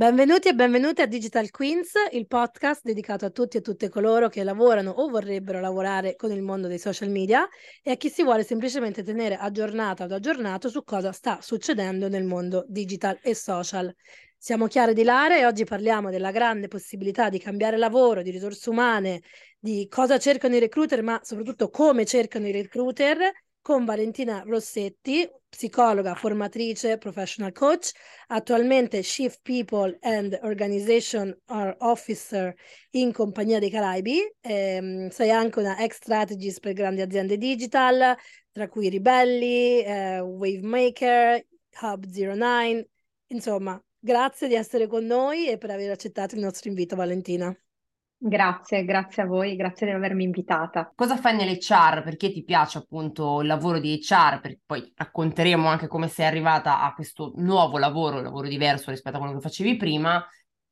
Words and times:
Benvenuti 0.00 0.48
e 0.48 0.54
benvenute 0.54 1.02
a 1.02 1.06
Digital 1.06 1.50
Queens, 1.50 1.92
il 2.12 2.26
podcast 2.26 2.80
dedicato 2.82 3.26
a 3.26 3.30
tutti 3.30 3.58
e 3.58 3.60
tutte 3.60 3.90
coloro 3.90 4.30
che 4.30 4.42
lavorano 4.42 4.92
o 4.92 5.10
vorrebbero 5.10 5.60
lavorare 5.60 6.16
con 6.16 6.32
il 6.32 6.40
mondo 6.40 6.68
dei 6.68 6.78
social 6.78 7.10
media 7.10 7.46
e 7.82 7.90
a 7.90 7.96
chi 7.96 8.08
si 8.08 8.22
vuole 8.22 8.42
semplicemente 8.42 9.02
tenere 9.02 9.36
aggiornato 9.36 10.02
ad 10.02 10.12
aggiornato 10.12 10.70
su 10.70 10.84
cosa 10.84 11.12
sta 11.12 11.42
succedendo 11.42 12.08
nel 12.08 12.24
mondo 12.24 12.64
digital 12.66 13.18
e 13.20 13.34
social. 13.34 13.94
Siamo 14.42 14.68
Chiara 14.68 14.94
di 14.94 15.02
Lara 15.02 15.36
e 15.36 15.44
oggi 15.44 15.64
parliamo 15.64 16.08
della 16.08 16.30
grande 16.30 16.66
possibilità 16.66 17.28
di 17.28 17.38
cambiare 17.38 17.76
lavoro, 17.76 18.22
di 18.22 18.30
risorse 18.30 18.70
umane, 18.70 19.20
di 19.58 19.86
cosa 19.86 20.18
cercano 20.18 20.56
i 20.56 20.58
recruiter, 20.58 21.02
ma 21.02 21.20
soprattutto 21.22 21.68
come 21.68 22.06
cercano 22.06 22.46
i 22.46 22.50
recruiter 22.50 23.18
con 23.60 23.84
Valentina 23.84 24.42
Rossetti, 24.46 25.28
psicologa, 25.46 26.14
formatrice, 26.14 26.96
professional 26.96 27.52
coach, 27.52 27.90
attualmente 28.28 29.02
Chief 29.02 29.36
People 29.42 29.98
and 30.00 30.38
Organization 30.42 31.38
Officer 31.80 32.54
in 32.92 33.12
Compagnia 33.12 33.58
dei 33.58 33.68
Caraibi. 33.68 34.22
Eh, 34.40 35.08
sei 35.10 35.30
anche 35.30 35.58
una 35.58 35.78
ex 35.78 35.96
strategist 35.96 36.60
per 36.60 36.72
grandi 36.72 37.02
aziende 37.02 37.36
digital, 37.36 38.16
tra 38.52 38.68
cui 38.68 38.88
Ribelli, 38.88 39.82
eh, 39.82 40.20
Wavemaker, 40.20 41.44
Hub 41.82 42.06
09. 42.06 42.88
Insomma, 43.26 43.78
grazie 44.00 44.48
di 44.48 44.54
essere 44.54 44.86
con 44.86 45.04
noi 45.04 45.48
e 45.48 45.58
per 45.58 45.70
aver 45.70 45.90
accettato 45.90 46.34
il 46.34 46.40
nostro 46.40 46.68
invito, 46.68 46.96
Valentina. 46.96 47.54
Grazie, 48.22 48.84
grazie 48.84 49.22
a 49.22 49.26
voi, 49.26 49.56
grazie 49.56 49.86
di 49.86 49.92
avermi 49.92 50.24
invitata. 50.24 50.92
Cosa 50.94 51.16
fai 51.16 51.34
nell'HR? 51.34 52.02
Perché 52.02 52.30
ti 52.30 52.44
piace 52.44 52.76
appunto 52.76 53.40
il 53.40 53.46
lavoro 53.46 53.78
di 53.78 53.98
HR? 53.98 54.40
Perché 54.40 54.60
poi 54.66 54.92
racconteremo 54.94 55.66
anche 55.66 55.86
come 55.86 56.08
sei 56.08 56.26
arrivata 56.26 56.82
a 56.82 56.92
questo 56.92 57.32
nuovo 57.36 57.78
lavoro, 57.78 58.18
un 58.18 58.22
lavoro 58.22 58.46
diverso 58.46 58.90
rispetto 58.90 59.16
a 59.16 59.20
quello 59.20 59.36
che 59.36 59.40
facevi 59.40 59.76
prima 59.76 60.22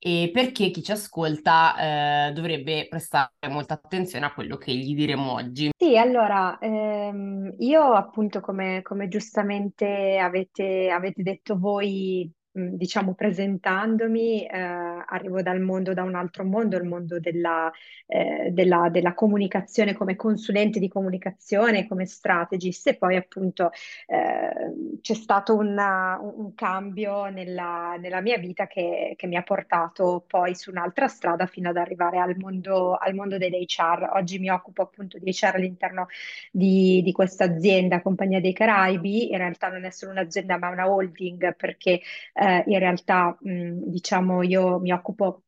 e 0.00 0.30
perché 0.32 0.70
chi 0.70 0.82
ci 0.82 0.92
ascolta 0.92 2.28
eh, 2.28 2.32
dovrebbe 2.32 2.86
prestare 2.88 3.30
molta 3.48 3.74
attenzione 3.74 4.26
a 4.26 4.32
quello 4.32 4.56
che 4.56 4.72
gli 4.72 4.94
diremo 4.94 5.32
oggi. 5.32 5.70
Sì, 5.76 5.96
allora, 5.96 6.58
ehm, 6.58 7.54
io 7.58 7.82
appunto 7.94 8.40
come, 8.40 8.82
come 8.82 9.08
giustamente 9.08 10.18
avete, 10.18 10.90
avete 10.90 11.22
detto 11.22 11.58
voi 11.58 12.30
diciamo 12.58 13.14
presentandomi, 13.14 14.46
eh, 14.46 14.58
arrivo 14.58 15.42
dal 15.42 15.60
mondo, 15.60 15.94
da 15.94 16.02
un 16.02 16.14
altro 16.14 16.44
mondo, 16.44 16.76
il 16.76 16.84
mondo 16.84 17.20
della, 17.20 17.70
eh, 18.06 18.50
della, 18.50 18.88
della, 18.90 19.14
comunicazione 19.14 19.94
come 19.94 20.16
consulente 20.16 20.78
di 20.78 20.88
comunicazione, 20.88 21.86
come 21.86 22.06
strategist 22.06 22.88
e 22.88 22.96
poi 22.96 23.16
appunto 23.16 23.70
eh, 24.06 24.98
c'è 25.00 25.14
stato 25.14 25.56
una, 25.56 26.18
un 26.20 26.54
cambio 26.54 27.26
nella, 27.26 27.96
nella 27.98 28.20
mia 28.20 28.38
vita 28.38 28.66
che, 28.66 29.14
che, 29.16 29.26
mi 29.26 29.36
ha 29.36 29.42
portato 29.42 30.24
poi 30.26 30.54
su 30.54 30.70
un'altra 30.70 31.08
strada 31.08 31.46
fino 31.46 31.68
ad 31.68 31.76
arrivare 31.76 32.18
al 32.18 32.36
mondo, 32.36 32.94
al 32.96 33.14
mondo 33.14 33.38
dell'HR. 33.38 34.10
Oggi 34.14 34.38
mi 34.38 34.50
occupo 34.50 34.82
appunto 34.82 35.18
di 35.18 35.30
HR 35.30 35.56
all'interno 35.56 36.06
di, 36.50 37.02
di 37.02 37.12
questa 37.12 37.44
azienda, 37.44 38.00
Compagnia 38.02 38.40
dei 38.40 38.52
Caraibi, 38.52 39.30
in 39.30 39.38
realtà 39.38 39.68
non 39.68 39.84
è 39.84 39.90
solo 39.90 40.12
un'azienda 40.12 40.58
ma 40.58 40.68
una 40.70 40.90
holding 40.90 41.54
perché 41.56 42.00
eh, 42.32 42.47
eh, 42.48 42.64
in 42.66 42.78
realtà 42.78 43.36
mh, 43.40 43.90
diciamo 43.90 44.42
io 44.42 44.78
mi 44.80 44.92
occupo 44.92 45.42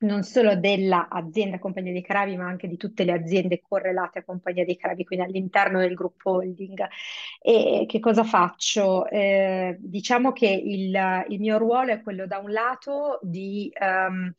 non 0.00 0.22
solo 0.22 0.56
dell'azienda 0.56 1.58
Compagnia 1.58 1.92
dei 1.92 2.02
Caraibi, 2.02 2.36
ma 2.36 2.46
anche 2.46 2.68
di 2.68 2.76
tutte 2.76 3.04
le 3.04 3.12
aziende 3.12 3.60
correlate 3.60 4.20
a 4.20 4.24
Compagnia 4.24 4.64
dei 4.64 4.76
Caraibi, 4.76 5.04
quindi 5.04 5.26
all'interno 5.26 5.78
del 5.80 5.94
gruppo 5.94 6.30
holding. 6.36 6.86
E 7.42 7.84
che 7.86 7.98
cosa 8.00 8.24
faccio? 8.24 9.06
Eh, 9.08 9.76
diciamo 9.78 10.32
che 10.32 10.48
il, 10.48 11.24
il, 11.28 11.40
mio 11.40 11.58
ruolo 11.58 11.92
è 11.92 12.02
quello 12.02 12.26
da 12.26 12.38
un 12.38 12.50
lato 12.50 13.18
di 13.22 13.70
um, 13.78 14.32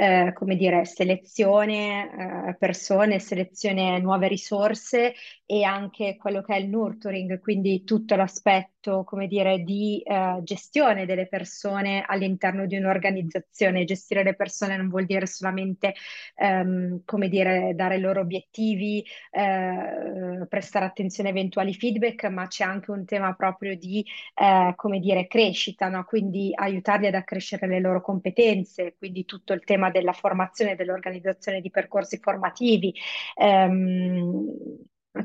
eh, 0.00 0.32
come 0.32 0.54
dire, 0.54 0.84
selezione 0.84 2.48
eh, 2.50 2.56
persone, 2.56 3.18
selezione 3.18 3.98
nuove 3.98 4.28
risorse 4.28 5.12
e 5.44 5.64
anche 5.64 6.16
quello 6.16 6.40
che 6.40 6.54
è 6.54 6.58
il 6.58 6.68
nurturing, 6.68 7.40
quindi 7.40 7.82
tutto 7.82 8.14
l'aspetto, 8.14 8.68
come 8.80 9.26
dire, 9.26 9.58
di 9.62 10.00
eh, 10.04 10.40
gestione 10.42 11.04
delle 11.06 11.26
persone 11.26 12.04
all'interno 12.06 12.66
di 12.66 12.76
un'organizzazione. 12.76 13.84
Gestire 13.84 14.22
le 14.22 14.34
persone 14.34 14.76
non 14.76 14.88
vuol 14.88 15.04
dire 15.04 15.26
solamente, 15.26 15.94
ehm, 16.36 17.02
come 17.04 17.28
dire, 17.28 17.72
dare 17.74 17.98
loro 17.98 18.20
obiettivi, 18.20 19.04
eh, 19.30 20.46
prestare 20.48 20.84
attenzione 20.84 21.28
a 21.30 21.32
eventuali 21.32 21.74
feedback, 21.74 22.24
ma 22.24 22.46
c'è 22.46 22.64
anche 22.64 22.90
un 22.90 23.04
tema 23.04 23.34
proprio 23.34 23.76
di, 23.76 24.04
eh, 24.34 24.72
come 24.76 24.98
dire, 25.00 25.26
crescita, 25.26 25.88
no? 25.88 26.04
Quindi 26.04 26.50
aiutarli 26.54 27.06
ad 27.06 27.14
accrescere 27.14 27.66
le 27.66 27.80
loro 27.80 28.00
competenze, 28.00 28.94
quindi 28.98 29.24
tutto 29.24 29.52
il 29.52 29.64
tema 29.64 29.90
della 29.90 30.12
formazione 30.12 30.76
dell'organizzazione 30.76 31.60
di 31.60 31.70
percorsi 31.70 32.18
formativi. 32.18 32.94
Ehm, 33.36 34.46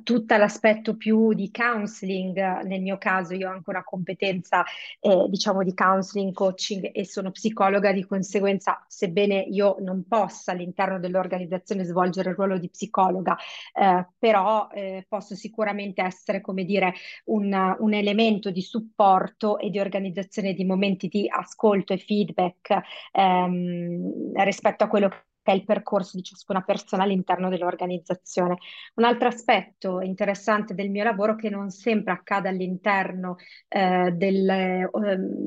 tutto 0.03 0.35
l'aspetto 0.37 0.95
più 0.95 1.33
di 1.33 1.51
counseling, 1.51 2.61
nel 2.63 2.81
mio 2.81 2.97
caso 2.97 3.33
io 3.33 3.49
ho 3.49 3.51
anche 3.51 3.69
una 3.69 3.83
competenza 3.83 4.63
eh, 4.99 5.25
diciamo 5.29 5.63
di 5.63 5.73
counseling, 5.73 6.33
coaching 6.33 6.89
e 6.93 7.05
sono 7.05 7.31
psicologa, 7.31 7.91
di 7.91 8.05
conseguenza 8.05 8.83
sebbene 8.87 9.35
io 9.39 9.75
non 9.79 10.05
possa 10.07 10.51
all'interno 10.51 10.99
dell'organizzazione 10.99 11.83
svolgere 11.83 12.29
il 12.29 12.35
ruolo 12.35 12.57
di 12.57 12.69
psicologa, 12.69 13.37
eh, 13.73 14.07
però 14.17 14.69
eh, 14.73 15.05
posso 15.07 15.35
sicuramente 15.35 16.01
essere 16.01 16.41
come 16.41 16.63
dire 16.63 16.93
un, 17.25 17.75
un, 17.79 17.93
elemento 17.93 18.49
di 18.49 18.61
supporto 18.61 19.59
e 19.59 19.69
di 19.69 19.79
organizzazione 19.79 20.53
di 20.53 20.65
momenti 20.65 21.07
di 21.07 21.27
ascolto 21.29 21.93
e 21.93 21.97
feedback 21.97 22.79
ehm, 23.11 24.31
rispetto 24.43 24.83
a 24.83 24.87
quello 24.87 25.09
che 25.09 25.17
che 25.43 25.51
è 25.51 25.55
il 25.55 25.65
percorso 25.65 26.17
di 26.17 26.23
ciascuna 26.23 26.61
persona 26.61 27.03
all'interno 27.03 27.49
dell'organizzazione. 27.49 28.57
Un 28.95 29.03
altro 29.03 29.27
aspetto 29.27 30.01
interessante 30.01 30.73
del 30.73 30.89
mio 30.89 31.03
lavoro 31.03 31.35
che 31.35 31.49
non 31.49 31.69
sempre 31.69 32.13
accade 32.13 32.47
all'interno 32.49 33.35
eh, 33.67 34.11
del, 34.11 34.49
eh, 34.49 34.89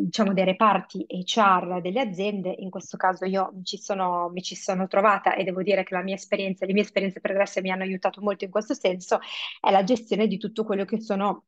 diciamo 0.04 0.34
dei 0.34 0.44
reparti 0.44 1.06
HR 1.08 1.80
delle 1.80 2.00
aziende, 2.00 2.54
in 2.58 2.70
questo 2.70 2.96
caso 2.96 3.24
io 3.24 3.50
mi 3.54 3.64
ci, 3.64 3.78
sono, 3.78 4.28
mi 4.32 4.42
ci 4.42 4.54
sono 4.54 4.86
trovata 4.86 5.34
e 5.34 5.44
devo 5.44 5.62
dire 5.62 5.82
che 5.82 5.94
la 5.94 6.02
mia 6.02 6.14
esperienza, 6.14 6.66
le 6.66 6.74
mie 6.74 6.82
esperienze 6.82 7.20
pregresse 7.20 7.62
mi 7.62 7.70
hanno 7.70 7.82
aiutato 7.82 8.20
molto 8.20 8.44
in 8.44 8.50
questo 8.50 8.74
senso, 8.74 9.18
è 9.60 9.70
la 9.70 9.82
gestione 9.82 10.26
di 10.26 10.36
tutto 10.36 10.64
quello 10.64 10.84
che 10.84 11.00
sono 11.00 11.44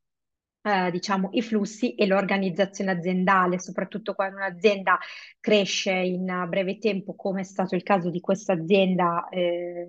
eh, 0.69 0.91
diciamo, 0.91 1.31
i 1.33 1.43
flussi 1.43 1.95
e 1.95 2.07
l'organizzazione 2.07 2.91
aziendale, 2.91 3.59
soprattutto 3.59 4.15
quando 4.15 4.37
un'azienda 4.37 4.99
cresce 5.41 5.93
in 5.93 6.47
breve 6.49 6.79
tempo, 6.79 7.15
come 7.15 7.41
è 7.41 7.45
stato 7.45 7.75
il 7.75 7.83
caso 7.83 8.11
di 8.11 8.21
questa 8.21 8.53
azienda 8.53 9.29
eh, 9.31 9.89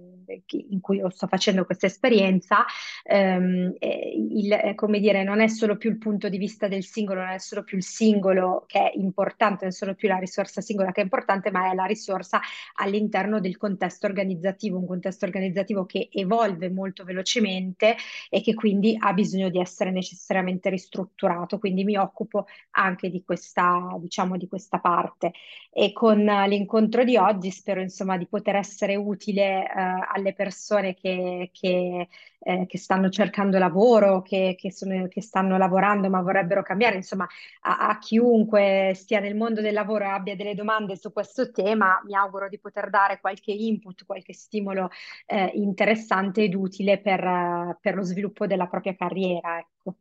in 0.69 0.79
cui 0.79 0.97
io 0.97 1.09
sto 1.09 1.27
facendo 1.27 1.65
questa 1.65 1.87
esperienza, 1.87 2.65
ehm, 3.03 3.73
il, 3.79 4.73
come 4.75 4.99
dire, 4.99 5.23
non 5.23 5.41
è 5.41 5.47
solo 5.47 5.75
più 5.75 5.89
il 5.89 5.97
punto 5.97 6.29
di 6.29 6.37
vista 6.37 6.67
del 6.67 6.83
singolo, 6.83 7.21
non 7.21 7.31
è 7.31 7.39
solo 7.39 7.63
più 7.63 7.77
il 7.77 7.83
singolo 7.83 8.63
che 8.67 8.79
è 8.79 8.91
importante, 8.95 9.65
non 9.65 9.69
è 9.69 9.75
solo 9.75 9.95
più 9.95 10.07
la 10.07 10.17
risorsa 10.17 10.61
singola 10.61 10.91
che 10.91 11.01
è 11.01 11.03
importante, 11.03 11.51
ma 11.51 11.71
è 11.71 11.75
la 11.75 11.85
risorsa 11.85 12.39
all'interno 12.75 13.39
del 13.39 13.57
contesto 13.57 14.05
organizzativo, 14.05 14.77
un 14.77 14.87
contesto 14.87 15.25
organizzativo 15.25 15.85
che 15.85 16.09
evolve 16.11 16.69
molto 16.69 17.03
velocemente 17.03 17.95
e 18.29 18.41
che 18.41 18.53
quindi 18.53 18.95
ha 18.97 19.13
bisogno 19.13 19.49
di 19.49 19.59
essere 19.59 19.91
necessariamente 19.91 20.68
ristrutturato, 20.69 21.59
quindi 21.59 21.83
mi 21.83 21.97
occupo 21.97 22.45
anche 22.71 23.09
di 23.09 23.23
questa, 23.23 23.95
diciamo, 23.99 24.37
di 24.37 24.47
questa 24.47 24.79
parte. 24.79 25.31
E 25.71 25.93
con 25.93 26.17
l'incontro 26.19 27.03
di 27.03 27.15
oggi 27.17 27.51
spero 27.51 27.79
insomma 27.81 28.17
di 28.17 28.27
poter 28.27 28.55
essere 28.55 28.95
utile 28.95 29.63
eh, 29.63 29.71
alle 30.13 30.33
persone 30.33 30.95
che, 30.95 31.49
che, 31.53 32.07
eh, 32.39 32.65
che, 32.67 32.77
stanno 32.77 33.09
cercando 33.09 33.57
lavoro, 33.59 34.21
che, 34.21 34.55
che, 34.57 34.71
sono, 34.71 35.07
che 35.07 35.21
stanno 35.21 35.57
lavorando 35.57 36.09
ma 36.09 36.21
vorrebbero 36.21 36.63
cambiare, 36.63 36.95
insomma 36.95 37.27
a, 37.61 37.87
a 37.89 37.97
chiunque 37.99 38.93
stia 38.95 39.19
nel 39.19 39.35
mondo 39.35 39.61
del 39.61 39.73
lavoro 39.73 40.05
e 40.05 40.07
abbia 40.07 40.35
delle 40.35 40.55
domande 40.55 40.95
su 40.95 41.11
questo 41.11 41.51
tema, 41.51 42.01
mi 42.05 42.15
auguro 42.15 42.49
di 42.49 42.59
poter 42.59 42.89
dare 42.89 43.19
qualche 43.19 43.51
input, 43.51 44.05
qualche 44.05 44.33
stimolo 44.33 44.89
eh, 45.25 45.51
interessante 45.55 46.43
ed 46.43 46.55
utile 46.55 46.99
per, 46.99 47.77
per 47.79 47.95
lo 47.95 48.03
sviluppo 48.03 48.47
della 48.47 48.67
propria 48.67 48.95
carriera. 48.95 49.59
Ecco. 49.59 49.95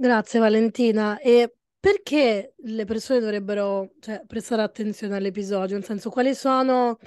Grazie 0.00 0.38
Valentina. 0.38 1.18
E 1.18 1.56
perché 1.80 2.54
le 2.56 2.84
persone 2.84 3.18
dovrebbero, 3.18 3.94
cioè, 3.98 4.22
prestare 4.28 4.62
attenzione 4.62 5.16
all'episodio? 5.16 5.74
Nel 5.74 5.84
senso, 5.84 6.08
quali 6.10 6.36
sono 6.36 6.98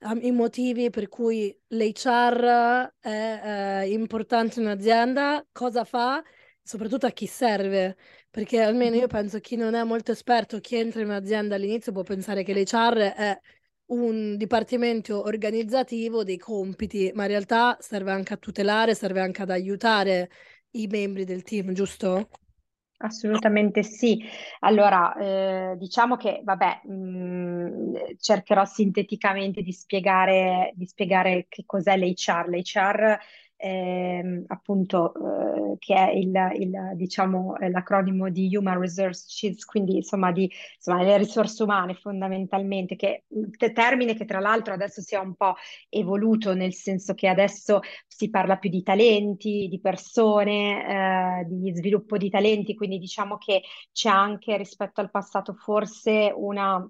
um, 0.00 0.18
i 0.22 0.32
motivi 0.32 0.90
per 0.90 1.08
cui 1.08 1.56
l'HR 1.68 2.94
è 2.98 3.82
eh, 3.84 3.92
importante 3.92 4.58
in 4.58 4.66
un'azienda? 4.66 5.46
Cosa 5.52 5.84
fa? 5.84 6.20
Soprattutto 6.60 7.06
a 7.06 7.10
chi 7.10 7.26
serve? 7.28 7.96
Perché 8.28 8.60
almeno 8.60 8.96
io 8.96 9.06
penso 9.06 9.36
che 9.36 9.42
chi 9.42 9.56
non 9.56 9.74
è 9.74 9.84
molto 9.84 10.10
esperto, 10.10 10.58
chi 10.58 10.74
entra 10.76 11.00
in 11.00 11.06
un'azienda 11.08 11.54
all'inizio 11.54 11.92
può 11.92 12.02
pensare 12.02 12.42
che 12.42 12.54
l'HR 12.54 12.98
è 13.14 13.40
un 13.92 14.36
dipartimento 14.36 15.22
organizzativo 15.26 16.24
dei 16.24 16.38
compiti, 16.38 17.12
ma 17.14 17.22
in 17.22 17.28
realtà 17.28 17.76
serve 17.80 18.10
anche 18.10 18.32
a 18.32 18.36
tutelare, 18.36 18.94
serve 18.96 19.20
anche 19.20 19.42
ad 19.42 19.50
aiutare 19.50 20.28
i 20.72 20.86
membri 20.86 21.24
del 21.24 21.42
team, 21.42 21.72
giusto? 21.72 22.28
Assolutamente 22.98 23.82
sì. 23.82 24.22
Allora, 24.60 25.14
eh, 25.16 25.76
diciamo 25.76 26.16
che, 26.16 26.40
vabbè, 26.44 26.82
mh, 26.84 26.92
mm, 26.92 27.94
cercherò 28.18 28.64
sinteticamente 28.64 29.62
di 29.62 29.72
spiegare, 29.72 30.72
di 30.74 30.86
spiegare 30.86 31.46
che 31.48 31.64
cos'è 31.66 31.96
l'HR. 31.96 32.48
L'HR 32.48 33.18
ehm, 33.62 34.44
appunto 34.48 35.14
eh, 35.14 35.76
che 35.78 35.94
è 35.94 36.10
il, 36.10 36.32
il, 36.58 36.72
diciamo, 36.94 37.54
l'acronimo 37.70 38.28
di 38.28 38.54
Human 38.56 38.80
Resources, 38.80 39.64
quindi 39.64 39.96
insomma, 39.96 40.32
di, 40.32 40.50
insomma 40.76 41.02
le 41.02 41.16
risorse 41.16 41.62
umane 41.62 41.94
fondamentalmente, 41.94 42.96
che 42.96 43.24
termine 43.72 44.14
che 44.14 44.24
tra 44.24 44.40
l'altro 44.40 44.74
adesso 44.74 45.00
si 45.00 45.14
è 45.14 45.18
un 45.18 45.34
po' 45.34 45.54
evoluto, 45.88 46.54
nel 46.54 46.74
senso 46.74 47.14
che 47.14 47.28
adesso 47.28 47.80
si 48.06 48.30
parla 48.30 48.56
più 48.58 48.68
di 48.68 48.82
talenti, 48.82 49.68
di 49.70 49.80
persone, 49.80 51.42
eh, 51.42 51.44
di 51.46 51.72
sviluppo 51.74 52.16
di 52.16 52.30
talenti, 52.30 52.74
quindi 52.74 52.98
diciamo 52.98 53.36
che 53.38 53.62
c'è 53.92 54.08
anche 54.08 54.56
rispetto 54.56 55.00
al 55.00 55.10
passato 55.10 55.54
forse 55.54 56.32
una 56.34 56.84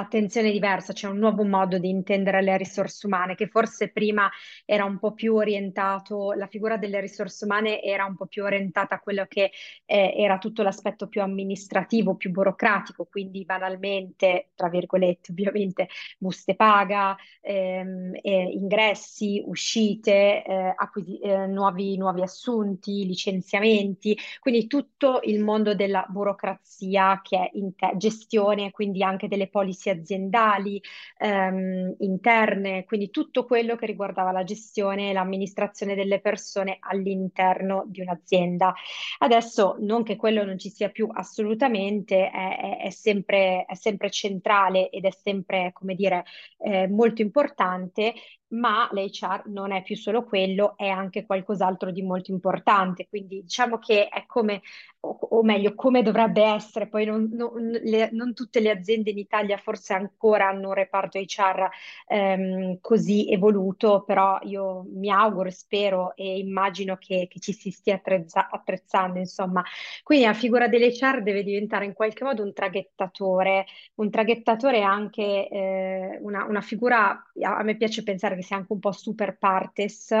attenzione 0.00 0.50
diversa, 0.52 0.92
c'è 0.92 1.08
un 1.08 1.18
nuovo 1.18 1.44
modo 1.44 1.78
di 1.78 1.88
intendere 1.88 2.42
le 2.42 2.56
risorse 2.56 3.06
umane 3.06 3.34
che 3.34 3.48
forse 3.48 3.88
prima 3.90 4.30
era 4.64 4.84
un 4.84 4.98
po' 4.98 5.12
più 5.12 5.34
orientato, 5.34 6.32
la 6.32 6.46
figura 6.46 6.76
delle 6.76 7.00
risorse 7.00 7.44
umane 7.44 7.82
era 7.82 8.04
un 8.04 8.16
po' 8.16 8.26
più 8.26 8.42
orientata 8.44 8.96
a 8.96 9.00
quello 9.00 9.24
che 9.28 9.50
eh, 9.84 10.14
era 10.16 10.38
tutto 10.38 10.62
l'aspetto 10.62 11.08
più 11.08 11.22
amministrativo, 11.22 12.16
più 12.16 12.30
burocratico, 12.30 13.06
quindi 13.06 13.44
banalmente, 13.44 14.50
tra 14.54 14.68
virgolette, 14.68 15.32
ovviamente, 15.32 15.88
buste 16.18 16.54
paga, 16.54 17.16
ehm, 17.40 18.12
eh, 18.22 18.42
ingressi, 18.52 19.42
uscite, 19.46 20.44
eh, 20.44 20.74
acquisi- 20.76 21.18
eh, 21.20 21.46
nuovi, 21.46 21.96
nuovi 21.96 22.22
assunti, 22.22 23.04
licenziamenti, 23.06 24.16
quindi 24.40 24.66
tutto 24.66 25.20
il 25.24 25.40
mondo 25.42 25.74
della 25.74 26.04
burocrazia 26.08 27.20
che 27.22 27.36
è 27.38 27.50
in 27.54 27.74
te- 27.74 27.92
gestione, 27.96 28.70
quindi 28.70 29.02
anche 29.02 29.28
delle 29.28 29.48
policy 29.48 29.85
policy 29.86 29.90
aziendali, 29.90 30.82
ehm, 31.18 31.94
interne, 31.98 32.84
quindi 32.84 33.10
tutto 33.10 33.44
quello 33.44 33.76
che 33.76 33.86
riguardava 33.86 34.32
la 34.32 34.44
gestione 34.44 35.10
e 35.10 35.12
l'amministrazione 35.12 35.94
delle 35.94 36.20
persone 36.20 36.78
all'interno 36.80 37.84
di 37.86 38.00
un'azienda. 38.00 38.74
Adesso 39.18 39.76
non 39.80 40.02
che 40.02 40.16
quello 40.16 40.44
non 40.44 40.58
ci 40.58 40.70
sia 40.70 40.90
più 40.90 41.08
assolutamente, 41.12 42.30
è, 42.30 42.56
è, 42.56 42.78
è, 42.86 42.90
sempre, 42.90 43.64
è 43.66 43.74
sempre, 43.74 44.10
centrale 44.10 44.90
ed 44.90 45.04
è 45.04 45.10
sempre, 45.10 45.70
come 45.72 45.94
dire, 45.94 46.24
eh, 46.58 46.88
molto 46.88 47.22
importante 47.22 48.14
ma 48.48 48.88
l'HR 48.92 49.44
non 49.46 49.72
è 49.72 49.82
più 49.82 49.96
solo 49.96 50.24
quello, 50.24 50.76
è 50.76 50.88
anche 50.88 51.26
qualcos'altro 51.26 51.90
di 51.90 52.02
molto 52.02 52.30
importante. 52.30 53.08
Quindi 53.08 53.42
diciamo 53.42 53.78
che 53.78 54.08
è 54.08 54.24
come, 54.26 54.62
o, 55.00 55.18
o 55.20 55.42
meglio, 55.42 55.74
come 55.74 56.02
dovrebbe 56.02 56.42
essere. 56.44 56.86
Poi 56.88 57.04
non, 57.04 57.28
non, 57.32 57.52
le, 57.82 58.10
non, 58.12 58.34
tutte 58.34 58.60
le 58.60 58.70
aziende 58.70 59.10
in 59.10 59.18
Italia 59.18 59.56
forse 59.56 59.94
ancora 59.94 60.48
hanno 60.48 60.68
un 60.68 60.74
reparto 60.74 61.18
HR 61.18 61.68
ehm, 62.06 62.78
così 62.80 63.30
evoluto, 63.30 64.04
però 64.04 64.38
io 64.42 64.86
mi 64.92 65.10
auguro, 65.10 65.50
spero 65.50 66.14
e 66.14 66.38
immagino 66.38 66.96
che, 66.96 67.26
che 67.28 67.40
ci 67.40 67.52
si 67.52 67.70
stia 67.70 67.96
attrezza, 67.96 68.48
attrezzando, 68.48 69.18
insomma. 69.18 69.62
Quindi 70.02 70.24
la 70.24 70.34
figura 70.34 70.68
dell'HR 70.68 71.22
deve 71.22 71.42
diventare 71.42 71.84
in 71.84 71.94
qualche 71.94 72.22
modo 72.24 72.42
un 72.42 72.52
traghettatore, 72.52 73.66
un 73.96 74.10
traghettatore 74.10 74.82
anche 74.82 75.48
eh, 75.48 76.18
una, 76.22 76.44
una 76.44 76.60
figura, 76.60 77.30
a 77.40 77.62
me 77.62 77.76
piace 77.76 78.02
pensare 78.02 78.35
che 78.36 78.42
sia 78.42 78.56
anche 78.56 78.72
un 78.72 78.78
po' 78.78 78.92
super 78.92 79.36
partes 79.38 80.14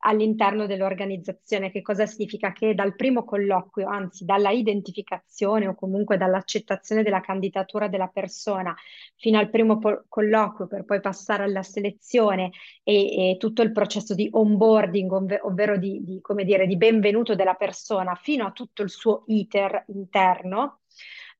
all'interno 0.00 0.66
dell'organizzazione. 0.66 1.70
Che 1.70 1.82
cosa 1.82 2.06
significa? 2.06 2.52
Che 2.52 2.74
dal 2.74 2.94
primo 2.94 3.24
colloquio, 3.24 3.88
anzi 3.88 4.24
dalla 4.24 4.50
identificazione 4.50 5.66
o 5.66 5.74
comunque 5.74 6.16
dall'accettazione 6.16 7.02
della 7.02 7.20
candidatura 7.20 7.88
della 7.88 8.08
persona 8.08 8.74
fino 9.16 9.38
al 9.38 9.50
primo 9.50 9.78
po- 9.78 10.04
colloquio 10.08 10.66
per 10.66 10.84
poi 10.84 11.00
passare 11.00 11.44
alla 11.44 11.62
selezione 11.62 12.50
e, 12.82 13.30
e 13.32 13.36
tutto 13.38 13.62
il 13.62 13.72
processo 13.72 14.14
di 14.14 14.28
onboarding, 14.30 15.10
ov- 15.10 15.40
ovvero 15.42 15.76
di, 15.76 16.02
di, 16.04 16.20
come 16.20 16.44
dire, 16.44 16.66
di 16.66 16.76
benvenuto 16.76 17.34
della 17.34 17.54
persona 17.54 18.14
fino 18.14 18.46
a 18.46 18.52
tutto 18.52 18.82
il 18.82 18.90
suo 18.90 19.24
iter 19.26 19.84
interno, 19.88 20.80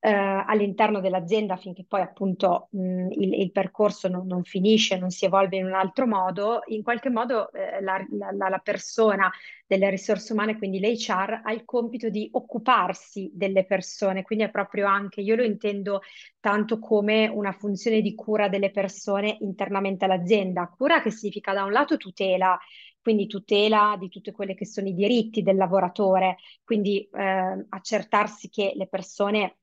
eh, 0.05 0.11
all'interno 0.11 0.99
dell'azienda 0.99 1.55
finché 1.55 1.85
poi 1.87 2.01
appunto 2.01 2.67
mh, 2.71 3.07
il, 3.11 3.33
il, 3.35 3.51
percorso 3.53 4.09
non, 4.09 4.27
non, 4.27 4.43
finisce, 4.43 4.97
non 4.97 5.11
si 5.11 5.23
evolve 5.23 5.55
in 5.55 5.65
un 5.65 5.73
altro 5.73 6.05
modo, 6.05 6.59
in 6.65 6.83
qualche 6.83 7.09
modo 7.09 7.49
eh, 7.53 7.81
la, 7.81 8.05
la, 8.09 8.49
la, 8.49 8.57
persona 8.57 9.31
delle 9.65 9.89
risorse 9.89 10.33
umane, 10.33 10.57
quindi 10.57 10.81
l'HR, 10.81 11.39
ha 11.45 11.53
il 11.53 11.63
compito 11.63 12.09
di 12.09 12.27
occuparsi 12.33 13.31
delle 13.33 13.65
persone, 13.65 14.23
quindi 14.23 14.43
è 14.43 14.49
proprio 14.49 14.87
anche, 14.87 15.21
io 15.21 15.37
lo 15.37 15.43
intendo 15.43 16.01
tanto 16.41 16.79
come 16.79 17.27
una 17.29 17.53
funzione 17.53 18.01
di 18.01 18.13
cura 18.13 18.49
delle 18.49 18.71
persone 18.71 19.37
internamente 19.39 20.03
all'azienda, 20.03 20.67
cura 20.67 21.01
che 21.01 21.11
significa 21.11 21.53
da 21.53 21.63
un 21.63 21.71
lato 21.71 21.95
tutela, 21.95 22.59
quindi 23.01 23.25
tutela 23.25 23.95
di 23.97 24.09
tutti 24.09 24.31
quelli 24.31 24.53
che 24.53 24.65
sono 24.65 24.89
i 24.89 24.93
diritti 24.93 25.41
del 25.41 25.55
lavoratore, 25.55 26.39
quindi 26.65 27.07
eh, 27.13 27.65
accertarsi 27.69 28.49
che 28.49 28.73
le 28.75 28.87
persone 28.87 29.59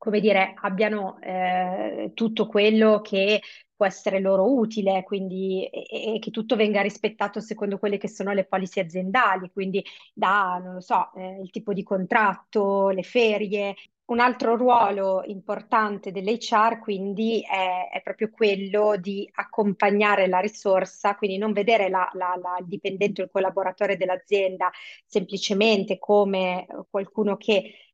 come 0.00 0.20
dire, 0.20 0.54
abbiano 0.62 1.18
eh, 1.20 2.12
tutto 2.14 2.46
quello 2.46 3.02
che 3.02 3.42
può 3.76 3.84
essere 3.84 4.18
loro 4.18 4.50
utile, 4.50 5.02
quindi 5.02 5.66
e, 5.66 6.14
e, 6.14 6.18
che 6.18 6.30
tutto 6.30 6.56
venga 6.56 6.80
rispettato 6.80 7.38
secondo 7.40 7.78
quelle 7.78 7.98
che 7.98 8.08
sono 8.08 8.32
le 8.32 8.46
policy 8.46 8.80
aziendali, 8.80 9.50
quindi 9.52 9.84
da, 10.14 10.58
non 10.62 10.74
lo 10.74 10.80
so, 10.80 11.12
eh, 11.16 11.40
il 11.42 11.50
tipo 11.50 11.74
di 11.74 11.82
contratto, 11.82 12.88
le 12.88 13.02
ferie. 13.02 13.74
Un 14.06 14.20
altro 14.20 14.56
ruolo 14.56 15.22
importante 15.26 16.10
dell'HR 16.12 16.78
quindi 16.80 17.42
è, 17.42 17.90
è 17.92 18.00
proprio 18.02 18.30
quello 18.30 18.96
di 18.96 19.28
accompagnare 19.34 20.26
la 20.28 20.40
risorsa, 20.40 21.14
quindi 21.14 21.36
non 21.36 21.52
vedere 21.52 21.90
la, 21.90 22.10
la, 22.14 22.38
la, 22.40 22.56
il 22.58 22.66
dipendente 22.66 23.20
o 23.20 23.24
il 23.26 23.30
collaboratore 23.30 23.96
dell'azienda 23.98 24.70
semplicemente 25.04 25.98
come 25.98 26.66
qualcuno 26.90 27.36
che 27.36 27.89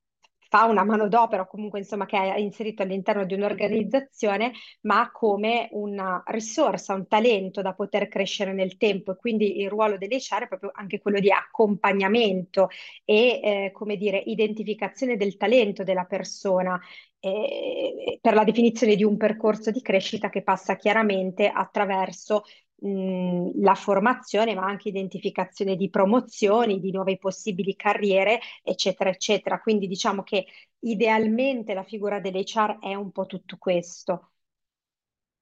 fa 0.49 0.65
una 0.65 0.85
manodopera 0.85 1.43
o 1.43 1.47
comunque 1.47 1.79
insomma 1.79 2.07
che 2.07 2.17
è 2.17 2.39
inserito 2.39 2.83
all'interno 2.83 3.25
di 3.25 3.35
un'organizzazione, 3.35 4.53
ma 4.83 5.11
come 5.11 5.69
una 5.73 6.23
risorsa, 6.27 6.95
un 6.95 7.07
talento 7.07 7.63
da 7.63 7.75
poter 7.75 8.09
crescere 8.09 8.53
nel 8.53 8.77
tempo. 8.77 9.13
E 9.13 9.17
quindi 9.17 9.61
il 9.61 9.69
ruolo 9.69 9.97
dell'HR 9.97 10.45
è 10.45 10.49
proprio 10.49 10.71
anche 10.73 11.01
quello 11.01 11.21
di 11.21 11.31
accompagnamento 11.31 12.69
e 13.05 13.41
eh, 13.43 13.71
come 13.73 13.97
dire 13.97 14.19
identificazione 14.19 15.17
del 15.17 15.37
talento 15.37 15.83
della 15.83 16.05
persona 16.05 16.81
eh, 17.21 18.19
per 18.21 18.35
la 18.35 18.45
definizione 18.45 18.95
di 18.95 19.05
un 19.05 19.17
percorso 19.17 19.71
di 19.71 19.81
crescita 19.81 20.29
che 20.29 20.43
passa 20.43 20.77
chiaramente 20.77 21.49
attraverso 21.49 22.45
mh, 22.79 23.61
la 23.63 23.75
formazione, 23.75 24.55
ma 24.55 24.65
anche 24.67 24.89
identificazione 24.89 25.77
di 25.77 25.89
promozioni, 25.91 26.81
di 26.81 26.93
nuove 26.93 27.19
possibili 27.19 27.77
carriere, 27.77 28.41
eccetera, 28.63 29.11
eccetera. 29.11 29.61
Quindi 29.61 29.87
diciamo 29.87 30.23
che 30.23 30.47
idealmente 30.81 31.75
la 31.75 31.85
figura 31.85 32.21
dell'HR 32.21 32.79
è 32.81 32.95
un 32.95 33.11
po' 33.13 33.27
tutto 33.27 33.57
questo. 33.59 34.31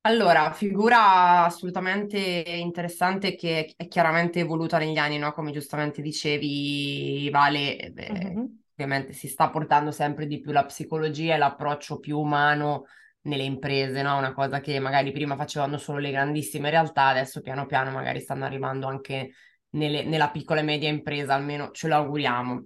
Allora, 0.06 0.52
figura 0.52 1.44
assolutamente 1.44 2.18
interessante 2.18 3.34
che 3.36 3.72
è 3.74 3.88
chiaramente 3.88 4.40
evoluta 4.40 4.76
negli 4.76 4.98
anni, 4.98 5.16
no? 5.16 5.32
Come 5.32 5.50
giustamente 5.50 6.02
dicevi, 6.02 7.30
Vale, 7.30 7.90
beh, 7.90 8.12
mm-hmm. 8.12 8.44
ovviamente 8.72 9.14
si 9.14 9.28
sta 9.28 9.48
portando 9.48 9.90
sempre 9.90 10.26
di 10.26 10.40
più 10.40 10.52
la 10.52 10.66
psicologia 10.66 11.34
e 11.34 11.38
l'approccio 11.38 12.00
più 12.00 12.18
umano 12.18 12.84
nelle 13.24 13.42
imprese, 13.44 14.02
no? 14.02 14.16
Una 14.16 14.32
cosa 14.32 14.60
che 14.60 14.78
magari 14.78 15.12
prima 15.12 15.36
facevano 15.36 15.78
solo 15.78 15.98
le 15.98 16.10
grandissime 16.10 16.70
realtà, 16.70 17.08
adesso 17.08 17.40
piano 17.40 17.66
piano 17.66 17.90
magari 17.90 18.20
stanno 18.20 18.44
arrivando 18.44 18.86
anche 18.86 19.32
nelle, 19.70 20.04
nella 20.04 20.30
piccola 20.30 20.60
e 20.60 20.62
media 20.64 20.88
impresa, 20.88 21.34
almeno 21.34 21.70
ce 21.70 21.88
lo 21.88 21.96
auguriamo. 21.96 22.64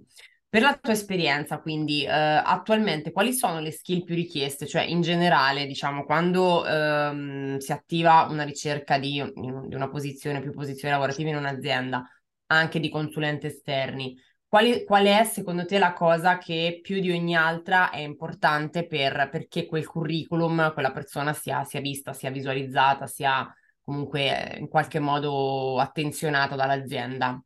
Per 0.49 0.61
la 0.63 0.75
tua 0.81 0.93
esperienza, 0.93 1.59
quindi, 1.59 2.03
eh, 2.03 2.09
attualmente 2.09 3.11
quali 3.11 3.33
sono 3.33 3.59
le 3.59 3.71
skill 3.71 4.03
più 4.03 4.15
richieste? 4.15 4.65
Cioè, 4.65 4.81
in 4.81 5.01
generale, 5.01 5.67
diciamo, 5.67 6.05
quando 6.05 6.65
ehm, 6.65 7.57
si 7.57 7.71
attiva 7.71 8.25
una 8.27 8.43
ricerca 8.43 8.97
di, 8.97 9.23
di 9.35 9.75
una 9.75 9.89
posizione, 9.89 10.41
più 10.41 10.51
posizioni 10.51 10.91
lavorative 10.91 11.29
in 11.29 11.35
un'azienda, 11.35 12.03
anche 12.47 12.79
di 12.79 12.89
consulenti 12.89 13.45
esterni, 13.45 14.17
quali, 14.49 14.83
qual 14.83 15.05
è 15.05 15.23
secondo 15.25 15.65
te 15.65 15.77
la 15.77 15.93
cosa 15.93 16.37
che 16.39 16.79
più 16.81 16.99
di 16.99 17.11
ogni 17.11 17.35
altra 17.35 17.91
è 17.91 17.99
importante 17.99 18.85
per, 18.87 19.29
perché 19.31 19.65
quel 19.67 19.85
curriculum, 19.87 20.73
quella 20.73 20.91
persona 20.91 21.33
sia, 21.33 21.63
sia 21.63 21.79
vista, 21.79 22.13
sia 22.13 22.31
visualizzata, 22.31 23.05
sia 23.07 23.47
comunque 23.83 24.55
in 24.59 24.67
qualche 24.67 24.99
modo 24.99 25.79
attenzionata 25.79 26.55
dall'azienda? 26.55 27.41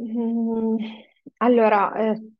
Mm, 0.00 0.76
allora, 1.38 1.92
eh, 1.94 2.32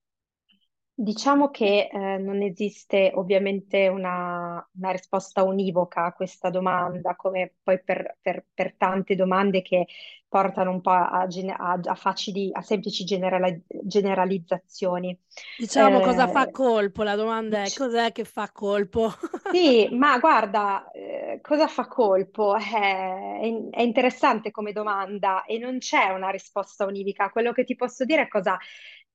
Diciamo 1.02 1.50
che 1.50 1.88
eh, 1.92 2.18
non 2.18 2.42
esiste 2.42 3.11
ovviamente 3.14 3.88
una, 3.88 4.64
una 4.78 4.90
risposta 4.92 5.42
univoca 5.42 6.04
a 6.04 6.12
questa 6.12 6.49
domanda, 6.49 7.16
come 7.16 7.54
poi 7.62 7.82
per, 7.82 8.18
per- 8.21 8.47
per 8.54 8.76
tante 8.76 9.16
domande 9.16 9.62
che 9.62 9.87
portano 10.28 10.71
un 10.71 10.80
po' 10.80 10.90
a, 10.92 11.26
gene- 11.26 11.54
a- 11.59 11.80
a 11.82 11.94
facili, 11.97 12.50
a 12.52 12.62
semplici 12.62 13.02
generala- 13.04 13.52
generalizzazioni. 13.82 15.18
Diciamo 15.54 16.00
cosa 16.00 16.26
fa 16.28 16.47
Eh, 16.47 16.50
colpo, 16.50 17.02
la 17.02 17.14
domanda 17.16 17.64
è 17.64 17.73
dic- 17.73 17.73
cos'è 17.73 18.12
che 18.12 18.25
fa 18.25 18.50
colpo? 18.52 19.11
sì, 19.54 19.88
ma 19.94 20.18
guarda, 20.18 20.90
eh, 20.92 21.38
cosa 21.42 21.68
fa 21.68 21.87
colpo? 21.87 22.56
Eh, 22.56 22.61
è, 22.62 23.68
è 23.71 23.82
interessante 23.82 24.50
come 24.50 24.73
domanda 24.73 25.44
e 25.44 25.59
non 25.59 25.76
c'è 25.78 26.09
una 26.09 26.30
risposta 26.30 26.87
univoca. 26.87 27.28
Quello 27.30 27.52
che 27.52 27.64
ti 27.64 27.75
posso 27.76 28.04
dire 28.06 28.23
è 28.23 28.28
cosa 28.28 28.59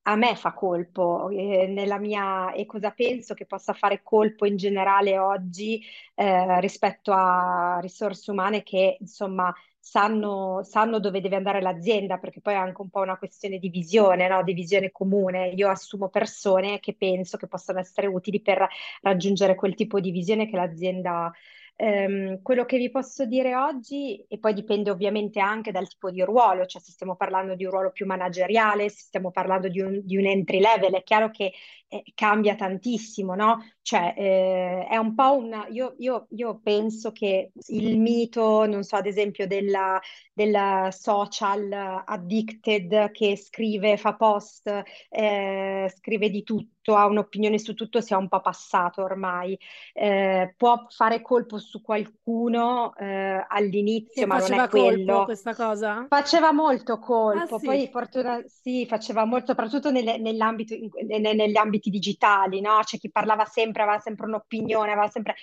a 0.10 0.16
me 0.16 0.36
fa 0.36 0.54
colpo, 0.54 1.30
eh, 1.30 1.68
nella 1.68 1.98
mia, 2.00 2.52
e 2.54 2.66
cosa 2.66 2.92
penso 2.92 3.34
che 3.34 3.46
possa 3.46 3.74
fare 3.74 4.02
colpo 4.04 4.46
in 4.46 4.56
generale 4.56 5.18
oggi, 5.18 5.82
eh, 6.16 6.60
rispetto 6.62 7.12
a 7.14 7.80
risorse 7.82 8.32
umane 8.32 8.64
che, 8.64 8.98
insomma, 9.00 9.54
sanno, 9.80 10.62
sanno 10.64 11.00
dove 11.00 11.20
deve 11.22 11.36
andare 11.36 11.62
l'azienda, 11.62 12.18
perché 12.20 12.40
poi 12.42 12.54
è 12.54 12.58
anche 12.58 12.82
un 12.82 12.90
po' 12.90 13.02
una 13.02 13.18
questione 13.18 13.60
di 13.60 13.70
visione, 13.70 14.28
no? 14.28 14.44
Di 14.44 14.54
visione 14.54 14.92
comune. 14.92 15.50
Io 15.50 15.70
assumo 15.70 16.10
persone 16.10 16.80
che 16.80 16.96
penso 16.96 17.38
che 17.38 17.48
possano 17.48 17.80
essere 17.80 18.08
utili 18.08 18.42
per 18.42 18.66
raggiungere 19.02 19.56
quel 19.56 19.76
tipo 19.76 20.00
di 20.00 20.12
visione 20.12 20.50
che 20.50 20.56
l'azienda. 20.56 21.32
Ehm, 21.80 22.42
quello 22.42 22.66
che 22.66 22.78
vi 22.78 22.90
posso 22.90 23.26
dire 23.26 23.56
oggi, 23.56 24.26
e 24.28 24.40
poi 24.40 24.54
dipende 24.54 24.90
ovviamente 24.90 25.40
anche 25.40 25.72
dal 25.72 25.88
tipo 25.88 26.10
di 26.10 26.24
ruolo, 26.24 26.66
cioè 26.66 26.82
se 26.82 26.92
stiamo 26.92 27.16
parlando 27.16 27.54
di 27.56 27.66
un 27.66 27.72
ruolo 27.72 27.92
più 27.92 28.08
manageriale, 28.08 28.90
se 28.90 29.02
stiamo 29.02 29.30
parlando 29.30 29.68
di 29.70 29.80
un, 29.80 30.02
di 30.04 30.18
un 30.18 30.26
entry 30.26 30.60
level, 30.60 30.94
è 30.94 31.04
chiaro 31.04 31.30
che 31.30 31.54
eh, 31.88 32.04
cambia 32.14 32.56
tantissimo, 32.56 33.36
no? 33.36 33.60
Cioè, 33.82 34.14
eh, 34.18 34.88
è 34.88 34.98
un 34.98 35.16
po' 35.16 35.36
una... 35.38 35.68
Io, 35.70 35.96
io- 36.00 36.28
io 36.32 36.60
penso 36.62 37.12
che 37.12 37.52
il 37.68 38.00
mito, 38.00 38.66
non 38.66 38.84
so, 38.84 38.96
ad 38.98 39.06
esempio, 39.06 39.48
della, 39.48 40.00
della 40.34 40.90
social 40.92 41.72
addicted 42.06 43.12
che 43.12 43.38
scrive, 43.38 43.98
fa 43.98 44.16
post, 44.16 44.68
eh, 45.10 45.92
scrive 45.96 46.30
di 46.30 46.44
tutto, 46.44 46.96
ha 46.96 47.06
un'opinione 47.06 47.58
su 47.60 47.74
tutto, 47.74 48.02
sia 48.02 48.18
un 48.18 48.28
po' 48.28 48.42
passato 48.42 49.04
ormai 49.04 49.58
eh, 49.94 50.54
può 50.58 50.86
fare 50.90 51.22
colpo 51.22 51.58
su 51.58 51.82
qualcuno 51.82 52.96
eh, 52.96 53.46
all'inizio, 53.48 54.28
ma 54.28 54.40
non 54.40 54.54
è 54.54 54.68
colpo 54.68 55.02
quello. 55.06 55.26
questa 55.26 55.56
cosa? 55.56 56.06
Faceva 56.10 56.54
molto 56.54 56.94
Ah 56.94 57.00
colpo, 57.00 57.58
sì, 57.60 57.66
poi 57.66 57.90
fortuna- 57.92 58.42
sì, 58.48 58.86
faceva 58.88 59.26
molto, 59.26 59.48
soprattutto 59.48 59.92
nelle- 59.92 60.18
nell'ambito, 60.18 60.74
in- 60.74 60.90
negli 61.06 61.58
ambiti 61.78 61.90
digitali, 61.90 62.62
no? 62.62 62.80
C'è 62.84 62.98
chi 62.98 63.10
parlava 63.12 63.46
sempre, 63.46 63.84
aveva 63.84 64.00
sempre 64.00 64.26
un'opinione, 64.28 64.92
aveva 64.92 65.08
sempre... 65.10 65.36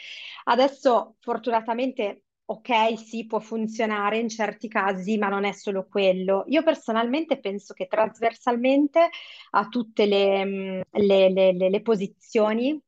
Adesso 0.45 1.17
fortunatamente, 1.21 2.25
ok, 2.47 2.99
sì, 2.99 3.27
può 3.27 3.39
funzionare 3.41 4.19
in 4.19 4.29
certi 4.29 4.69
casi, 4.69 5.17
ma 5.19 5.29
non 5.29 5.45
è 5.45 5.53
solo 5.53 5.87
quello. 5.89 6.45
Io 6.49 6.63
personalmente 6.63 7.39
penso 7.41 7.73
che 7.75 7.87
trasversalmente 7.87 9.09
a 9.53 9.69
tutte 9.69 10.07
le, 10.07 10.45
le- 10.91 11.31
le- 11.31 11.53
le- 11.53 11.71
le 11.71 11.83
posizioni 11.83 12.79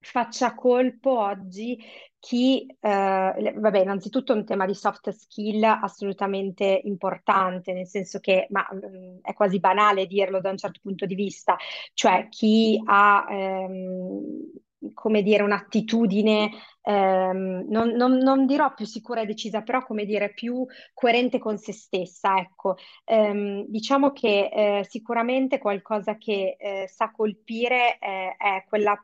faccia 0.00 0.54
colpo 0.54 1.18
oggi 1.18 1.78
chi, 2.18 2.66
eh, 2.80 3.52
vabbè, 3.56 3.78
innanzitutto 3.80 4.34
un 4.34 4.44
tema 4.44 4.66
di 4.66 4.74
soft 4.74 5.08
skill 5.10 5.62
assolutamente 5.64 6.80
importante, 6.84 7.72
nel 7.72 7.86
senso 7.86 8.18
che, 8.20 8.46
ma 8.50 8.66
mm, 8.74 9.18
è 9.22 9.32
quasi 9.32 9.58
banale 9.58 10.06
dirlo 10.06 10.40
da 10.40 10.50
un 10.50 10.58
certo 10.58 10.80
punto 10.82 11.06
di 11.06 11.14
vista, 11.14 11.56
cioè 11.94 12.28
chi 12.28 12.80
ha, 12.84 13.26
ehm, 13.30 14.50
come 14.94 15.22
dire, 15.22 15.42
un'attitudine, 15.42 16.50
ehm, 16.82 17.66
non, 17.68 17.90
non- 17.90 18.16
non 18.18 18.46
dirò 18.46 18.72
più 18.74 18.84
sicura 18.86 19.20
e 19.22 19.26
decisa, 19.26 19.62
però 19.62 19.82
come 19.84 20.04
dire, 20.06 20.32
più 20.32 20.64
coerente 20.94 21.38
con 21.38 21.58
se 21.58 21.72
stessa, 21.72 22.36
ecco. 22.38 22.76
Ehm, 23.04 23.64
diciamo 23.68 24.12
che 24.12 24.48
eh, 24.80 24.84
sicuramente 24.88 25.58
qualcosa 25.58 26.16
che 26.16 26.56
eh, 26.58 26.86
sa 26.88 27.10
colpire 27.10 27.98
eh, 27.98 28.34
è 28.36 28.64
quella, 28.68 28.98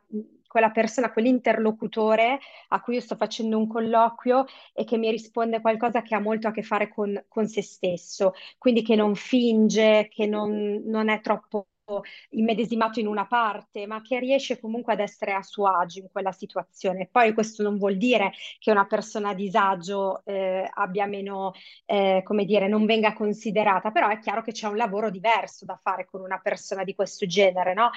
quella 0.47 0.71
persona, 0.71 1.11
quell'interlocutore 1.11 2.39
a 2.69 2.81
cui 2.81 2.95
io 2.95 3.01
sto 3.01 3.15
facendo 3.15 3.57
un 3.57 3.67
colloquio 3.67 4.45
e 4.73 4.83
che 4.83 4.97
mi 4.97 5.11
risponde 5.11 5.61
qualcosa 5.61 6.01
che 6.01 6.15
ha 6.15 6.19
molto 6.19 6.47
a 6.47 6.51
che 6.51 6.63
fare 6.63 6.89
con, 6.89 7.25
con 7.27 7.47
se 7.47 7.61
stesso, 7.61 8.33
quindi 8.57 8.81
che 8.83 8.95
non 8.95 9.15
finge, 9.15 10.07
che 10.09 10.25
non, 10.25 10.81
non 10.85 11.09
è 11.09 11.21
troppo 11.21 11.67
immedesimato 12.31 12.99
in 12.99 13.07
una 13.07 13.25
parte, 13.27 13.85
ma 13.87 14.01
che 14.01 14.19
riesce 14.19 14.59
comunque 14.59 14.93
ad 14.93 14.99
essere 14.99 15.33
a 15.33 15.41
suo 15.41 15.67
agio 15.67 15.99
in 15.99 16.07
quella 16.11 16.31
situazione. 16.31 17.07
Poi 17.11 17.33
questo 17.33 17.63
non 17.63 17.77
vuol 17.77 17.97
dire 17.97 18.31
che 18.59 18.71
una 18.71 18.85
persona 18.85 19.29
a 19.29 19.33
disagio 19.33 20.23
eh, 20.25 20.67
abbia 20.73 21.05
meno, 21.05 21.51
eh, 21.85 22.21
come 22.23 22.45
dire, 22.45 22.67
non 22.67 22.85
venga 22.85 23.13
considerata, 23.13 23.91
però 23.91 24.09
è 24.09 24.19
chiaro 24.19 24.41
che 24.41 24.51
c'è 24.51 24.67
un 24.67 24.75
lavoro 24.77 25.09
diverso 25.09 25.65
da 25.65 25.79
fare 25.81 26.05
con 26.05 26.21
una 26.21 26.39
persona 26.39 26.83
di 26.83 26.93
questo 26.95 27.25
genere, 27.25 27.73
no? 27.73 27.89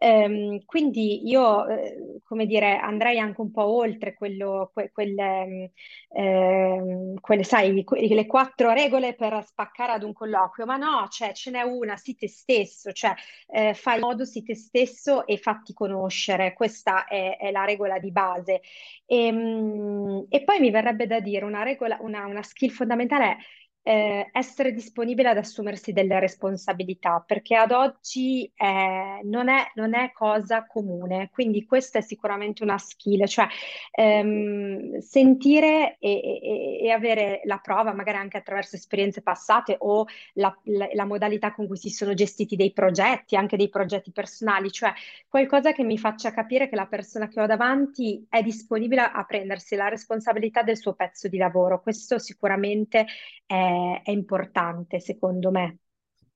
Ehm, 0.00 0.64
quindi 0.64 1.28
io, 1.28 1.66
eh, 1.66 2.20
come 2.24 2.46
dire, 2.46 2.76
andrei 2.78 3.18
anche 3.18 3.40
un 3.40 3.50
po' 3.50 3.64
oltre 3.66 4.14
quello, 4.14 4.70
que- 4.72 4.90
quelle, 4.92 5.72
ehm, 6.10 7.14
quelle, 7.20 7.42
sai, 7.44 7.82
que- 7.84 8.06
le 8.08 8.26
quattro 8.26 8.70
regole 8.72 9.14
per 9.14 9.42
spaccare 9.44 9.92
ad 9.92 10.02
un 10.02 10.12
colloquio, 10.12 10.66
ma 10.66 10.76
no, 10.76 11.06
cioè, 11.10 11.32
ce 11.32 11.50
n'è 11.50 11.62
una, 11.62 11.96
sii 11.96 12.14
te 12.16 12.28
stesso, 12.28 12.92
cioè 12.92 13.12
eh, 13.46 13.74
fai 13.74 13.98
modo 14.00 14.24
sii 14.24 14.42
te 14.42 14.54
stesso 14.54 15.26
e 15.26 15.36
fatti 15.38 15.72
conoscere, 15.72 16.52
questa 16.52 17.06
è, 17.06 17.36
è 17.38 17.50
la 17.50 17.64
regola 17.64 17.98
di 17.98 18.10
base. 18.10 18.60
E, 19.06 19.32
mm, 19.32 20.20
e 20.28 20.44
poi 20.44 20.60
mi 20.60 20.70
verrebbe 20.70 21.06
da 21.06 21.20
dire 21.20 21.44
una 21.44 21.62
regola, 21.62 21.98
una, 22.00 22.26
una 22.26 22.42
skill 22.42 22.70
fondamentale 22.70 23.24
è 23.24 23.36
eh, 23.82 24.28
essere 24.32 24.72
disponibile 24.72 25.28
ad 25.30 25.38
assumersi 25.38 25.92
delle 25.92 26.20
responsabilità, 26.20 27.22
perché 27.26 27.56
ad 27.56 27.70
oggi 27.70 28.50
eh, 28.54 29.20
non 29.24 29.48
è, 29.48 29.70
non 29.74 29.94
è 29.94 30.12
cosa 30.12 30.66
comune, 30.66 31.30
quindi 31.32 31.64
questa 31.64 31.98
è 31.98 32.02
sicuramente 32.02 32.62
una 32.62 32.76
skill, 32.78 33.24
cioè 33.26 33.46
ehm, 33.92 34.98
sentire 34.98 35.96
e, 35.98 36.10
e- 36.12 36.80
e 36.86 36.90
avere 36.90 37.40
la 37.44 37.58
prova, 37.58 37.92
magari 37.94 38.18
anche 38.18 38.36
attraverso 38.36 38.76
esperienze 38.76 39.22
passate 39.22 39.76
o 39.78 40.04
la, 40.34 40.54
la- 40.64 40.88
la 40.92 41.04
modalità 41.04 41.52
con 41.52 41.66
cui 41.66 41.76
si 41.76 41.90
sono 41.90 42.14
gestiti 42.14 42.56
dei 42.56 42.72
progetti, 42.72 43.36
anche 43.36 43.56
dei 43.56 43.68
progetti 43.68 44.12
personali, 44.12 44.70
cioè 44.70 44.92
qualcosa 45.28 45.72
che 45.72 45.82
mi 45.84 45.98
faccia 45.98 46.30
capire 46.32 46.68
che 46.68 46.76
la 46.76 46.86
persona 46.86 47.28
che 47.28 47.40
ho 47.40 47.46
davanti 47.46 48.26
è 48.28 48.42
disponibile 48.42 49.02
a 49.02 49.24
prendersi 49.24 49.76
la 49.76 49.88
responsabilità 49.88 50.62
del 50.62 50.76
suo 50.76 50.94
pezzo 50.94 51.28
di 51.28 51.36
lavoro. 51.38 51.80
Questo 51.80 52.18
sicuramente 52.18 53.06
è, 53.46 53.54
è 54.02 54.10
importante, 54.10 55.00
secondo 55.00 55.50
me. 55.50 55.78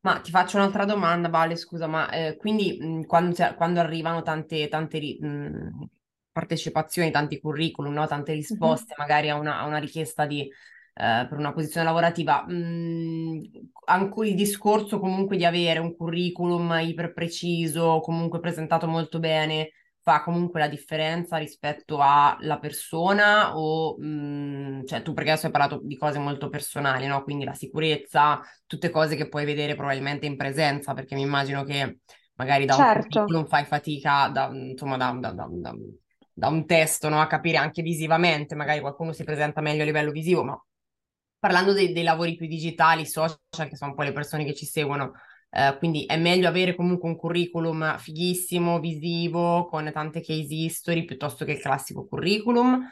Ma 0.00 0.18
ti 0.20 0.30
faccio 0.32 0.56
un'altra 0.56 0.84
domanda, 0.84 1.28
Vale, 1.28 1.54
scusa, 1.56 1.86
ma 1.86 2.10
eh, 2.10 2.36
quindi 2.36 2.76
mh, 2.80 3.06
quando, 3.06 3.34
cioè, 3.36 3.54
quando 3.54 3.78
arrivano 3.78 4.22
tante, 4.22 4.66
tante 4.68 4.98
mh, 5.20 5.86
partecipazioni, 6.32 7.12
tanti 7.12 7.38
curriculum, 7.40 7.92
no? 7.92 8.06
Tante 8.08 8.32
risposte 8.32 8.94
magari 8.98 9.28
a 9.30 9.36
una, 9.36 9.58
a 9.60 9.64
una 9.66 9.78
richiesta 9.78 10.26
di, 10.26 10.40
eh, 10.42 10.50
per 11.28 11.34
una 11.38 11.52
posizione 11.52 11.86
lavorativa, 11.86 12.44
mh, 12.48 13.42
anche 13.84 14.26
il 14.26 14.34
discorso 14.34 14.98
comunque 14.98 15.36
di 15.36 15.44
avere 15.44 15.78
un 15.78 15.94
curriculum 15.94 16.72
iper 16.80 17.12
preciso, 17.12 18.00
comunque 18.00 18.40
presentato 18.40 18.88
molto 18.88 19.20
bene, 19.20 19.70
fa 20.02 20.22
comunque 20.22 20.58
la 20.60 20.68
differenza 20.68 21.36
rispetto 21.36 21.98
alla 22.00 22.58
persona 22.58 23.56
o, 23.56 23.96
mh, 23.98 24.84
cioè 24.86 25.02
tu 25.02 25.12
perché 25.14 25.30
adesso 25.30 25.46
hai 25.46 25.52
parlato 25.52 25.80
di 25.82 25.96
cose 25.96 26.18
molto 26.18 26.48
personali, 26.48 27.06
no? 27.06 27.22
Quindi 27.22 27.44
la 27.44 27.54
sicurezza 27.54 28.40
tutte 28.66 28.90
cose 28.90 29.16
che 29.16 29.28
puoi 29.28 29.44
vedere 29.44 29.74
probabilmente 29.76 30.26
in 30.26 30.36
presenza, 30.36 30.92
perché 30.94 31.14
mi 31.14 31.22
immagino 31.22 31.64
che 31.64 32.00
magari 32.34 32.64
da 32.64 32.76
un 32.76 32.86
Certo. 32.86 33.20
curriculum 33.22 33.46
fai 33.46 33.64
fatica, 33.64 34.28
da, 34.28 34.46
insomma, 34.52 34.96
da, 34.96 35.12
da- 35.18 35.30
da- 35.32 35.48
da- 35.50 35.74
da 36.34 36.48
un 36.48 36.66
testo, 36.66 37.08
no? 37.08 37.20
A 37.20 37.26
capire 37.26 37.58
anche 37.58 37.82
visivamente, 37.82 38.54
magari 38.54 38.80
qualcuno 38.80 39.12
si 39.12 39.24
presenta 39.24 39.60
meglio 39.60 39.82
a 39.82 39.84
livello 39.84 40.10
visivo, 40.10 40.42
ma 40.44 40.60
parlando 41.38 41.72
dei, 41.72 41.92
dei 41.92 42.02
lavori 42.02 42.36
più 42.36 42.46
digitali, 42.46 43.06
social, 43.06 43.38
che 43.68 43.76
sono 43.76 43.90
un 43.90 43.96
po' 43.96 44.02
le 44.02 44.12
persone 44.12 44.44
che 44.44 44.54
ci 44.54 44.64
seguono, 44.66 45.12
eh, 45.54 45.76
quindi 45.78 46.04
è 46.06 46.16
meglio 46.16 46.48
avere 46.48 46.74
comunque 46.74 47.08
un 47.08 47.16
curriculum 47.16 47.98
fighissimo, 47.98 48.80
visivo, 48.80 49.66
con 49.66 49.90
tante 49.92 50.20
case 50.22 50.54
history, 50.54 51.04
piuttosto 51.04 51.44
che 51.44 51.52
il 51.52 51.60
classico 51.60 52.06
curriculum, 52.06 52.88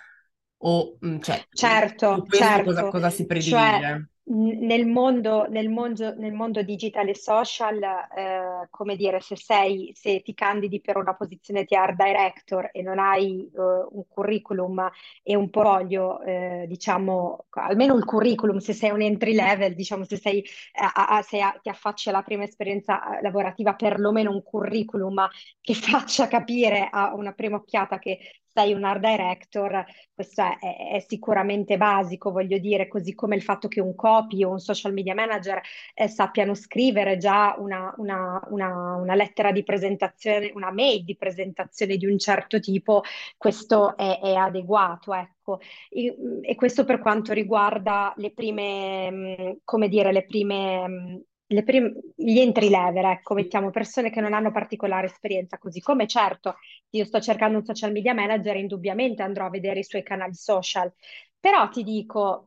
o, 0.58 0.96
mh, 1.00 1.18
cioè, 1.20 1.42
Certo, 1.52 2.22
questo 2.26 2.60
cosa, 2.60 2.80
certo, 2.80 2.90
cosa 2.90 3.10
si 3.10 3.26
cioè 3.38 3.80
predilige? 3.80 4.09
Nel 4.22 4.86
mondo, 4.86 5.46
nel 5.48 5.68
mondo, 5.68 6.14
nel 6.14 6.32
mondo 6.32 6.62
digitale 6.62 7.10
e 7.10 7.16
social, 7.16 7.82
eh, 7.82 8.68
come 8.70 8.96
dire, 8.96 9.20
se 9.20 9.36
sei, 9.36 9.92
se 9.94 10.22
ti 10.22 10.34
candidi 10.34 10.80
per 10.80 10.96
una 10.96 11.14
posizione 11.14 11.64
di 11.64 11.74
art 11.74 11.96
director 11.96 12.70
e 12.72 12.82
non 12.82 12.98
hai 12.98 13.50
eh, 13.52 13.60
un 13.90 14.04
curriculum 14.08 14.88
e 15.22 15.34
un 15.34 15.48
portfolio, 15.50 16.20
eh, 16.22 16.64
diciamo, 16.66 17.46
almeno 17.50 17.96
il 17.96 18.04
curriculum, 18.04 18.58
se 18.58 18.72
sei 18.72 18.90
un 18.90 19.02
entry 19.02 19.34
level, 19.34 19.74
diciamo, 19.74 20.04
se 20.04 20.16
sei, 20.16 20.44
a, 20.72 21.06
a, 21.08 21.22
se 21.22 21.40
a, 21.40 21.58
ti 21.60 21.68
affacci 21.68 22.08
alla 22.08 22.22
prima 22.22 22.44
esperienza 22.44 23.18
eh, 23.18 23.22
lavorativa, 23.22 23.74
perlomeno 23.74 24.30
un 24.30 24.42
curriculum 24.42 25.28
che 25.60 25.74
faccia 25.74 26.28
capire 26.28 26.88
a 26.90 27.14
una 27.14 27.32
prima 27.32 27.56
occhiata 27.56 27.98
che 27.98 28.18
sei 28.52 28.72
un 28.72 28.84
art 28.84 29.00
director, 29.00 29.84
questo 30.14 30.42
è, 30.42 30.58
è, 30.58 30.90
è, 30.94 31.04
sicuramente 31.06 31.76
basico, 31.76 32.30
voglio 32.30 32.58
dire, 32.58 32.88
così 32.88 33.14
come 33.14 33.36
il 33.36 33.42
fatto 33.42 33.68
che 33.68 33.80
un 33.80 33.94
copy 33.94 34.44
o 34.44 34.50
un 34.50 34.58
social 34.58 34.92
media 34.92 35.14
manager 35.14 35.60
eh, 35.94 36.08
sappiano 36.08 36.54
scrivere 36.54 37.16
già 37.16 37.54
una, 37.58 37.94
una, 37.96 38.40
una, 38.50 38.96
una, 38.96 39.14
lettera 39.14 39.52
di 39.52 39.62
presentazione, 39.62 40.50
una 40.54 40.70
mail 40.70 41.04
di 41.04 41.16
presentazione 41.16 41.96
di 41.96 42.06
un 42.06 42.18
certo 42.18 42.60
tipo, 42.60 43.02
questo 43.36 43.96
è, 43.96 44.18
è 44.20 44.34
adeguato, 44.34 45.14
ecco. 45.14 45.60
E, 45.88 46.14
e, 46.42 46.54
questo 46.54 46.84
per 46.84 46.98
quanto 47.00 47.32
riguarda 47.32 48.12
le 48.16 48.32
prime, 48.32 49.58
come 49.64 49.88
dire, 49.88 50.12
le 50.12 50.24
prime 50.24 51.24
prim- 51.64 51.92
gli 52.16 52.38
entry 52.38 52.68
level, 52.68 53.04
ecco, 53.04 53.34
mettiamo 53.34 53.70
persone 53.70 54.10
che 54.10 54.20
non 54.20 54.32
hanno 54.34 54.52
particolare 54.52 55.06
esperienza, 55.06 55.58
così 55.58 55.80
come 55.80 56.06
certo 56.06 56.56
io 56.90 57.04
sto 57.04 57.20
cercando 57.20 57.58
un 57.58 57.64
social 57.64 57.92
media 57.92 58.14
manager, 58.14 58.56
indubbiamente 58.56 59.22
andrò 59.22 59.46
a 59.46 59.50
vedere 59.50 59.80
i 59.80 59.84
suoi 59.84 60.02
canali 60.02 60.34
social, 60.34 60.92
però 61.38 61.68
ti 61.68 61.82
dico 61.82 62.46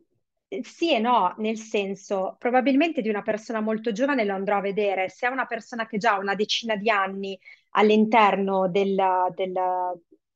sì 0.62 0.94
e 0.94 1.00
no, 1.00 1.34
nel 1.40 1.58
senso, 1.58 2.36
probabilmente 2.38 3.02
di 3.02 3.10
una 3.10 3.24
persona 3.24 3.60
molto 3.60 3.92
giovane 3.92 4.24
lo 4.24 4.34
andrò 4.36 4.58
a 4.58 4.62
vedere, 4.62 5.10
se 5.10 5.28
è 5.28 5.30
una 5.32 5.48
persona 5.48 5.88
che 5.88 5.98
già 5.98 6.14
ha 6.14 6.20
una 6.20 6.36
decina 6.36 6.76
di 6.76 6.90
anni 6.92 7.38
all'interno 7.72 8.70
del, 8.70 8.96
del, 9.36 9.54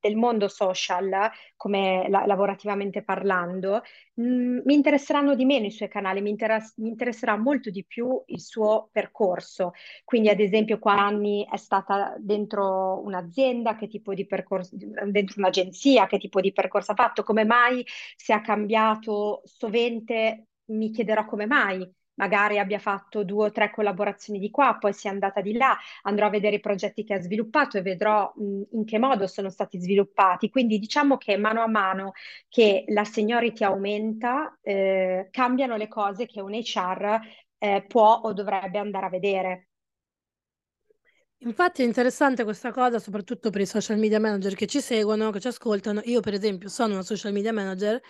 del 0.07 0.15
mondo 0.15 0.47
social, 0.47 1.29
come 1.55 2.07
la, 2.09 2.25
lavorativamente 2.25 3.03
parlando, 3.03 3.81
mh, 4.15 4.23
mm, 4.23 4.59
mi 4.65 4.73
interesseranno 4.73 5.35
di 5.35 5.45
meno 5.45 5.65
i 5.65 5.71
suoi 5.71 5.89
canali, 5.89 6.21
mi, 6.21 6.29
interess- 6.29 6.77
mi, 6.77 6.89
interesserà 6.89 7.37
molto 7.37 7.69
di 7.69 7.85
più 7.85 8.21
il 8.27 8.39
suo 8.41 8.89
percorso. 8.91 9.71
Quindi, 10.03 10.29
ad 10.29 10.39
esempio, 10.39 10.79
qua 10.79 10.93
anni 10.97 11.47
è 11.49 11.57
stata 11.57 12.15
dentro 12.19 13.01
un'azienda, 13.03 13.75
che 13.75 13.87
tipo 13.87 14.13
di 14.13 14.25
percorso, 14.25 14.75
dentro 14.75 15.35
un'agenzia, 15.39 16.07
che 16.07 16.17
tipo 16.17 16.41
di 16.41 16.53
percorso 16.53 16.91
ha 16.91 16.95
fatto, 16.95 17.23
come 17.23 17.43
mai 17.45 17.83
si 18.15 18.31
è 18.31 18.41
cambiato 18.41 19.41
sovente, 19.45 20.47
mi 20.69 20.91
chiederò 20.91 21.25
come 21.25 21.45
mai 21.45 21.89
magari 22.17 22.59
abbia 22.59 22.79
fatto 22.79 23.23
due 23.23 23.47
o 23.47 23.51
tre 23.51 23.71
collaborazioni 23.71 24.39
di 24.39 24.51
qua, 24.51 24.77
poi 24.79 24.93
sia 24.93 25.09
andata 25.11 25.41
di 25.41 25.53
là, 25.53 25.75
andrò 26.03 26.27
a 26.27 26.29
vedere 26.29 26.57
i 26.57 26.59
progetti 26.59 27.03
che 27.03 27.15
ha 27.15 27.21
sviluppato 27.21 27.77
e 27.77 27.81
vedrò 27.81 28.31
mh, 28.35 28.61
in 28.73 28.85
che 28.85 28.99
modo 28.99 29.27
sono 29.27 29.49
stati 29.49 29.79
sviluppati. 29.79 30.49
Quindi 30.49 30.79
diciamo 30.79 31.17
che 31.17 31.37
mano 31.37 31.61
a 31.63 31.67
mano 31.67 32.13
che 32.49 32.85
la 32.89 33.03
seniority 33.03 33.63
aumenta, 33.63 34.57
eh, 34.61 35.27
cambiano 35.31 35.75
le 35.77 35.87
cose 35.87 36.25
che 36.25 36.41
un 36.41 36.53
HR 36.53 37.19
eh, 37.59 37.85
può 37.87 38.21
o 38.23 38.33
dovrebbe 38.33 38.77
andare 38.79 39.05
a 39.05 39.09
vedere. 39.09 39.67
Infatti 41.41 41.83
è 41.83 41.85
interessante 41.85 42.43
questa 42.43 42.71
cosa, 42.71 42.97
soprattutto 42.99 43.49
per 43.51 43.61
i 43.61 43.65
social 43.67 43.97
media 43.99 44.19
manager 44.19 44.55
che 44.55 44.65
ci 44.65 44.81
seguono, 44.81 45.29
che 45.31 45.39
ci 45.39 45.47
ascoltano. 45.47 46.01
Io, 46.05 46.19
per 46.19 46.33
esempio, 46.33 46.67
sono 46.69 46.93
una 46.93 47.03
social 47.03 47.31
media 47.31 47.53
manager 47.53 48.01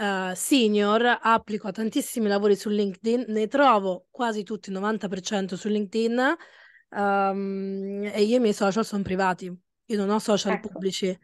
uh, 0.00 0.34
senior, 0.34 1.18
applico 1.20 1.68
a 1.68 1.72
tantissimi 1.72 2.28
lavori 2.28 2.56
su 2.56 2.70
LinkedIn, 2.70 3.26
ne 3.28 3.46
trovo 3.46 4.06
quasi 4.10 4.42
tutti, 4.42 4.70
il 4.70 4.78
90% 4.78 5.54
su 5.54 5.68
LinkedIn, 5.68 6.36
um, 6.90 8.10
e 8.12 8.22
io 8.22 8.36
i 8.36 8.40
miei 8.40 8.54
social 8.54 8.84
sono 8.84 9.02
privati, 9.02 9.46
io 9.46 9.96
non 9.96 10.08
ho 10.08 10.18
social 10.18 10.54
ecco. 10.54 10.68
pubblici. 10.68 11.16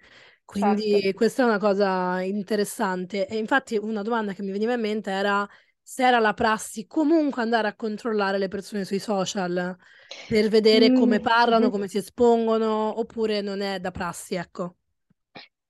Quindi 0.44 1.00
certo. 1.00 1.16
questa 1.16 1.42
è 1.42 1.46
una 1.46 1.58
cosa 1.58 2.20
interessante. 2.20 3.26
E 3.26 3.36
infatti 3.36 3.76
una 3.76 4.02
domanda 4.02 4.32
che 4.32 4.42
mi 4.42 4.52
veniva 4.52 4.74
in 4.74 4.80
mente 4.80 5.10
era 5.10 5.48
se 5.82 6.04
era 6.04 6.18
la 6.18 6.34
prassi 6.34 6.86
comunque 6.86 7.42
andare 7.42 7.68
a 7.68 7.74
controllare 7.74 8.38
le 8.38 8.48
persone 8.48 8.84
sui 8.84 9.00
social 9.00 9.76
per 10.28 10.48
vedere 10.48 10.92
come 10.92 11.18
mm, 11.18 11.22
parlano, 11.22 11.62
mm-hmm. 11.62 11.70
come 11.70 11.88
si 11.88 11.98
espongono, 11.98 12.98
oppure 12.98 13.40
non 13.40 13.60
è 13.60 13.80
da 13.80 13.90
prassi, 13.90 14.36
ecco. 14.36 14.76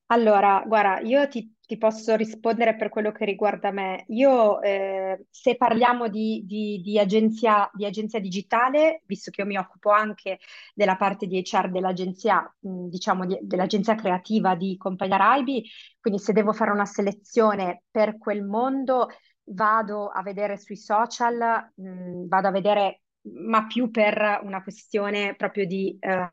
Allora, 0.09 0.63
guarda, 0.65 1.01
io 1.01 1.27
ti, 1.27 1.57
ti 1.67 1.77
posso 1.79 2.15
rispondere 2.15 2.77
per 2.77 2.91
quello 2.91 3.11
che 3.11 3.25
riguarda 3.25 3.73
me. 3.73 4.05
Io, 4.09 4.61
eh, 4.63 5.27
se 5.31 5.57
parliamo 5.57 6.07
di, 6.09 6.43
di- 6.47 6.81
di 6.81 6.97
agenzia, 6.99 7.69
di 7.75 7.85
agenzia 7.85 8.21
digitale, 8.21 9.03
visto 9.07 9.33
che 9.33 9.41
io 9.41 9.47
mi 9.49 9.57
occupo 9.57 9.91
anche 9.91 10.39
della 10.75 10.95
parte 10.97 11.27
di 11.27 11.39
HR 11.45 11.71
dell'agenzia, 11.73 12.49
diciamo, 12.61 13.27
di- 13.27 13.39
dell'agenzia 13.43 13.97
creativa 13.97 14.55
di 14.55 14.77
Compagnia 14.77 15.17
Raibi, 15.17 15.65
quindi 16.01 16.21
se 16.21 16.33
devo 16.33 16.53
fare 16.53 16.71
una 16.71 16.85
selezione 16.87 17.83
per 17.91 18.17
quel 18.17 18.45
mondo, 18.45 19.09
vado 19.49 20.07
a 20.09 20.23
vedere 20.23 20.57
sui 20.57 20.77
social, 20.77 21.73
mh, 21.75 22.29
vado 22.29 22.47
a 22.49 22.51
vedere, 22.53 23.01
ma 23.45 23.67
più 23.67 23.91
per 23.91 24.39
una 24.45 24.63
questione 24.63 25.35
proprio 25.35 25.67
di... 25.67 25.97
eh, 26.01 26.31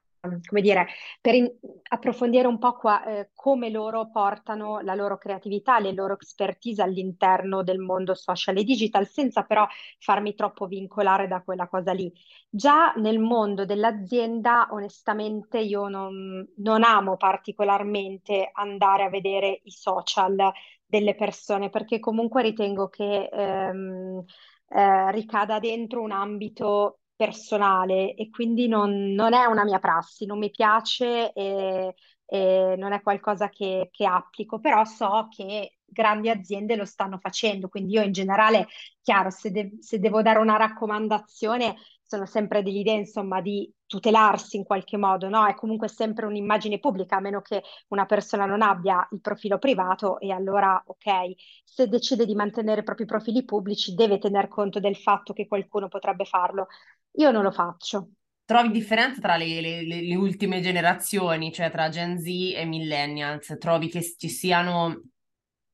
come 0.48 0.62
dire, 0.62 0.88
per 1.20 1.36
in- 1.36 1.52
approfondire 1.90 2.48
un 2.48 2.58
po' 2.58 2.74
qua, 2.78 3.04
eh, 3.04 3.30
come 3.36 3.70
loro 3.70 4.10
portano 4.10 4.80
la 4.80 4.96
loro 4.96 5.18
creatività, 5.18 5.80
le 5.80 5.92
loro 5.92 6.14
expertise 6.14 6.82
all'interno 6.82 7.62
del 7.62 7.80
mondo 7.80 8.14
social 8.14 8.58
e 8.58 8.64
digital, 8.64 9.06
senza 9.08 9.44
però 9.44 9.68
farmi 10.00 10.34
troppo 10.34 10.66
vincolare 10.68 11.28
da 11.28 11.42
quella 11.42 11.68
cosa 11.68 11.92
lì. 11.92 12.12
Già 12.50 12.94
nel 12.98 13.20
mondo 13.20 13.66
dell'azienda, 13.66 14.68
onestamente, 14.72 15.60
io 15.60 15.88
non, 15.90 16.48
non 16.58 16.84
amo 16.84 17.18
particolarmente 17.18 18.50
andare 18.54 19.04
a 19.04 19.10
vedere 19.10 19.60
i 19.64 19.72
social 19.72 20.52
delle 20.86 21.16
persone, 21.16 21.70
perché 21.70 22.00
comunque 22.00 22.42
ritengo 22.44 22.88
che 22.88 23.26
ehm, 23.32 24.24
eh, 24.70 25.12
ricada 25.12 25.60
dentro 25.60 26.02
un 26.02 26.12
ambito 26.12 27.00
personale 27.16 28.14
e 28.16 28.30
quindi 28.30 28.68
non, 28.68 29.14
non 29.14 29.34
è 29.34 29.46
una 29.46 29.64
mia 29.64 29.80
prassi, 29.80 30.26
non 30.26 30.40
mi 30.40 30.50
piace 30.50 31.32
e, 31.34 31.94
e 32.26 32.76
non 32.78 32.94
è 32.94 33.02
qualcosa 33.02 33.50
che, 33.50 33.90
che 33.92 34.06
applico, 34.06 34.60
però 34.60 34.84
so 34.86 35.28
che 35.30 35.78
grandi 35.86 36.30
aziende 36.30 36.76
lo 36.76 36.86
stanno 36.86 37.18
facendo, 37.20 37.70
quindi 37.70 37.94
io 37.94 38.02
in 38.02 38.12
generale, 38.12 38.68
chiaro, 39.02 39.30
se, 39.30 39.52
de- 39.52 39.78
se 39.80 40.00
devo 40.00 40.22
dare 40.22 40.40
una 40.40 40.58
raccomandazione, 40.58 41.76
sono 42.14 42.26
sempre 42.28 42.62
dell'idea, 42.62 42.94
insomma, 42.94 43.42
di 43.42 43.72
tutelarsi 43.88 44.58
in 44.58 44.64
qualche 44.64 44.98
modo, 44.98 45.30
no? 45.30 45.48
È 45.48 45.56
comunque 45.56 45.88
sempre 45.88 46.28
un'immagine 46.28 46.78
pubblica, 46.80 47.16
a 47.16 47.20
meno 47.20 47.42
che 47.42 47.64
una 47.88 48.06
persona 48.06 48.46
non 48.46 48.62
abbia 48.62 49.08
il 49.12 49.20
profilo 49.20 49.58
privato 49.58 50.20
e 50.20 50.32
allora, 50.32 50.82
ok, 50.86 51.34
se 51.64 51.88
decide 51.88 52.28
di 52.28 52.36
mantenere 52.36 52.82
i 52.82 52.84
propri 52.84 53.06
profili 53.06 53.44
pubblici, 53.44 53.96
deve 53.96 54.20
tener 54.20 54.48
conto 54.48 54.80
del 54.80 54.96
fatto 54.96 55.34
che 55.34 55.48
qualcuno 55.48 55.88
potrebbe 55.88 56.26
farlo. 56.26 56.68
Io 57.14 57.32
non 57.32 57.42
lo 57.42 57.52
faccio. 57.52 58.10
Trovi 58.46 58.70
differenza 58.70 59.20
tra 59.20 59.36
le, 59.36 59.60
le, 59.60 59.84
le 59.84 60.16
ultime 60.16 60.62
generazioni, 60.62 61.52
cioè 61.52 61.72
tra 61.72 61.90
Gen 61.90 62.20
Z 62.20 62.28
e 62.28 62.66
Millennials? 62.66 63.56
Trovi 63.60 63.90
che 63.90 64.04
ci 64.18 64.30
siano, 64.30 65.02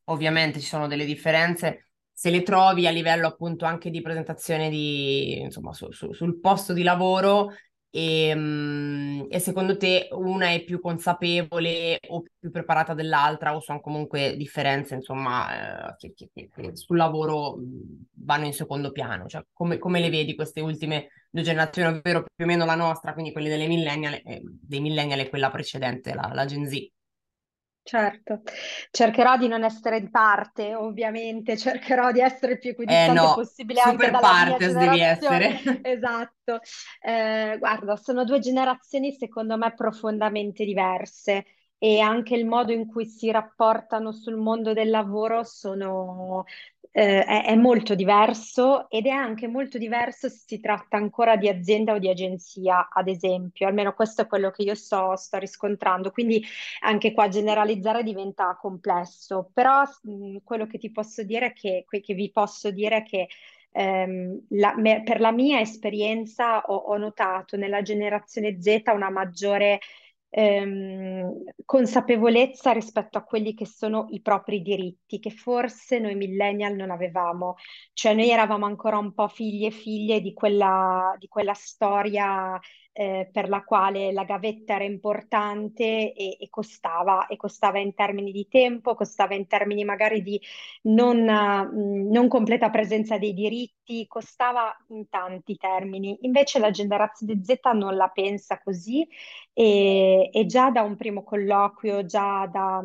ovviamente 0.06 0.62
ci 0.62 0.67
sono 0.67 0.88
delle 0.88 1.06
differenze, 1.06 1.88
se 2.19 2.32
le 2.32 2.43
trovi 2.43 2.86
a 2.86 2.91
livello 2.91 3.27
appunto 3.27 3.63
anche 3.63 3.89
di 3.89 4.01
presentazione 4.01 4.69
di, 4.69 5.39
insomma, 5.39 5.71
su, 5.71 5.89
su, 5.91 6.12
sul 6.12 6.41
posto 6.41 6.73
di 6.73 6.84
lavoro 6.84 7.53
e, 7.89 8.34
um, 8.36 9.25
e, 9.29 9.39
secondo 9.39 9.77
te 9.77 10.10
una 10.12 10.49
è 10.49 10.65
più 10.65 10.82
consapevole 10.82 11.97
o 12.10 12.23
più 12.38 12.51
preparata 12.51 12.93
dell'altra 12.93 13.55
o 13.55 13.62
sono 13.62 13.79
comunque 13.79 14.36
differenze 14.36 14.95
insomma 14.95 15.93
eh, 15.93 15.95
che, 15.95 16.29
che, 16.34 16.49
che, 16.53 16.75
sul 16.75 16.97
lavoro 16.97 17.58
vanno 18.15 18.45
in 18.45 18.53
secondo 18.53 18.91
piano? 18.91 19.25
Cioè, 19.27 19.45
come, 19.53 19.77
come, 19.77 20.01
le 20.01 20.10
vedi 20.10 20.36
queste 20.36 20.60
ultime 20.60 21.08
due 21.29 21.43
generazioni, 21.43 21.99
ovvero 21.99 22.25
più 22.36 22.43
o 22.43 22.47
meno 22.47 22.65
la 22.65 22.75
nostra, 22.75 23.13
quindi 23.13 23.32
quelle 23.32 23.47
delle 23.47 23.67
millennial, 23.67 24.15
eh, 24.25 24.41
dei 24.43 24.82
millennial 24.82 25.19
e 25.21 25.29
quella 25.29 25.49
precedente, 25.51 26.13
la, 26.13 26.29
la 26.34 26.43
Gen 26.43 26.67
Z? 26.67 26.98
Certo, 27.89 28.43
cercherò 28.91 29.36
di 29.36 29.47
non 29.47 29.63
essere 29.63 29.99
di 29.99 30.12
parte, 30.12 30.75
ovviamente, 30.75 31.58
cercherò 31.58 32.12
di 32.12 32.19
essere 32.19 32.52
il 32.52 32.60
più 32.60 32.69
equidistante 32.69 33.19
eh 33.19 33.23
no, 33.23 33.34
possibile 33.34 33.82
anche 33.82 34.12
dalla 34.12 34.19
partes 34.19 34.75
mia 34.75 34.86
devi 34.89 34.99
essere. 34.99 35.60
Esatto. 35.82 36.60
Eh, 37.02 37.56
guarda, 37.58 37.95
sono 37.95 38.25
due 38.25 38.38
generazioni 38.38 39.12
secondo 39.13 39.58
me 39.58 39.73
profondamente 39.73 40.65
diverse 40.65 41.45
e 41.80 41.99
anche 41.99 42.36
il 42.36 42.45
modo 42.45 42.73
in 42.73 42.86
cui 42.86 43.08
si 43.08 43.32
rapportano 43.32 44.12
sul 44.12 44.36
mondo 44.36 44.73
del 44.73 44.91
lavoro 44.91 45.43
sono, 45.43 46.43
eh, 46.91 47.23
è, 47.23 47.45
è, 47.45 47.56
molto 47.56 47.93
diverso 47.95 48.89
ed 48.89 49.06
è 49.06 49.10
anche 49.10 49.47
molto 49.47 49.78
diverso 49.78 50.28
se 50.28 50.43
si 50.45 50.60
tratta 50.60 50.97
ancora 50.97 51.36
di 51.36 51.47
azienda 51.47 51.93
o 51.93 51.99
di 51.99 52.10
agenzia, 52.10 52.89
ad 52.91 53.08
esempio, 53.08 53.67
almeno 53.67 53.93
questo 53.93 54.23
è 54.23 54.28
quello 54.28 54.49
che 54.52 54.63
io 54.63 54.75
sto, 54.75 55.15
sto 55.15 55.38
riscontrando, 55.38 56.12
quindi 56.12 56.43
anche 56.82 57.13
qua 57.13 57.28
generalizzare 57.28 58.04
diventa 58.04 58.58
complesso, 58.60 59.49
però 59.54 59.84
mh, 60.04 60.38
quello 60.43 60.65
che 60.65 60.78
ti 60.80 60.91
posso 60.91 61.23
dire 61.23 61.47
è 61.47 61.54
che, 61.54 61.86
che 61.88 62.13
vi 62.13 62.32
posso 62.32 62.71
dire 62.71 62.97
è 62.97 63.04
che 63.04 63.28
ehm, 63.71 64.45
la, 64.49 64.73
me, 64.78 65.04
per 65.04 65.19
la 65.19 65.32
mia 65.32 65.60
esperienza 65.60 66.62
ho, 66.62 66.75
ho 66.75 66.97
notato 66.97 67.56
nella 67.58 67.82
generazione 67.82 68.62
Z 68.62 68.82
una 68.93 69.10
maggiore 69.10 69.80
ehm, 70.30 71.44
consapevolezza 71.65 72.72
rispetto 72.72 73.18
a 73.18 73.24
quelli 73.24 73.54
che 73.54 73.65
sono 73.65 74.08
i 74.10 74.22
propri 74.22 74.62
diritti, 74.62 75.20
che 75.20 75.32
forse 75.32 76.00
noi 76.00 76.15
millennial 76.15 76.76
non 76.76 76.92
avevamo. 76.92 77.56
Cioè 77.94 78.13
noi 78.13 78.30
eravamo 78.30 78.65
ancora 78.65 78.98
un 78.98 79.13
po' 79.13 79.28
figli 79.28 79.65
e 79.65 79.72
figlie 79.72 80.22
di 80.22 80.34
quella, 80.34 81.15
di 81.18 81.28
quella 81.28 81.54
storia 81.54 82.60
eh, 82.91 83.30
per 83.32 83.47
la 83.49 83.63
quale 83.63 84.12
la 84.12 84.23
gavetta 84.25 84.75
era 84.75 84.84
importante 84.84 86.13
e, 86.13 86.38
e, 86.39 86.49
costava, 86.49 87.28
e 87.28 87.38
costava 87.38 87.80
in 87.80 87.93
termini 87.93 88.32
di 88.32 88.47
tempo, 88.49 88.95
costava 88.95 89.36
in 89.36 89.47
termini 89.47 89.84
magari 89.84 90.21
di 90.21 90.39
non, 90.84 91.19
mh, 91.23 92.12
non 92.12 92.28
completa 92.28 92.69
presenza 92.69 93.17
dei 93.17 93.34
diritti, 93.34 94.06
costava 94.08 94.75
in 94.89 95.08
tanti 95.10 95.56
termini. 95.58 96.17
Invece 96.21 96.60
la 96.60 96.71
generazione 96.71 97.41
Z 97.43 97.60
non 97.73 97.95
la 97.95 98.08
pensa 98.10 98.60
così 98.62 99.08
e, 99.54 100.30
e 100.32 100.45
già 100.45 100.69
da 100.71 100.82
un 100.82 100.95
primo 100.95 101.23
colloquio, 101.23 102.06
già 102.06 102.45
da 102.47 102.84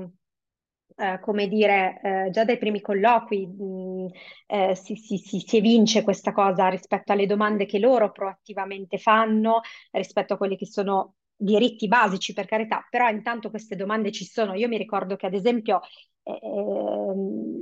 eh, 0.96 1.18
come 1.20 1.48
dire, 1.48 2.00
eh, 2.02 2.30
già 2.30 2.44
dai 2.44 2.58
primi 2.58 2.80
colloqui 2.80 3.46
mh, 3.46 4.06
eh, 4.46 4.74
si, 4.76 4.96
si, 4.96 5.18
si, 5.18 5.40
si, 5.40 5.56
evince 5.56 6.02
questa 6.02 6.32
cosa 6.32 6.68
rispetto 6.68 7.12
alle 7.12 7.26
domande 7.26 7.66
che 7.66 7.78
loro 7.78 8.12
proattivamente 8.12 8.98
fanno, 8.98 9.60
rispetto 9.90 10.34
a 10.34 10.36
quelli 10.36 10.56
che 10.56 10.66
sono 10.66 11.14
diritti 11.36 11.88
basici, 11.88 12.32
per 12.32 12.46
carità, 12.46 12.86
però 12.88 13.08
intanto 13.08 13.50
queste 13.50 13.76
domande 13.76 14.12
ci 14.12 14.24
sono. 14.24 14.54
Io 14.54 14.68
mi 14.68 14.78
ricordo 14.78 15.16
che 15.16 15.26
ad 15.26 15.34
esempio 15.34 15.80
eh, 16.22 16.38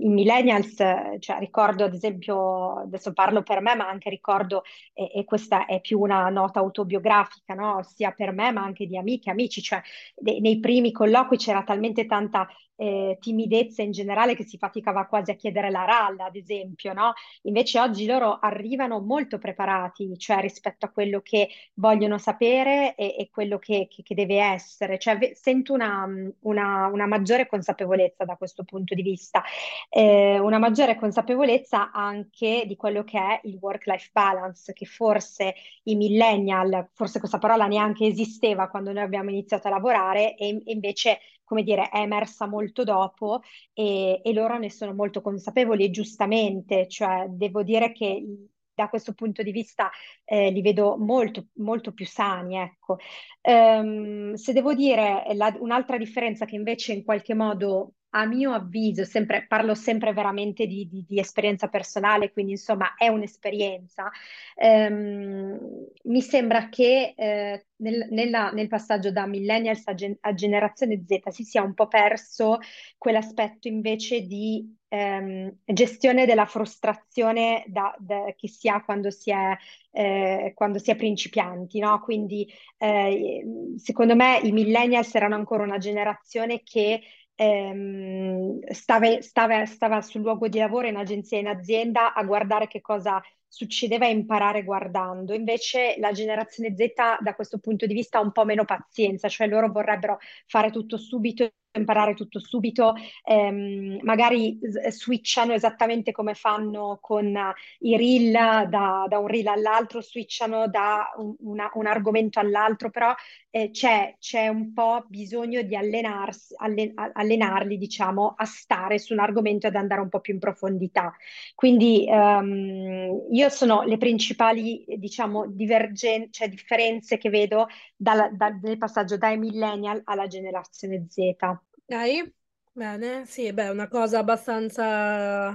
i 0.00 0.08
millennials, 0.08 0.76
cioè 1.18 1.38
ricordo 1.38 1.84
ad 1.84 1.94
esempio, 1.94 2.78
adesso 2.80 3.12
parlo 3.12 3.42
per 3.42 3.60
me, 3.60 3.74
ma 3.74 3.88
anche 3.88 4.10
ricordo, 4.10 4.62
e, 4.92 5.10
e 5.14 5.24
questa 5.24 5.66
è 5.66 5.80
più 5.80 6.00
una 6.00 6.28
nota 6.28 6.60
autobiografica, 6.60 7.54
no? 7.54 7.82
sia 7.82 8.12
per 8.12 8.32
me 8.32 8.52
ma 8.52 8.62
anche 8.62 8.86
di 8.86 8.96
amiche, 8.96 9.30
amici, 9.30 9.62
cioè 9.62 9.80
de, 10.14 10.38
nei 10.40 10.60
primi 10.60 10.92
colloqui 10.92 11.36
c'era 11.36 11.62
talmente 11.64 12.06
tanta 12.06 12.46
eh, 12.76 13.16
timidezza 13.20 13.82
in 13.82 13.92
generale 13.92 14.34
che 14.34 14.44
si 14.44 14.58
faticava 14.58 15.06
quasi 15.06 15.30
a 15.30 15.34
chiedere 15.34 15.70
la 15.70 15.84
ralla, 15.84 16.24
ad 16.26 16.36
esempio, 16.36 16.92
no? 16.92 17.12
Invece 17.42 17.78
oggi 17.78 18.06
loro 18.06 18.38
arrivano 18.38 19.00
molto 19.00 19.38
preparati, 19.38 20.16
cioè 20.18 20.40
rispetto 20.40 20.86
a 20.86 20.90
quello 20.90 21.20
che 21.20 21.48
vogliono 21.74 22.18
sapere 22.18 22.94
e, 22.94 23.14
e 23.18 23.28
quello 23.30 23.58
che, 23.58 23.88
che, 23.90 24.02
che, 24.02 24.14
deve 24.14 24.38
essere, 24.40 24.98
cioè 24.98 25.18
ve- 25.18 25.34
sento 25.34 25.72
una, 25.72 26.06
una, 26.40 26.86
una, 26.86 27.06
maggiore 27.06 27.46
consapevolezza 27.46 28.24
da 28.24 28.36
questo 28.36 28.64
punto 28.64 28.94
di 28.94 29.02
vista, 29.02 29.42
eh, 29.88 30.38
una 30.38 30.58
maggiore 30.58 30.96
consapevolezza 30.96 31.90
anche 31.92 32.64
di 32.66 32.76
quello 32.76 33.04
che 33.04 33.18
è 33.18 33.40
il 33.44 33.58
work-life 33.60 34.10
balance, 34.12 34.72
che 34.72 34.86
forse 34.86 35.54
i 35.84 35.94
millennial, 35.94 36.88
forse 36.92 37.18
questa 37.18 37.38
parola 37.38 37.66
neanche 37.66 38.06
esisteva 38.06 38.68
quando 38.68 38.92
noi 38.92 39.02
abbiamo 39.02 39.30
iniziato 39.30 39.68
a 39.68 39.70
lavorare 39.70 40.34
e, 40.36 40.62
e 40.64 40.72
invece 40.72 41.18
come 41.52 41.64
dire, 41.64 41.90
è 41.90 41.98
emersa 41.98 42.46
molto 42.46 42.82
dopo 42.82 43.42
e, 43.74 44.22
e 44.24 44.32
loro 44.32 44.56
ne 44.56 44.70
sono 44.70 44.94
molto 44.94 45.20
consapevoli 45.20 45.84
e 45.84 45.90
giustamente, 45.90 46.88
cioè 46.88 47.26
devo 47.28 47.62
dire 47.62 47.92
che 47.92 48.24
da 48.72 48.88
questo 48.88 49.12
punto 49.12 49.42
di 49.42 49.52
vista 49.52 49.90
eh, 50.24 50.50
li 50.50 50.62
vedo 50.62 50.96
molto, 50.96 51.48
molto 51.56 51.92
più 51.92 52.06
sani. 52.06 52.56
Ecco. 52.56 52.96
Um, 53.42 54.32
se 54.32 54.54
devo 54.54 54.72
dire 54.72 55.24
la, 55.34 55.54
un'altra 55.60 55.98
differenza 55.98 56.46
che 56.46 56.56
invece 56.56 56.94
in 56.94 57.04
qualche 57.04 57.34
modo 57.34 57.96
a 58.14 58.26
mio 58.26 58.52
avviso, 58.52 59.04
sempre, 59.04 59.46
parlo 59.46 59.74
sempre 59.74 60.12
veramente 60.12 60.66
di, 60.66 60.86
di, 60.88 61.04
di, 61.06 61.18
esperienza 61.18 61.68
personale, 61.68 62.32
quindi 62.32 62.52
insomma 62.52 62.94
è 62.94 63.08
un'esperienza, 63.08 64.10
ehm, 64.56 65.58
mi 66.04 66.20
sembra 66.20 66.68
che 66.68 67.14
eh, 67.16 67.66
nel, 67.76 68.08
nella, 68.10 68.50
nel, 68.50 68.68
passaggio 68.68 69.10
da 69.10 69.26
millennials 69.26 69.86
a, 69.86 69.94
gen- 69.94 70.18
a, 70.20 70.34
generazione 70.34 71.02
Z 71.06 71.28
si 71.30 71.44
sia 71.44 71.62
un 71.62 71.74
po' 71.74 71.88
perso 71.88 72.58
quell'aspetto 72.98 73.68
invece 73.68 74.22
di 74.26 74.76
ehm, 74.88 75.56
gestione 75.64 76.26
della 76.26 76.44
frustrazione 76.44 77.64
da, 77.66 77.94
da, 77.98 78.32
che 78.36 78.48
si 78.48 78.68
ha 78.68 78.84
quando 78.84 79.10
si 79.10 79.30
è, 79.30 79.56
eh, 79.90 80.52
quando 80.54 80.78
si 80.78 80.90
è 80.90 80.96
principianti, 80.96 81.78
no? 81.78 82.00
Quindi 82.00 82.46
eh, 82.76 83.42
secondo 83.76 84.14
me 84.14 84.38
i 84.42 84.52
millennials 84.52 85.14
erano 85.14 85.34
ancora 85.34 85.62
una 85.62 85.78
generazione 85.78 86.62
che 86.62 87.00
ehm, 87.34 88.60
stava, 88.70 89.20
stava, 89.20 89.64
stava, 89.66 90.00
sul 90.00 90.22
luogo 90.22 90.48
di 90.48 90.58
lavoro 90.58 90.86
in 90.86 90.96
agenzia 90.96 91.38
in 91.38 91.46
azienda 91.46 92.14
a 92.14 92.22
guardare 92.24 92.66
che 92.66 92.80
cosa 92.80 93.20
succedeva 93.46 94.06
e 94.06 94.10
imparare 94.10 94.64
guardando. 94.64 95.34
Invece 95.34 95.96
la 95.98 96.12
generazione 96.12 96.74
Z 96.76 96.92
da 97.20 97.34
questo 97.34 97.58
punto 97.58 97.86
di 97.86 97.94
vista 97.94 98.18
ha 98.18 98.22
un 98.22 98.32
po' 98.32 98.44
meno 98.44 98.64
pazienza, 98.64 99.28
cioè 99.28 99.46
loro 99.46 99.70
vorrebbero 99.70 100.18
fare 100.46 100.70
tutto 100.70 100.96
subito 100.96 101.50
imparare 101.78 102.14
tutto 102.14 102.38
subito, 102.40 102.94
ehm, 103.24 103.98
magari 104.02 104.58
switchano 104.88 105.52
esattamente 105.52 106.12
come 106.12 106.34
fanno 106.34 106.98
con 107.00 107.36
i 107.80 107.96
reel, 107.96 108.68
da, 108.68 109.06
da 109.08 109.18
un 109.18 109.26
reel 109.26 109.46
all'altro, 109.46 110.00
switchano 110.02 110.68
da 110.68 111.12
un, 111.16 111.34
una, 111.40 111.70
un 111.74 111.86
argomento 111.86 112.38
all'altro, 112.40 112.90
però 112.90 113.14
eh, 113.50 113.70
c'è, 113.70 114.16
c'è, 114.18 114.48
un 114.48 114.72
po' 114.72 115.04
bisogno 115.08 115.62
di 115.62 115.76
allenarsi, 115.76 116.54
allen, 116.58 116.92
allenarli, 116.94 117.76
diciamo, 117.76 118.34
a 118.36 118.44
stare 118.44 118.98
su 118.98 119.12
un 119.12 119.20
argomento 119.20 119.66
e 119.66 119.70
ad 119.70 119.76
andare 119.76 120.00
un 120.00 120.08
po' 120.08 120.20
più 120.20 120.34
in 120.34 120.40
profondità. 120.40 121.14
Quindi 121.54 122.06
ehm, 122.08 123.26
io 123.30 123.48
sono 123.48 123.82
le 123.82 123.98
principali, 123.98 124.84
diciamo, 124.96 125.46
divergen- 125.48 126.30
cioè 126.32 126.48
differenze 126.48 127.18
che 127.18 127.30
vedo 127.30 127.66
dal, 127.96 128.34
dal, 128.36 128.58
nel 128.62 128.78
passaggio 128.78 129.16
dai 129.16 129.38
millennial 129.38 130.00
alla 130.04 130.26
generazione 130.26 131.06
Z. 131.08 131.60
Ok, 131.92 132.32
bene, 132.72 133.26
sì, 133.26 133.52
beh, 133.52 133.68
una 133.68 133.86
cosa 133.86 134.20
abbastanza, 134.20 135.52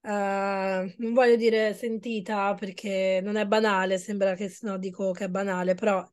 eh, 0.00 0.94
non 0.98 1.12
voglio 1.12 1.34
dire 1.34 1.74
sentita 1.74 2.54
perché 2.54 3.18
non 3.20 3.34
è 3.34 3.44
banale, 3.46 3.98
sembra 3.98 4.36
che 4.36 4.56
no, 4.60 4.78
dico 4.78 5.10
che 5.10 5.24
è 5.24 5.28
banale, 5.28 5.74
però 5.74 6.08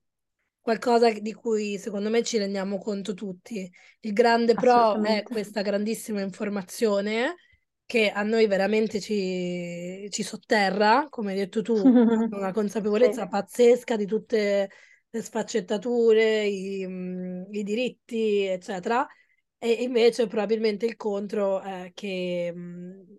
qualcosa 0.60 1.12
di 1.12 1.34
cui 1.34 1.78
secondo 1.78 2.10
me 2.10 2.24
ci 2.24 2.40
rendiamo 2.40 2.80
conto 2.80 3.14
tutti. 3.14 3.72
Il 4.00 4.14
grande 4.14 4.56
pro 4.56 5.00
è 5.04 5.22
questa 5.22 5.62
grandissima 5.62 6.22
informazione 6.22 7.36
che 7.86 8.10
a 8.10 8.24
noi 8.24 8.48
veramente 8.48 9.00
ci, 9.00 10.08
ci 10.10 10.24
sotterra, 10.24 11.06
come 11.10 11.34
hai 11.34 11.38
detto 11.38 11.62
tu, 11.62 11.76
una 12.34 12.52
consapevolezza 12.52 13.22
sì. 13.22 13.28
pazzesca 13.28 13.98
di 13.98 14.08
tutte 14.08 14.72
le 15.12 15.22
sfaccettature, 15.22 16.44
i, 16.44 16.88
i 17.52 17.64
diritti, 17.64 18.46
eccetera 18.46 19.08
e 19.72 19.84
invece 19.84 20.28
probabilmente 20.28 20.86
il 20.86 20.96
contro 20.96 21.62
è 21.62 21.92
che, 21.94 22.52
mh, 22.54 23.18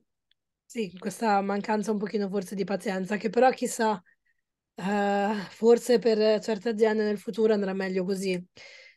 sì, 0.67 0.93
questa 0.99 1.41
mancanza 1.41 1.91
un 1.93 1.99
pochino 1.99 2.29
forse 2.29 2.55
di 2.55 2.65
pazienza, 2.65 3.17
che 3.17 3.31
però 3.31 3.51
chissà, 3.51 3.93
uh, 4.75 5.35
forse 5.51 5.99
per 5.99 6.41
certe 6.41 6.71
aziende 6.71 7.05
nel 7.05 7.19
futuro 7.19 7.53
andrà 7.55 7.73
meglio 7.73 8.05
così. 8.05 8.35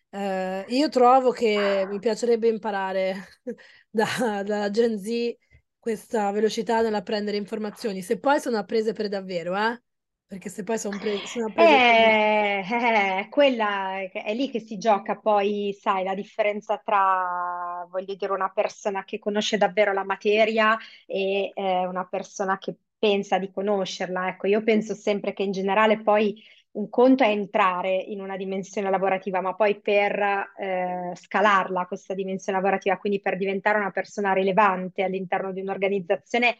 Uh, 0.10 0.64
io 0.70 0.90
trovo 0.90 1.32
che 1.32 1.86
mi 1.88 2.00
piacerebbe 2.00 2.48
imparare 2.48 3.28
da, 3.90 4.44
da 4.46 4.70
Gen 4.70 4.98
Z 5.00 5.36
questa 5.80 6.32
velocità 6.32 6.82
nell'apprendere 6.82 7.38
informazioni, 7.38 8.02
se 8.02 8.20
poi 8.20 8.40
sono 8.42 8.58
apprese 8.58 8.94
per 8.94 9.08
davvero, 9.10 9.56
eh? 9.58 9.82
Perché 10.28 10.50
se 10.50 10.64
poi 10.64 10.78
sono, 10.78 10.98
pre- 10.98 11.26
sono 11.26 11.50
prese... 11.52 11.64
Eh, 11.64 12.66
eh, 12.70 13.28
quella 13.30 14.00
è 14.12 14.34
lì 14.34 14.50
che 14.50 14.60
si 14.60 14.78
gioca 14.78 15.16
poi, 15.16 15.76
sai, 15.80 16.04
la 16.04 16.14
differenza 16.14 16.78
tra, 16.84 17.88
voglio 17.90 18.14
dire, 18.14 18.34
una 18.34 18.50
persona 18.50 19.06
che 19.06 19.20
conosce 19.20 19.56
davvero 19.58 19.94
la 19.94 20.04
materia 20.04 20.78
e 21.06 21.54
eh, 21.56 21.86
una 21.86 22.06
persona 22.06 22.58
che 22.58 22.76
pensa 23.00 23.38
di 23.40 23.50
conoscerla. 23.52 24.28
Ecco, 24.28 24.48
io 24.48 24.64
penso 24.64 24.96
sempre 24.96 25.32
che 25.32 25.44
in 25.44 25.52
generale 25.54 26.02
poi 26.02 26.44
un 26.78 26.90
conto 26.90 27.24
è 27.24 27.30
entrare 27.30 27.96
in 27.96 28.22
una 28.22 28.38
dimensione 28.38 28.90
lavorativa, 28.90 29.42
ma 29.42 29.56
poi 29.56 29.80
per 29.80 30.20
eh, 30.58 31.12
scalarla 31.16 31.88
questa 31.88 32.14
dimensione 32.14 32.60
lavorativa, 32.60 32.98
quindi 32.98 33.20
per 33.20 33.36
diventare 33.36 33.80
una 33.80 33.92
persona 33.92 34.32
rilevante 34.34 35.02
all'interno 35.04 35.52
di 35.52 35.62
un'organizzazione, 35.62 36.56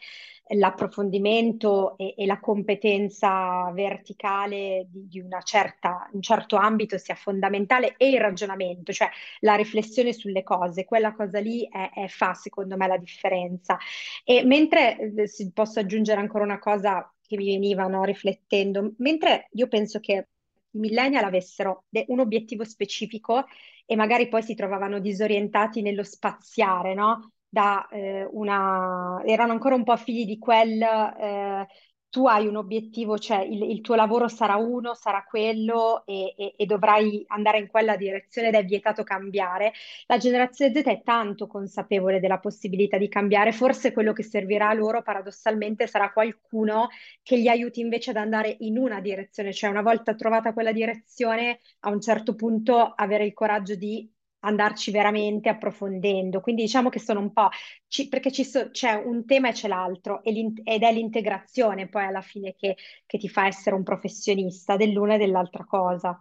l'approfondimento 0.54 1.96
e, 1.96 2.14
e, 2.16 2.26
la 2.26 2.40
competenza 2.40 3.70
verticale 3.72 4.86
di, 4.90 5.06
di 5.08 5.24
certa, 5.44 6.08
un 6.12 6.22
certo 6.22 6.56
ambito 6.56 6.98
sia 6.98 7.14
fondamentale 7.14 7.94
e 7.96 8.08
il 8.08 8.20
ragionamento, 8.20 8.92
cioè 8.92 9.08
la 9.40 9.54
riflessione 9.54 10.12
sulle 10.12 10.42
cose, 10.42 10.84
quella 10.84 11.12
cosa 11.14 11.38
lì 11.38 11.68
è, 11.70 11.90
è 11.94 12.08
fa 12.08 12.34
secondo 12.34 12.76
me 12.76 12.88
la 12.88 12.96
differenza. 12.96 13.78
E 14.24 14.42
mentre 14.44 14.98
eh, 14.98 15.50
posso 15.54 15.78
aggiungere 15.78 16.20
ancora 16.20 16.44
una 16.44 16.58
cosa 16.58 17.08
che 17.28 17.36
mi 17.36 17.46
venivano 17.46 18.04
riflettendo, 18.04 18.94
mentre 18.98 19.48
io 19.52 19.68
penso 19.68 20.00
che 20.00 20.28
i 20.72 20.78
millennial 20.78 21.24
avessero 21.24 21.84
un 22.08 22.20
obiettivo 22.20 22.64
specifico 22.64 23.44
e 23.86 23.96
magari 23.96 24.28
poi 24.28 24.42
si 24.42 24.54
trovavano 24.54 24.98
disorientati 24.98 25.82
nello 25.82 26.02
spaziare, 26.02 26.94
no? 26.94 27.32
Da, 27.48 27.86
eh, 27.88 28.26
una... 28.32 29.22
erano 29.24 29.52
ancora 29.52 29.74
un 29.74 29.84
po' 29.84 29.96
figli 29.96 30.26
di 30.26 30.38
quel 30.38 30.82
eh, 30.82 31.66
tu 32.10 32.26
hai 32.26 32.46
un 32.46 32.56
obiettivo, 32.56 33.18
cioè 33.18 33.40
il, 33.40 33.62
il 33.62 33.80
tuo 33.80 33.94
lavoro 33.94 34.28
sarà 34.28 34.56
uno, 34.56 34.94
sarà 34.94 35.24
quello 35.24 36.04
e, 36.06 36.34
e, 36.36 36.54
e, 36.56 36.66
dovrai 36.66 37.24
andare 37.28 37.58
in 37.58 37.66
quella 37.68 37.96
direzione 37.96 38.48
ed 38.48 38.54
è 38.54 38.64
vietato 38.64 39.02
cambiare. 39.04 39.72
La 40.06 40.16
generazione 40.16 40.74
Z 40.74 40.84
è 40.84 41.02
tanto 41.02 41.46
consapevole 41.46 42.20
della 42.20 42.38
possibilità 42.38 42.96
di 42.96 43.08
cambiare, 43.08 43.52
forse 43.52 43.92
quello 43.92 44.12
che 44.12 44.22
servirà 44.22 44.68
a 44.70 44.74
loro 44.74 45.02
paradossalmente 45.02 45.86
sarà 45.86 46.10
qualcuno 46.12 46.88
che 47.22 47.38
gli 47.38 47.48
aiuti 47.48 47.80
invece 47.80 48.10
ad 48.10 48.16
andare 48.16 48.56
in 48.60 48.78
una 48.78 49.00
direzione, 49.00 49.52
cioè 49.52 49.70
una 49.70 49.82
volta 49.82 50.14
trovata 50.14 50.52
quella 50.52 50.72
direzione, 50.72 51.60
a 51.80 51.90
un 51.90 52.00
certo 52.00 52.34
punto 52.34 52.92
avere 52.96 53.24
il 53.24 53.34
coraggio 53.34 53.74
di 53.74 54.10
andarci 54.48 54.90
veramente 54.90 55.48
approfondendo. 55.48 56.40
Quindi 56.40 56.62
diciamo 56.62 56.88
che 56.88 56.98
sono 56.98 57.20
un 57.20 57.32
po', 57.32 57.48
ci, 57.86 58.08
perché 58.08 58.32
ci 58.32 58.44
so, 58.44 58.70
c'è 58.70 58.94
un 58.94 59.24
tema 59.24 59.48
e 59.48 59.52
c'è 59.52 59.68
l'altro 59.68 60.22
ed 60.22 60.36
è 60.64 60.92
l'integrazione 60.92 61.88
poi 61.88 62.04
alla 62.04 62.20
fine 62.22 62.54
che, 62.56 62.76
che 63.06 63.18
ti 63.18 63.28
fa 63.28 63.46
essere 63.46 63.76
un 63.76 63.82
professionista 63.82 64.76
dell'una 64.76 65.14
e 65.14 65.18
dell'altra 65.18 65.64
cosa. 65.64 66.20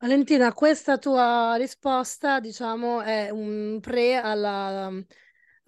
Valentina, 0.00 0.52
questa 0.52 0.96
tua 0.96 1.56
risposta, 1.56 2.38
diciamo, 2.38 3.02
è 3.02 3.30
un 3.30 3.78
pre 3.80 4.14
alla, 4.14 4.86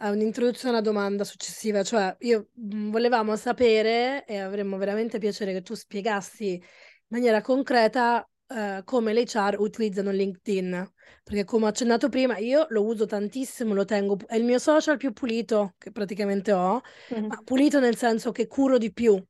a 0.02 0.10
un'introduzione 0.10 0.76
alla 0.76 0.84
domanda 0.84 1.24
successiva, 1.24 1.82
cioè 1.82 2.16
io 2.20 2.50
mm, 2.60 2.90
volevamo 2.92 3.34
sapere 3.34 4.24
e 4.26 4.38
avremmo 4.38 4.76
veramente 4.76 5.18
piacere 5.18 5.52
che 5.52 5.62
tu 5.62 5.74
spiegassi 5.74 6.52
in 6.54 6.60
maniera 7.08 7.40
concreta 7.40 8.29
uh, 8.50 8.84
come 8.84 9.12
le 9.12 9.22
HR 9.22 9.56
utilizzano 9.58 10.10
LinkedIn. 10.10 10.92
Perché 11.22 11.44
come 11.44 11.66
ho 11.66 11.68
accennato 11.68 12.08
prima, 12.08 12.38
io 12.38 12.66
lo 12.70 12.84
uso 12.84 13.06
tantissimo, 13.06 13.74
lo 13.74 13.84
tengo, 13.84 14.16
è 14.26 14.36
il 14.36 14.44
mio 14.44 14.58
social 14.58 14.96
più 14.96 15.12
pulito 15.12 15.74
che 15.78 15.90
praticamente 15.90 16.52
ho, 16.52 16.80
mm-hmm. 17.12 17.26
ma 17.26 17.40
pulito 17.44 17.78
nel 17.78 17.96
senso 17.96 18.32
che 18.32 18.46
curo 18.46 18.78
di 18.78 18.92
più. 18.92 19.22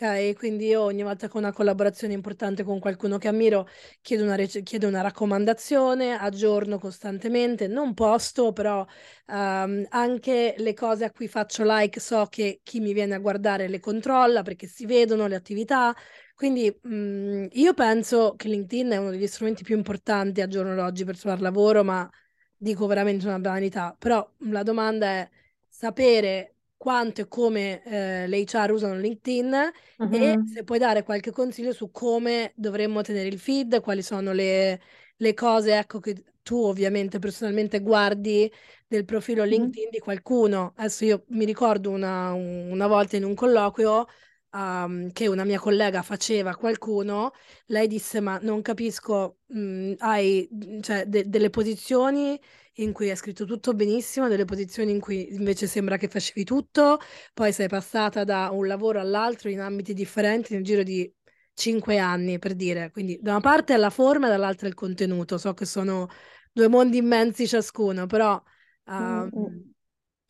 Ok, 0.00 0.36
quindi 0.36 0.66
io 0.66 0.82
ogni 0.82 1.02
volta 1.02 1.26
che 1.26 1.36
ho 1.36 1.40
una 1.40 1.52
collaborazione 1.52 2.12
importante 2.14 2.62
con 2.62 2.78
qualcuno 2.78 3.18
che 3.18 3.26
ammiro, 3.26 3.66
chiedo 4.00 4.22
una, 4.22 4.36
chiedo 4.36 4.86
una 4.86 5.00
raccomandazione, 5.00 6.12
aggiorno 6.16 6.78
costantemente, 6.78 7.66
non 7.66 7.94
posto, 7.94 8.52
però 8.52 8.86
um, 9.26 9.84
anche 9.88 10.54
le 10.56 10.72
cose 10.74 11.04
a 11.04 11.10
cui 11.10 11.26
faccio 11.26 11.64
like 11.66 11.98
so 11.98 12.26
che 12.30 12.60
chi 12.62 12.78
mi 12.78 12.92
viene 12.92 13.16
a 13.16 13.18
guardare 13.18 13.66
le 13.66 13.80
controlla 13.80 14.42
perché 14.42 14.68
si 14.68 14.86
vedono 14.86 15.26
le 15.26 15.34
attività, 15.34 15.92
quindi 16.36 16.72
mh, 16.80 16.94
mm, 16.94 17.46
io 17.54 17.74
penso 17.74 18.34
che 18.36 18.46
LinkedIn 18.48 18.90
è 18.90 18.96
uno 18.98 19.10
degli 19.10 19.26
strumenti 19.26 19.64
più 19.64 19.76
importanti 19.76 20.40
al 20.40 20.48
giorno 20.48 20.76
d'oggi 20.76 21.04
per 21.04 21.18
trovare 21.18 21.42
lavoro, 21.42 21.82
ma 21.82 22.08
dico 22.56 22.86
veramente 22.86 23.26
una 23.26 23.40
banalità. 23.40 23.96
Però 23.98 24.24
la 24.50 24.62
domanda 24.62 25.06
è 25.08 25.28
sapere 25.68 26.57
quanto 26.78 27.20
e 27.20 27.28
come 27.28 27.82
eh, 27.82 28.26
le 28.28 28.44
HR 28.44 28.70
usano 28.70 28.94
LinkedIn 28.98 29.72
uh-huh. 29.98 30.08
e 30.14 30.18
mm-hmm. 30.18 30.44
se 30.44 30.64
puoi 30.64 30.78
dare 30.78 31.02
qualche 31.02 31.32
consiglio 31.32 31.72
su 31.72 31.90
come 31.90 32.52
dovremmo 32.54 33.02
tenere 33.02 33.28
il 33.28 33.38
feed, 33.38 33.80
quali 33.80 34.02
sono 34.02 34.32
le, 34.32 34.80
le 35.16 35.34
cose 35.34 35.76
ecco, 35.76 35.98
che 35.98 36.24
tu 36.42 36.56
ovviamente 36.56 37.18
personalmente 37.18 37.80
guardi 37.80 38.50
del 38.86 39.04
profilo 39.04 39.42
mm-hmm. 39.42 39.50
LinkedIn 39.50 39.84
uh-huh. 39.84 39.90
di 39.90 39.98
qualcuno. 39.98 40.72
Adesso 40.76 41.04
io 41.04 41.24
mi 41.28 41.44
ricordo 41.44 41.90
una, 41.90 42.32
una 42.32 42.86
volta 42.86 43.16
in 43.16 43.24
un 43.24 43.34
colloquio 43.34 44.06
um, 44.52 45.10
che 45.12 45.26
una 45.26 45.44
mia 45.44 45.58
collega 45.58 46.02
faceva 46.02 46.50
a 46.50 46.56
qualcuno, 46.56 47.32
lei 47.66 47.86
disse: 47.86 48.20
Ma 48.20 48.38
non 48.40 48.62
capisco, 48.62 49.38
mh, 49.46 49.58
mm, 49.60 49.92
hai 49.98 50.48
cioè, 50.80 51.06
de- 51.06 51.28
delle 51.28 51.50
posizioni 51.50 52.38
in 52.78 52.92
cui 52.92 53.10
hai 53.10 53.16
scritto 53.16 53.44
tutto 53.44 53.74
benissimo, 53.74 54.28
delle 54.28 54.44
posizioni 54.44 54.90
in 54.92 55.00
cui 55.00 55.32
invece 55.34 55.66
sembra 55.66 55.96
che 55.96 56.08
facevi 56.08 56.44
tutto, 56.44 56.98
poi 57.34 57.52
sei 57.52 57.68
passata 57.68 58.24
da 58.24 58.50
un 58.52 58.66
lavoro 58.66 59.00
all'altro 59.00 59.48
in 59.50 59.60
ambiti 59.60 59.94
differenti 59.94 60.54
nel 60.54 60.64
giro 60.64 60.82
di 60.82 61.12
cinque 61.54 61.98
anni, 61.98 62.38
per 62.38 62.54
dire. 62.54 62.90
Quindi 62.90 63.18
da 63.20 63.32
una 63.32 63.40
parte 63.40 63.74
è 63.74 63.76
la 63.76 63.90
forma 63.90 64.26
e 64.26 64.30
dall'altra 64.30 64.68
il 64.68 64.74
contenuto. 64.74 65.38
So 65.38 65.54
che 65.54 65.64
sono 65.64 66.08
due 66.52 66.68
mondi 66.68 66.98
immensi 66.98 67.46
ciascuno, 67.46 68.06
però... 68.06 68.40
Um, 68.86 69.72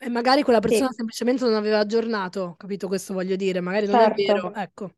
e 0.01 0.09
magari 0.09 0.43
quella 0.43 0.59
persona 0.59 0.89
Sì, 0.89 0.95
semplicemente 0.95 1.43
non 1.43 1.55
aveva 1.55 1.79
aggiornato, 1.79 2.55
capito 2.57 2.87
questo 2.87 3.13
voglio 3.13 3.35
dire, 3.35 3.59
magari 3.59 3.85
non 3.85 3.99
è 3.99 4.09
vero, 4.09 4.51
certo. 4.51 4.53
ecco. 4.53 4.93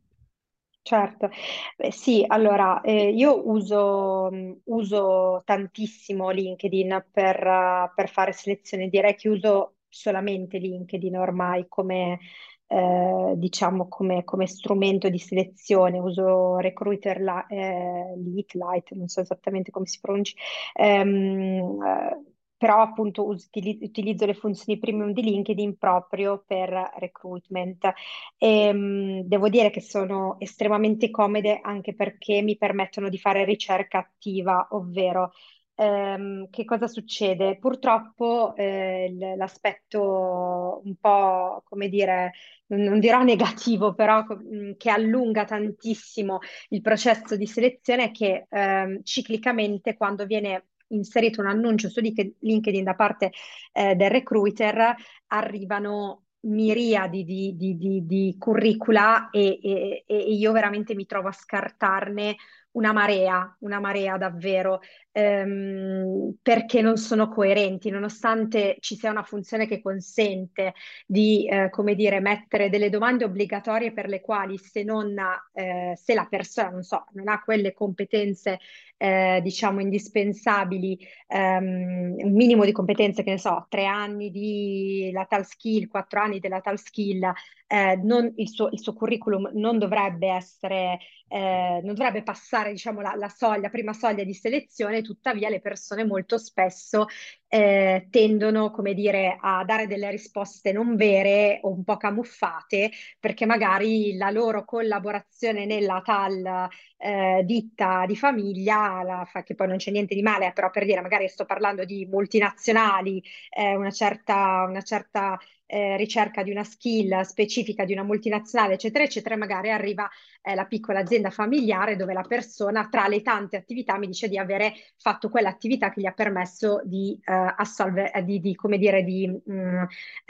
Certo, 0.84 1.30
Beh, 1.78 1.92
sì, 1.92 2.24
allora 2.28 2.82
eh, 2.82 3.10
io 3.14 3.48
uso, 3.48 4.30
mh, 4.32 4.62
uso 4.66 5.42
tantissimo 5.46 6.32
LinkedIn 6.32 7.06
per, 7.12 7.36
eh, 7.46 7.92
per 7.96 8.10
fare 8.10 8.32
selezione, 8.34 8.90
direi 8.90 9.16
che 9.16 9.30
uso 9.30 9.76
solamente 9.88 10.58
LinkedIn 10.58 11.16
ormai 11.18 11.68
come, 11.70 12.20
eh, 12.68 13.34
diciamo, 13.38 13.88
come, 13.88 14.24
come 14.24 14.48
strumento 14.48 15.08
di 15.10 15.20
selezione, 15.20 16.00
uso 16.00 16.58
Recruiter 16.58 17.22
la, 17.22 17.46
eh, 17.48 18.16
Lite, 18.18 18.58
Lite, 18.58 18.96
non 18.96 19.08
so 19.08 19.22
esattamente 19.22 19.70
come 19.72 19.86
si 19.86 20.00
pronunci, 20.00 20.36
ehm, 20.74 21.78
eh, 21.84 22.31
però 22.62 22.80
appunto 22.80 23.26
utilizzo 23.26 24.28
le 24.28 24.36
funzioni 24.36 24.78
premium 24.78 25.14
di 25.14 25.24
LinkedIn 25.24 25.80
proprio 25.80 26.44
per 26.46 26.92
recruitment. 26.98 27.92
E, 28.38 28.70
um, 28.70 29.24
devo 29.24 29.50
dire 29.50 29.72
che 29.72 29.82
sono 29.82 30.36
estremamente 30.40 31.10
comode 31.10 31.60
anche 31.64 31.96
perché 31.96 32.44
mi 32.44 32.58
permettono 32.58 33.10
di 33.10 33.18
fare 33.18 33.46
ricerca 33.46 33.98
attiva, 33.98 34.68
ovvero 34.72 35.32
Um, 35.74 36.48
che 36.52 36.64
cosa 36.64 36.86
succede? 36.86 37.58
Purtroppo 37.58 38.54
eh, 38.56 39.16
l'aspetto 39.36 40.82
un 40.84 40.96
po', 41.00 41.64
come 41.66 41.90
dire, 41.90 42.34
non, 42.68 43.00
dirò 43.00 43.24
negativo, 43.24 43.96
però 43.96 44.22
mh, 44.24 44.74
che 44.78 44.92
allunga 44.92 45.44
tantissimo 45.46 46.40
il 46.70 46.82
processo 46.82 47.36
di 47.36 47.48
selezione 47.48 48.06
è 48.06 48.12
che 48.12 48.46
um, 48.50 49.02
ciclicamente 49.02 49.96
quando 49.96 50.26
viene 50.28 50.66
inserito 50.92 51.42
un 51.42 51.48
annuncio 51.48 51.90
su 51.90 52.00
LinkedIn 52.02 52.84
da 52.84 52.96
parte 52.96 53.32
eh, 53.74 53.96
del 53.96 54.10
recruiter, 54.10 54.96
arrivano 55.28 56.24
miriadi 56.42 57.24
di, 57.24 57.56
di, 57.56 57.78
di, 57.78 58.06
di 58.06 58.36
curricula 58.40 59.30
e, 59.30 59.60
e, 59.62 60.04
e, 60.08 60.16
io 60.18 60.52
veramente 60.52 60.96
mi 60.96 61.06
trovo 61.06 61.28
a 61.28 61.34
scartarne 61.34 62.36
una 62.72 62.94
marea, 62.94 63.56
una 63.60 63.80
marea 63.80 64.18
davvero, 64.18 64.80
ehm, 65.12 66.36
perché 66.42 66.82
non 66.82 66.98
sono 66.98 67.28
coerenti, 67.30 67.90
nonostante 67.90 68.78
ci 68.80 68.96
sia 68.96 69.12
una 69.12 69.24
funzione 69.24 69.68
che 69.68 69.82
consente 69.82 70.74
di, 71.06 71.48
eh, 71.48 71.70
come 71.70 71.96
dire, 71.96 72.20
mettere 72.20 72.70
delle 72.70 72.90
domande 72.90 73.26
obbligatorie 73.26 73.92
per 73.92 74.08
le 74.08 74.22
quali 74.22 74.58
se 74.58 74.84
non, 74.84 75.16
eh, 75.54 75.94
se 75.96 76.14
la 76.14 76.28
persona, 76.30 76.70
non 76.70 76.84
so, 76.84 77.06
non 77.14 77.28
ha 77.28 77.42
quelle 77.44 77.74
competenze 77.74 78.60
eh, 79.02 79.40
diciamo 79.42 79.82
indispensabili, 79.82 80.96
ehm, 81.28 82.16
un 82.20 82.34
minimo 82.34 82.64
di 82.66 82.72
competenze, 82.72 83.24
che 83.24 83.32
ne 83.32 83.40
so, 83.40 83.66
tre 83.68 83.86
anni 83.86 84.30
di 84.30 85.10
la 85.12 85.26
tal 85.26 85.44
skill, 85.44 85.88
quattro 85.88 86.22
anni 86.22 86.40
della 86.40 86.62
tal 86.62 86.78
skill, 86.78 87.32
eh, 87.66 87.96
non, 88.04 88.32
il, 88.36 88.50
suo, 88.50 88.70
il, 88.72 88.80
suo, 88.80 88.94
curriculum 88.94 89.50
non 89.54 89.80
dovrebbe 89.80 90.28
essere, 90.28 91.00
eh, 91.32 91.80
non 91.84 91.96
dovrebbe 91.96 92.24
passare 92.24 92.72
diciamo, 92.72 93.00
la, 93.02 93.16
la 93.16 93.30
soglia, 93.30 93.70
prima 93.70 93.94
soglia 93.94 94.24
di 94.24 94.34
selezione, 94.34 95.02
tuttavia 95.02 95.50
le 95.50 95.62
persone 95.62 96.06
molto 96.06 96.38
spesso 96.38 97.06
eh, 97.54 98.08
tendono, 98.10 98.72
come 98.72 98.94
dire, 98.94 99.38
a 99.38 99.66
dare 99.66 99.86
delle 99.86 100.10
risposte 100.10 100.72
non 100.72 100.96
vere 100.96 101.60
o 101.64 101.70
un 101.70 101.84
po' 101.84 101.98
camuffate, 101.98 102.92
perché 103.20 103.46
magari 103.46 104.16
la 104.16 104.30
loro 104.30 104.64
collaborazione 104.64 105.66
nella 105.66 106.02
tal 106.02 106.70
eh, 106.98 107.42
ditta 107.44 108.06
di 108.08 108.16
famiglia, 108.16 109.04
la, 109.04 109.30
che 109.44 109.56
poi 109.56 109.68
non 109.68 109.76
c'è 109.78 109.92
niente 109.92 110.16
di 110.16 110.22
male, 110.22 110.54
però 110.54 110.70
per 110.70 110.86
dire, 110.86 111.02
magari 111.02 111.28
sto 111.28 111.44
parlando 111.44 111.84
di 111.84 112.06
multinazionali, 112.06 113.22
eh, 113.50 113.76
una 113.76 113.92
certa, 113.92 114.66
una 114.66 114.82
certa 114.82 115.38
eh, 115.66 115.96
ricerca 115.98 116.44
di 116.44 116.52
una 116.52 116.64
skill 116.64 117.22
specifica 117.22 117.86
di 117.86 117.94
una 117.94 118.04
multinazionale, 118.04 118.74
eccetera, 118.76 119.04
eccetera, 119.04 119.36
magari 119.38 119.72
arriva 119.72 120.10
eh, 120.42 120.56
la 120.56 120.66
piccola 120.66 121.00
azienda 121.00 121.30
familiare 121.30 121.96
dove 121.96 122.14
la 122.14 122.24
persona, 122.24 122.88
tra 122.90 123.08
le 123.08 123.22
tante 123.22 123.58
attività, 123.58 123.98
mi 123.98 124.08
dice 124.08 124.28
di 124.28 124.38
avere 124.38 124.74
fatto 124.98 125.30
quell'attività 125.30 125.92
che 125.92 126.02
gli 126.02 126.06
ha 126.06 126.12
permesso 126.14 126.82
di 126.84 127.18
eh, 127.24 127.32
assolvere, 127.48 128.24
di, 128.24 128.40
di, 128.40 128.56
come 128.56 128.78
dire, 128.78 129.04
di, 129.04 129.28
mh, 129.28 129.54
mm, 129.54 129.84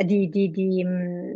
di, 0.04 0.84
mm, 0.86 1.32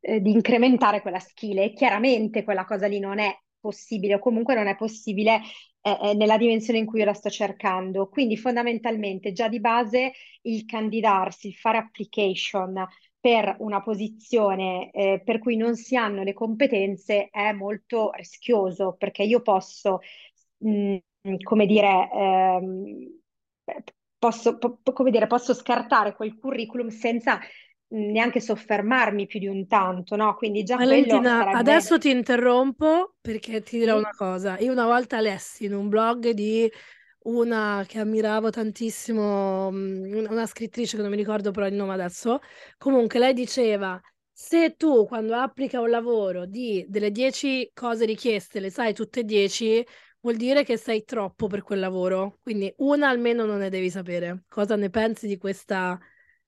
eh, 0.00 0.20
di 0.20 0.30
incrementare 0.30 1.00
quella 1.00 1.18
skill 1.18 1.58
e 1.58 1.72
chiaramente 1.72 2.44
quella 2.44 2.64
cosa 2.64 2.86
lì 2.86 2.98
non 2.98 3.18
è 3.18 3.36
possibile 3.60 4.14
o 4.14 4.18
comunque 4.18 4.54
non 4.54 4.66
è 4.66 4.76
possibile 4.76 5.40
eh, 5.80 5.98
eh, 6.10 6.14
nella 6.14 6.36
dimensione 6.36 6.78
in 6.80 6.86
cui 6.86 7.00
io 7.00 7.04
la 7.04 7.14
sto 7.14 7.30
cercando. 7.30 8.08
Quindi 8.08 8.36
fondamentalmente 8.36 9.32
già 9.32 9.48
di 9.48 9.60
base 9.60 10.12
il 10.42 10.64
candidarsi, 10.64 11.48
il 11.48 11.54
fare 11.54 11.78
application 11.78 12.86
per 13.20 13.54
una 13.60 13.80
posizione 13.82 14.90
eh, 14.90 15.22
per 15.24 15.38
cui 15.38 15.56
non 15.56 15.76
si 15.76 15.96
hanno 15.96 16.24
le 16.24 16.32
competenze 16.32 17.28
è 17.30 17.52
molto 17.52 18.10
rischioso 18.14 18.96
perché 18.98 19.22
io 19.22 19.42
posso, 19.42 20.00
mh, 20.58 20.96
come 21.44 21.66
dire, 21.66 22.10
ehm, 22.12 23.20
posso, 24.22 24.56
po- 24.56 24.78
come 24.92 25.10
dire, 25.10 25.26
posso 25.26 25.52
scartare 25.52 26.14
quel 26.14 26.38
curriculum 26.38 26.90
senza 26.90 27.40
neanche 27.88 28.38
soffermarmi 28.38 29.26
più 29.26 29.40
di 29.40 29.48
un 29.48 29.66
tanto, 29.66 30.14
no? 30.14 30.36
Quindi 30.36 30.62
già 30.62 30.76
Valentina, 30.76 31.40
sarebbe... 31.40 31.58
adesso 31.58 31.98
ti 31.98 32.10
interrompo 32.10 33.16
perché 33.20 33.62
ti 33.62 33.78
dirò 33.80 33.98
una 33.98 34.12
cosa. 34.16 34.56
Io 34.60 34.70
una 34.70 34.86
volta 34.86 35.20
lessi 35.20 35.64
in 35.64 35.74
un 35.74 35.88
blog 35.88 36.30
di 36.30 36.70
una 37.24 37.84
che 37.84 37.98
ammiravo 37.98 38.50
tantissimo, 38.50 39.66
una 39.66 40.46
scrittrice 40.46 40.94
che 40.96 41.02
non 41.02 41.10
mi 41.10 41.16
ricordo 41.16 41.50
però 41.50 41.66
il 41.66 41.74
nome 41.74 41.94
adesso, 41.94 42.38
comunque 42.78 43.18
lei 43.18 43.34
diceva 43.34 44.00
se 44.32 44.76
tu 44.76 45.04
quando 45.04 45.34
applica 45.34 45.80
un 45.80 45.90
lavoro 45.90 46.46
di 46.46 46.84
delle 46.88 47.10
10 47.10 47.70
cose 47.74 48.04
richieste 48.04 48.60
le 48.60 48.70
sai 48.70 48.94
tutte 48.94 49.20
e 49.20 49.24
10, 49.24 49.84
vuol 50.22 50.36
dire 50.36 50.64
che 50.64 50.76
sei 50.78 51.04
troppo 51.04 51.46
per 51.46 51.62
quel 51.62 51.80
lavoro. 51.80 52.38
Quindi 52.42 52.72
una 52.78 53.08
almeno 53.08 53.44
non 53.44 53.58
ne 53.58 53.68
devi 53.70 53.90
sapere. 53.90 54.44
Cosa 54.48 54.76
ne 54.76 54.90
pensi 54.90 55.26
di 55.26 55.36
questa, 55.38 55.98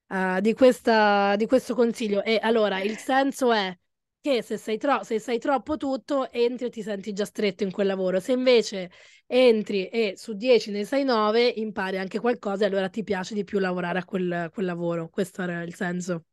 uh, 0.08 0.40
di 0.40 0.54
questa, 0.54 1.36
di 1.36 1.46
questo 1.46 1.74
consiglio? 1.74 2.22
E 2.22 2.38
allora 2.42 2.80
il 2.80 2.96
senso 2.98 3.52
è 3.52 3.76
che 4.20 4.42
se 4.42 4.56
sei, 4.56 4.78
tro- 4.78 5.02
se 5.04 5.18
sei 5.18 5.38
troppo 5.38 5.76
tutto, 5.76 6.30
entri 6.30 6.66
e 6.66 6.70
ti 6.70 6.82
senti 6.82 7.12
già 7.12 7.24
stretto 7.26 7.62
in 7.64 7.70
quel 7.70 7.86
lavoro. 7.86 8.20
Se 8.20 8.32
invece 8.32 8.90
entri 9.26 9.88
e 9.88 10.14
su 10.16 10.34
10 10.34 10.70
ne 10.70 10.84
sai 10.84 11.04
9, 11.04 11.46
impari 11.46 11.98
anche 11.98 12.18
qualcosa 12.20 12.64
e 12.64 12.68
allora 12.68 12.88
ti 12.88 13.02
piace 13.04 13.34
di 13.34 13.44
più 13.44 13.58
lavorare 13.58 13.98
a 13.98 14.04
quel, 14.04 14.50
quel 14.52 14.66
lavoro. 14.66 15.08
Questo 15.10 15.42
era 15.42 15.62
il 15.62 15.74
senso. 15.74 16.24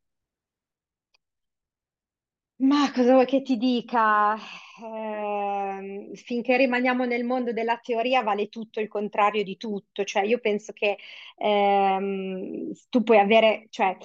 Ma 2.62 2.91
cosa 2.93 3.13
vuoi 3.13 3.26
che 3.26 3.41
ti 3.41 3.58
dica? 3.58 4.36
Eh, 4.36 6.12
finché 6.13 6.58
rimaniamo 6.58 7.06
nel 7.06 7.24
mondo 7.24 7.52
della 7.54 7.78
teoria 7.78 8.21
vale 8.21 8.50
tutto 8.50 8.80
il 8.80 8.88
contrario 8.88 9.43
di 9.43 9.58
tutto, 9.58 10.04
cioè 10.04 10.24
io 10.24 10.39
penso 10.39 10.71
che 10.71 10.97
ehm, 11.38 12.71
tu 12.89 13.02
puoi 13.04 13.17
avere, 13.17 13.65
cioè 13.71 13.97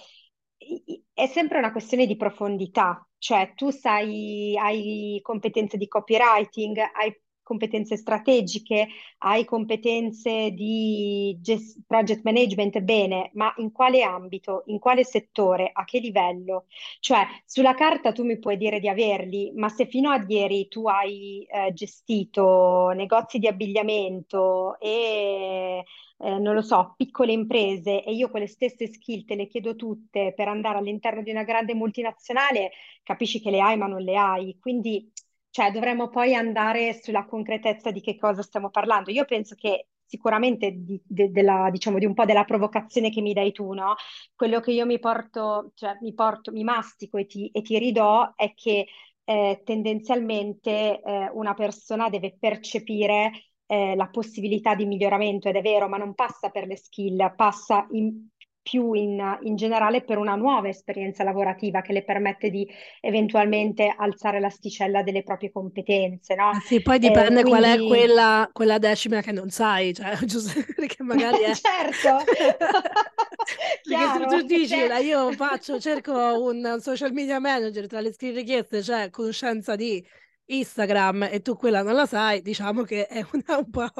è 1.12 1.26
sempre 1.26 1.58
una 1.58 1.70
questione 1.72 2.06
di 2.06 2.16
profondità, 2.16 3.06
cioè 3.18 3.52
tu 3.54 3.70
sai, 3.70 4.56
hai 4.58 5.18
competenze 5.22 5.76
di 5.76 5.86
copywriting, 5.88 6.78
hai 6.94 7.14
competenze 7.46 7.96
strategiche, 7.96 8.88
hai 9.18 9.44
competenze 9.44 10.50
di 10.50 11.36
gest- 11.40 11.80
project 11.86 12.22
management, 12.24 12.80
bene, 12.80 13.30
ma 13.34 13.52
in 13.58 13.70
quale 13.70 14.02
ambito, 14.02 14.64
in 14.66 14.78
quale 14.80 15.04
settore, 15.04 15.70
a 15.72 15.84
che 15.84 16.00
livello? 16.00 16.66
Cioè, 16.98 17.24
sulla 17.44 17.74
carta 17.74 18.10
tu 18.12 18.24
mi 18.24 18.38
puoi 18.40 18.56
dire 18.56 18.80
di 18.80 18.88
averli, 18.88 19.52
ma 19.54 19.68
se 19.68 19.86
fino 19.86 20.10
a 20.10 20.24
ieri 20.26 20.66
tu 20.68 20.86
hai 20.88 21.46
eh, 21.48 21.72
gestito 21.72 22.90
negozi 22.94 23.38
di 23.38 23.46
abbigliamento 23.46 24.78
e 24.80 25.84
eh, 26.18 26.38
non 26.38 26.54
lo 26.54 26.62
so, 26.62 26.94
piccole 26.96 27.32
imprese 27.32 28.02
e 28.04 28.12
io 28.14 28.30
quelle 28.30 28.46
stesse 28.46 28.86
skill 28.88 29.24
te 29.24 29.34
le 29.34 29.46
chiedo 29.46 29.76
tutte 29.76 30.32
per 30.34 30.48
andare 30.48 30.78
all'interno 30.78 31.22
di 31.22 31.30
una 31.30 31.44
grande 31.44 31.74
multinazionale, 31.74 32.70
capisci 33.02 33.40
che 33.40 33.50
le 33.50 33.60
hai 33.60 33.76
ma 33.76 33.86
non 33.86 34.02
le 34.02 34.16
hai. 34.16 34.58
Quindi 34.58 35.10
cioè 35.56 35.70
dovremmo 35.70 36.10
poi 36.10 36.34
andare 36.34 36.92
sulla 36.92 37.24
concretezza 37.24 37.90
di 37.90 38.02
che 38.02 38.18
cosa 38.18 38.42
stiamo 38.42 38.68
parlando. 38.68 39.10
Io 39.10 39.24
penso 39.24 39.54
che 39.54 39.86
sicuramente 40.04 40.70
di, 40.70 41.00
de, 41.02 41.30
della, 41.30 41.70
diciamo, 41.70 41.98
di 41.98 42.04
un 42.04 42.12
po' 42.12 42.26
della 42.26 42.44
provocazione 42.44 43.08
che 43.08 43.22
mi 43.22 43.32
dai 43.32 43.52
tu, 43.52 43.72
no? 43.72 43.94
Quello 44.34 44.60
che 44.60 44.72
io 44.72 44.84
mi 44.84 44.98
porto, 44.98 45.72
cioè 45.74 45.96
mi 46.02 46.12
porto, 46.12 46.52
mi 46.52 46.62
mastico 46.62 47.16
e 47.16 47.24
ti, 47.24 47.48
e 47.54 47.62
ti 47.62 47.78
ridò 47.78 48.34
è 48.34 48.52
che 48.52 48.86
eh, 49.24 49.62
tendenzialmente 49.64 51.00
eh, 51.00 51.30
una 51.32 51.54
persona 51.54 52.10
deve 52.10 52.36
percepire 52.38 53.30
eh, 53.64 53.96
la 53.96 54.08
possibilità 54.08 54.74
di 54.74 54.84
miglioramento 54.84 55.48
ed 55.48 55.56
è 55.56 55.62
vero, 55.62 55.88
ma 55.88 55.96
non 55.96 56.12
passa 56.14 56.50
per 56.50 56.66
le 56.66 56.76
skill, 56.76 57.34
passa 57.34 57.86
in, 57.92 58.28
più 58.68 58.94
in, 58.94 59.38
in, 59.42 59.54
generale 59.54 60.02
per 60.02 60.18
una 60.18 60.34
nuova 60.34 60.68
esperienza 60.68 61.22
lavorativa 61.22 61.82
che 61.82 61.92
le 61.92 62.02
permette 62.02 62.50
di 62.50 62.68
eventualmente 63.00 63.94
alzare 63.96 64.40
l'asticella 64.40 65.04
delle 65.04 65.22
proprie 65.22 65.52
competenze, 65.52 66.34
no? 66.34 66.50
Eh 66.50 66.60
sì, 66.64 66.82
poi 66.82 66.98
dipende 66.98 67.40
eh, 67.40 67.42
quindi... 67.44 67.50
qual 67.50 67.64
è 67.64 67.86
quella, 67.86 68.50
quella, 68.52 68.78
decima 68.78 69.20
che 69.20 69.30
non 69.30 69.50
sai, 69.50 69.94
cioè, 69.94 70.16
giusto 70.26 70.60
perché 70.74 71.04
magari 71.04 71.42
è... 71.42 71.54
certo! 71.54 72.24
Chiaro, 73.82 74.26
tu, 74.26 74.38
tu 74.38 74.42
dici, 74.46 74.66
certo. 74.66 75.00
io 75.00 75.30
faccio, 75.30 75.78
cerco 75.78 76.12
un 76.42 76.78
social 76.80 77.12
media 77.12 77.38
manager 77.38 77.86
tra 77.86 78.00
le 78.00 78.12
skill 78.12 78.34
richieste, 78.34 78.82
cioè 78.82 79.10
conoscenza 79.10 79.76
di 79.76 80.04
Instagram 80.46 81.28
e 81.30 81.40
tu 81.40 81.56
quella 81.56 81.82
non 81.82 81.94
la 81.94 82.06
sai, 82.06 82.40
diciamo 82.42 82.82
che 82.82 83.06
è 83.06 83.24
una 83.32 83.58
un 83.58 83.70
po' 83.70 83.90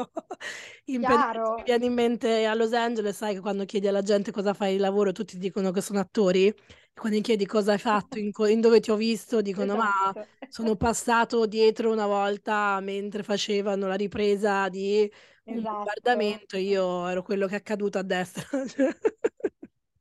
impedimento. 0.85 1.55
Mi 1.57 1.63
viene 1.65 1.85
in 1.87 1.93
mente 1.93 2.47
a 2.47 2.55
Los 2.55 2.73
Angeles, 2.73 3.17
sai 3.17 3.35
che 3.35 3.41
quando 3.41 3.65
chiedi 3.65 3.89
alla 3.89 4.03
gente 4.03 4.31
cosa 4.31 4.55
fai 4.55 4.75
di 4.75 4.79
lavoro, 4.79 5.13
tutti 5.13 5.39
dicono 5.39 5.71
che 5.71 5.81
sono 5.81 6.01
attori. 6.01 6.55
Quando 6.95 7.21
chiedi 7.21 7.45
cosa 7.45 7.73
hai 7.73 7.79
fatto, 7.79 8.19
in, 8.19 8.33
co- 8.33 8.47
in 8.47 8.61
dove 8.61 8.81
ti 8.81 8.91
ho 8.91 8.97
visto, 8.97 9.43
dicono 9.43 9.75
esatto. 9.75 10.19
ma 10.19 10.27
sono 10.49 10.77
passato 10.77 11.45
dietro 11.45 11.93
una 11.93 12.07
volta 12.07 12.81
mentre 12.81 13.23
facevano 13.23 13.87
la 13.87 13.97
ripresa 13.97 14.71
di 14.71 15.11
un 15.45 15.59
esatto. 15.59 15.77
bombardamento, 15.77 16.57
io 16.57 17.07
ero 17.07 17.23
quello 17.23 17.47
che 17.47 17.55
è 17.55 17.59
accaduto 17.59 17.99
a 17.99 18.03
destra. 18.03 18.47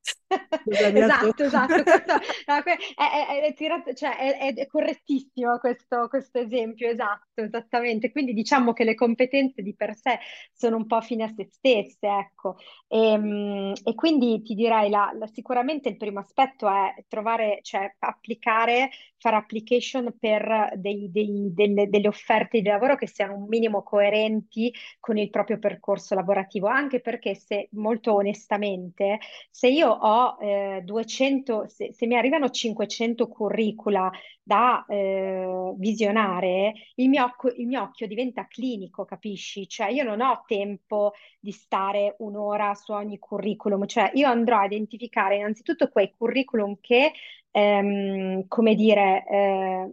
esatto, 0.28 1.44
esatto, 1.44 1.84
questo, 1.84 2.14
no, 2.48 2.64
è, 2.64 2.78
è, 2.96 3.54
è, 3.56 3.94
cioè, 3.94 4.38
è, 4.38 4.68
correttissimo 4.68 5.58
questo, 5.60 6.08
questo, 6.08 6.40
esempio, 6.40 6.90
esatto, 6.90 7.42
esattamente. 7.42 8.12
Quindi 8.12 8.34
diciamo 8.34 8.74
che 8.74 8.84
le 8.84 8.96
competenze 8.96 9.62
di 9.62 9.76
per 9.76 9.96
sé 9.96 10.20
sono 10.54 10.78
un 10.78 10.88
po' 10.88 11.02
fine 11.02 11.24
a 11.24 11.34
se 11.36 11.48
stesse, 11.52 12.08
ecco. 12.08 12.58
E, 12.88 13.12
ehm, 13.12 13.74
e 13.84 13.96
quindi 13.96 14.42
ti 14.42 14.56
direi, 14.56 14.90
la, 14.90 15.12
la, 15.18 15.28
sicuramente 15.28 15.90
il 15.90 15.98
primo 15.98 16.20
aspetto 16.20 16.68
è 16.68 17.06
trovare, 17.08 17.60
cioè 17.62 17.96
applicare, 18.00 18.90
fare 19.18 19.36
application 19.36 20.16
per 20.20 20.74
dei, 20.76 21.10
dei, 21.12 21.52
delle, 21.54 21.90
delle 21.90 22.08
offerte 22.08 22.62
di 22.62 22.68
lavoro 22.68 22.96
che 22.96 23.08
siano 23.08 23.36
un 23.36 23.46
minimo 23.48 23.84
coerenti 23.84 24.74
con 25.00 25.18
il 25.18 25.30
proprio 25.30 25.60
percorso 25.60 26.16
lavorativo, 26.16 26.68
anche 26.68 27.00
perché 27.02 27.36
se 27.36 27.70
molto 27.72 28.14
onestamente, 28.14 29.20
se 29.50 29.68
io 29.68 29.90
ho 29.90 30.14
eh, 30.39 30.82
200, 30.84 31.67
se, 31.67 31.93
se, 31.93 32.06
mi 32.06 32.15
arrivano 32.15 32.49
500 32.49 33.28
curricula 33.28 34.12
da 34.41 34.86
eh, 34.88 35.73
visionare, 35.78 36.73
il 36.95 37.10
mio, 37.10 37.34
il 37.58 37.67
mio 37.67 37.82
occhio 37.82 38.08
diventa 38.08 38.47
clinico, 38.47 39.06
capisci? 39.06 39.67
Cioè 39.67 39.89
io 39.89 40.04
non 40.04 40.21
ho 40.21 40.43
tempo 40.47 41.13
di 41.39 41.51
stare 41.51 42.15
un'ora 42.19 42.73
su 42.75 42.91
ogni 42.91 43.19
curriculum, 43.19 43.86
cioè 43.86 44.12
io 44.13 44.28
andrò 44.28 44.60
a 44.60 44.65
identificare 44.65 45.38
innanzitutto 45.38 45.89
quei 45.89 46.12
curriculum 46.15 46.78
che, 46.82 47.12
ehm, 47.51 48.47
come 48.47 48.75
dire, 48.75 49.25
eh, 49.28 49.91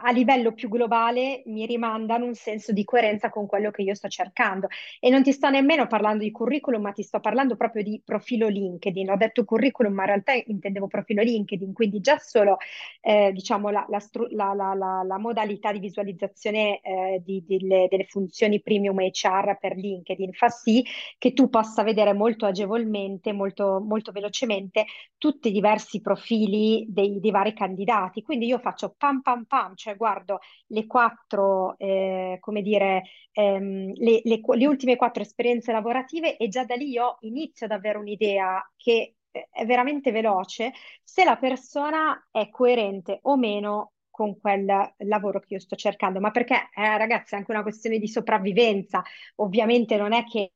a 0.00 0.10
livello 0.10 0.52
più 0.52 0.68
globale 0.68 1.42
mi 1.46 1.66
rimandano 1.66 2.24
un 2.24 2.34
senso 2.34 2.72
di 2.72 2.84
coerenza 2.84 3.30
con 3.30 3.46
quello 3.46 3.70
che 3.70 3.82
io 3.82 3.94
sto 3.94 4.08
cercando. 4.08 4.68
E 5.00 5.10
non 5.10 5.22
ti 5.22 5.32
sto 5.32 5.50
nemmeno 5.50 5.86
parlando 5.86 6.24
di 6.24 6.30
curriculum, 6.30 6.82
ma 6.82 6.92
ti 6.92 7.02
sto 7.02 7.20
parlando 7.20 7.56
proprio 7.56 7.82
di 7.82 8.00
profilo 8.04 8.48
LinkedIn. 8.48 9.10
Ho 9.10 9.16
detto 9.16 9.44
curriculum, 9.44 9.92
ma 9.92 10.02
in 10.02 10.08
realtà 10.08 10.32
intendevo 10.32 10.86
profilo 10.86 11.22
LinkedIn, 11.22 11.72
quindi 11.72 12.00
già 12.00 12.18
solo 12.18 12.58
eh, 13.00 13.32
diciamo 13.32 13.70
la, 13.70 13.86
la, 13.88 14.54
la, 14.54 15.02
la, 15.04 15.18
modalità 15.18 15.72
di 15.72 15.78
visualizzazione 15.78 16.80
eh, 16.80 17.22
di, 17.24 17.44
di, 17.46 17.58
delle, 17.58 17.86
delle 17.88 18.04
funzioni 18.04 18.60
premium 18.60 18.98
HR 18.98 19.58
per 19.60 19.76
LinkedIn 19.76 20.32
fa 20.32 20.48
sì 20.48 20.84
che 21.18 21.32
tu 21.32 21.48
possa 21.48 21.82
vedere 21.82 22.12
molto 22.12 22.46
agevolmente, 22.46 23.32
molto, 23.32 23.80
molto 23.80 24.12
velocemente 24.12 24.86
tutti 25.16 25.48
i 25.48 25.52
diversi 25.52 26.00
profili 26.00 26.86
dei, 26.88 27.20
dei 27.20 27.30
vari 27.30 27.54
candidati. 27.54 28.22
Quindi 28.22 28.46
io 28.46 28.58
faccio 28.58 28.94
pam 28.96 29.20
pam 29.20 29.44
pam, 29.44 29.74
cioè 29.74 29.87
cioè 29.88 29.96
guardo 29.96 30.40
le 30.68 30.86
quattro, 30.86 31.76
eh, 31.78 32.36
come 32.40 32.62
dire, 32.62 33.02
ehm, 33.32 33.92
le, 33.94 34.20
le, 34.24 34.40
le, 34.44 34.66
ultime 34.66 34.96
quattro 34.96 35.22
esperienze 35.22 35.72
lavorative 35.72 36.36
e 36.36 36.48
già 36.48 36.64
da 36.64 36.74
lì 36.74 36.90
io 36.90 37.16
inizio 37.20 37.66
ad 37.66 37.72
avere 37.72 37.98
un'idea 37.98 38.62
che 38.76 39.14
eh, 39.30 39.48
è 39.50 39.64
veramente 39.64 40.10
veloce 40.12 40.72
se 41.02 41.24
la 41.24 41.36
persona 41.36 42.28
è 42.30 42.48
coerente 42.50 43.20
o 43.22 43.36
meno 43.36 43.92
con 44.10 44.38
quel 44.38 44.66
lavoro 44.98 45.38
che 45.40 45.54
io 45.54 45.60
sto 45.60 45.76
cercando, 45.76 46.18
ma 46.20 46.32
perché 46.32 46.54
eh, 46.74 46.98
ragazzi 46.98 47.34
è 47.34 47.38
anche 47.38 47.52
una 47.52 47.62
questione 47.62 47.98
di 47.98 48.08
sopravvivenza, 48.08 49.02
ovviamente 49.36 49.96
non 49.96 50.12
è 50.12 50.24
che 50.24 50.54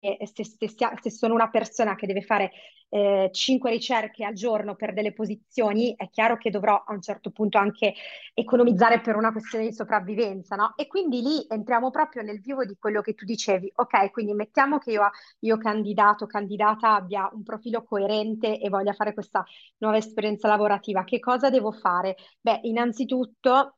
se, 0.00 0.44
se, 0.44 0.68
se, 1.00 1.10
sono 1.10 1.34
una 1.34 1.50
persona 1.50 1.94
che 1.94 2.06
deve 2.06 2.22
fare 2.22 2.50
eh, 2.88 3.30
5 3.32 3.70
ricerche 3.70 4.24
al 4.24 4.34
giorno 4.34 4.74
per 4.74 4.92
delle 4.94 5.12
posizioni, 5.12 5.94
è 5.96 6.08
chiaro 6.10 6.36
che 6.36 6.50
dovrò 6.50 6.82
a 6.86 6.92
un 6.92 7.00
certo 7.02 7.30
punto 7.30 7.58
anche 7.58 7.94
economizzare 8.34 9.00
per 9.00 9.16
una 9.16 9.32
questione 9.32 9.66
di 9.66 9.72
sopravvivenza, 9.72 10.56
no? 10.56 10.72
E 10.76 10.86
quindi 10.86 11.20
lì 11.22 11.44
entriamo 11.48 11.90
proprio 11.90 12.22
nel 12.22 12.40
vivo 12.40 12.64
di 12.64 12.76
quello 12.78 13.00
che 13.00 13.14
tu 13.14 13.24
dicevi. 13.24 13.70
Ok, 13.76 14.10
quindi 14.10 14.32
mettiamo 14.34 14.78
che 14.78 14.92
io, 14.92 15.10
io 15.40 15.58
candidato, 15.58 16.26
candidata 16.26 16.94
abbia 16.94 17.28
un 17.32 17.42
profilo 17.42 17.84
coerente 17.84 18.58
e 18.58 18.68
voglia 18.68 18.92
fare 18.92 19.14
questa 19.14 19.44
nuova 19.78 19.96
esperienza 19.98 20.48
lavorativa. 20.48 21.04
Che 21.04 21.18
cosa 21.20 21.50
devo 21.50 21.72
fare? 21.72 22.16
Beh, 22.40 22.60
innanzitutto 22.62 23.76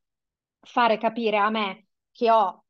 fare 0.61 0.99
capire 0.99 1.37
a 1.39 1.51
me 1.51 1.87
che 2.13 2.31
ho 2.31 2.62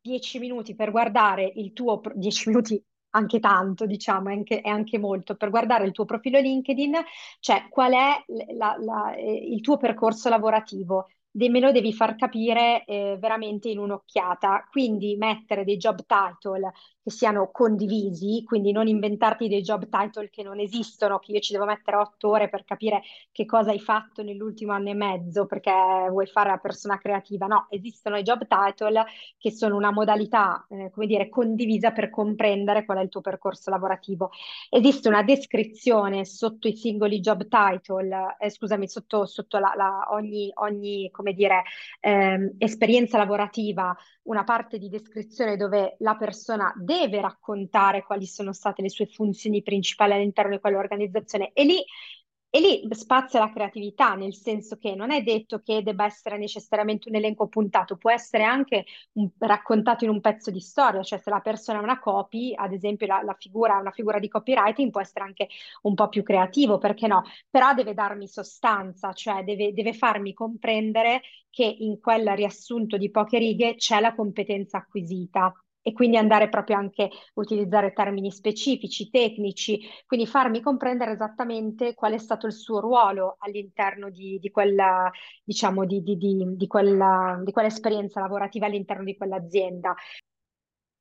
10 0.00 0.38
minuti 0.38 0.74
per 0.74 0.90
guardare 0.90 1.50
il 1.56 1.72
tuo, 1.72 2.00
10 2.14 2.48
minuti 2.48 2.82
anche 3.10 3.40
tanto, 3.40 3.86
diciamo, 3.86 4.28
è 4.28 4.32
anche, 4.32 4.60
è 4.60 4.68
anche, 4.68 4.98
molto. 4.98 5.34
Per 5.36 5.50
guardare 5.50 5.84
il 5.84 5.92
tuo 5.92 6.04
profilo 6.04 6.38
LinkedIn, 6.38 6.94
cioè 7.40 7.66
qual 7.68 7.92
è 7.92 8.24
la, 8.54 8.76
la, 8.78 9.14
eh, 9.14 9.32
il 9.32 9.60
tuo 9.60 9.76
percorso 9.76 10.28
lavorativo 10.28 11.06
me 11.48 11.60
lo 11.60 11.70
devi 11.70 11.92
far 11.92 12.16
capire 12.16 12.84
eh, 12.84 13.16
veramente 13.20 13.68
in 13.68 13.78
un'occhiata. 13.78 14.66
Quindi 14.70 15.16
mettere 15.16 15.64
dei 15.64 15.76
job 15.76 16.04
title 16.06 16.72
che 17.02 17.10
siano 17.10 17.50
condivisi, 17.50 18.42
quindi 18.44 18.72
non 18.72 18.86
inventarti 18.86 19.48
dei 19.48 19.62
job 19.62 19.88
title 19.88 20.28
che 20.30 20.42
non 20.42 20.60
esistono, 20.60 21.18
che 21.18 21.32
io 21.32 21.40
ci 21.40 21.52
devo 21.52 21.64
mettere 21.64 21.96
otto 21.96 22.28
ore 22.28 22.48
per 22.48 22.64
capire 22.64 23.02
che 23.32 23.46
cosa 23.46 23.70
hai 23.70 23.80
fatto 23.80 24.22
nell'ultimo 24.22 24.72
anno 24.72 24.90
e 24.90 24.94
mezzo 24.94 25.46
perché 25.46 25.72
vuoi 26.10 26.26
fare 26.26 26.50
la 26.50 26.58
persona 26.58 26.98
creativa. 26.98 27.46
No, 27.46 27.66
esistono 27.70 28.16
i 28.16 28.22
job 28.22 28.46
title 28.46 29.04
che 29.38 29.50
sono 29.50 29.76
una 29.76 29.90
modalità, 29.90 30.66
eh, 30.68 30.90
come 30.90 31.06
dire, 31.06 31.28
condivisa 31.28 31.90
per 31.92 32.10
comprendere 32.10 32.84
qual 32.84 32.98
è 32.98 33.02
il 33.02 33.08
tuo 33.08 33.20
percorso 33.20 33.70
lavorativo. 33.70 34.30
Esiste 34.68 35.08
una 35.08 35.22
descrizione 35.22 36.24
sotto 36.24 36.68
i 36.68 36.76
singoli 36.76 37.20
job 37.20 37.48
title, 37.48 38.36
eh, 38.38 38.50
scusami, 38.50 38.88
sotto, 38.88 39.26
sotto 39.26 39.58
la, 39.58 39.72
la, 39.76 40.08
ogni, 40.10 40.50
ogni, 40.54 41.10
come 41.10 41.32
dire, 41.32 41.62
eh, 42.00 42.54
esperienza 42.58 43.16
lavorativa, 43.18 43.96
una 44.24 44.44
parte 44.44 44.78
di 44.78 44.88
descrizione 44.88 45.56
dove 45.56 45.96
la 46.00 46.16
persona 46.16 46.72
deve 46.90 47.20
raccontare 47.20 48.02
quali 48.02 48.26
sono 48.26 48.52
state 48.52 48.82
le 48.82 48.90
sue 48.90 49.06
funzioni 49.06 49.62
principali 49.62 50.12
all'interno 50.12 50.52
di 50.52 50.60
quell'organizzazione 50.60 51.52
e 51.52 51.64
lì 51.64 51.84
e 52.52 52.58
lì 52.58 52.88
spazia 52.94 53.38
la 53.38 53.52
creatività, 53.52 54.14
nel 54.16 54.34
senso 54.34 54.76
che 54.76 54.96
non 54.96 55.12
è 55.12 55.22
detto 55.22 55.60
che 55.60 55.84
debba 55.84 56.04
essere 56.04 56.36
necessariamente 56.36 57.08
un 57.08 57.14
elenco 57.14 57.46
puntato, 57.46 57.96
può 57.96 58.10
essere 58.10 58.42
anche 58.42 58.86
un, 59.12 59.30
raccontato 59.38 60.02
in 60.02 60.10
un 60.10 60.20
pezzo 60.20 60.50
di 60.50 60.58
storia, 60.58 61.00
cioè 61.04 61.20
se 61.20 61.30
la 61.30 61.38
persona 61.38 61.78
è 61.78 61.82
una 61.82 62.00
copy, 62.00 62.52
ad 62.56 62.72
esempio 62.72 63.06
la, 63.06 63.22
la 63.22 63.36
figura, 63.38 63.78
una 63.78 63.92
figura 63.92 64.18
di 64.18 64.26
copywriting 64.28 64.90
può 64.90 65.00
essere 65.00 65.24
anche 65.24 65.46
un 65.82 65.94
po' 65.94 66.08
più 66.08 66.24
creativo, 66.24 66.78
perché 66.78 67.06
no? 67.06 67.22
Però 67.48 67.72
deve 67.72 67.94
darmi 67.94 68.26
sostanza, 68.26 69.12
cioè 69.12 69.44
deve, 69.44 69.72
deve 69.72 69.92
farmi 69.92 70.32
comprendere 70.34 71.20
che 71.50 71.64
in 71.64 72.00
quel 72.00 72.34
riassunto 72.34 72.96
di 72.96 73.10
poche 73.12 73.38
righe 73.38 73.76
c'è 73.76 74.00
la 74.00 74.12
competenza 74.12 74.78
acquisita 74.78 75.54
e 75.82 75.92
quindi 75.92 76.16
andare 76.16 76.48
proprio 76.48 76.76
anche 76.76 77.04
a 77.04 77.08
utilizzare 77.34 77.92
termini 77.92 78.30
specifici, 78.30 79.10
tecnici, 79.10 79.80
quindi 80.06 80.26
farmi 80.26 80.60
comprendere 80.60 81.12
esattamente 81.12 81.94
qual 81.94 82.12
è 82.12 82.18
stato 82.18 82.46
il 82.46 82.52
suo 82.52 82.80
ruolo 82.80 83.36
all'interno 83.38 84.10
di, 84.10 84.38
di 84.38 84.50
quella, 84.50 85.10
diciamo, 85.42 85.84
di, 85.86 86.02
di, 86.02 86.16
di, 86.16 86.66
quella, 86.66 87.40
di 87.42 87.52
quell'esperienza 87.52 88.20
lavorativa 88.20 88.66
all'interno 88.66 89.04
di 89.04 89.16
quell'azienda. 89.16 89.94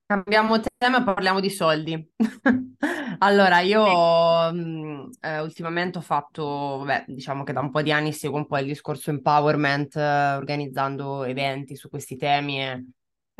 Cambiamo 0.05 0.59
tema 0.59 1.01
e 1.01 1.03
parliamo 1.03 1.39
di 1.39 1.51
soldi. 1.51 2.13
allora, 3.19 3.59
io 3.59 4.51
mh, 4.51 5.09
eh, 5.21 5.39
ultimamente 5.39 5.99
ho 5.99 6.01
fatto, 6.01 6.77
vabbè, 6.79 7.05
diciamo 7.09 7.43
che 7.43 7.53
da 7.53 7.59
un 7.59 7.69
po' 7.69 7.83
di 7.83 7.91
anni 7.91 8.11
seguo 8.11 8.39
un 8.39 8.47
po' 8.47 8.57
il 8.57 8.65
discorso 8.65 9.11
empowerment, 9.11 9.95
eh, 9.97 10.33
organizzando 10.33 11.25
eventi 11.25 11.75
su 11.75 11.89
questi 11.89 12.15
temi 12.15 12.59
e 12.59 12.85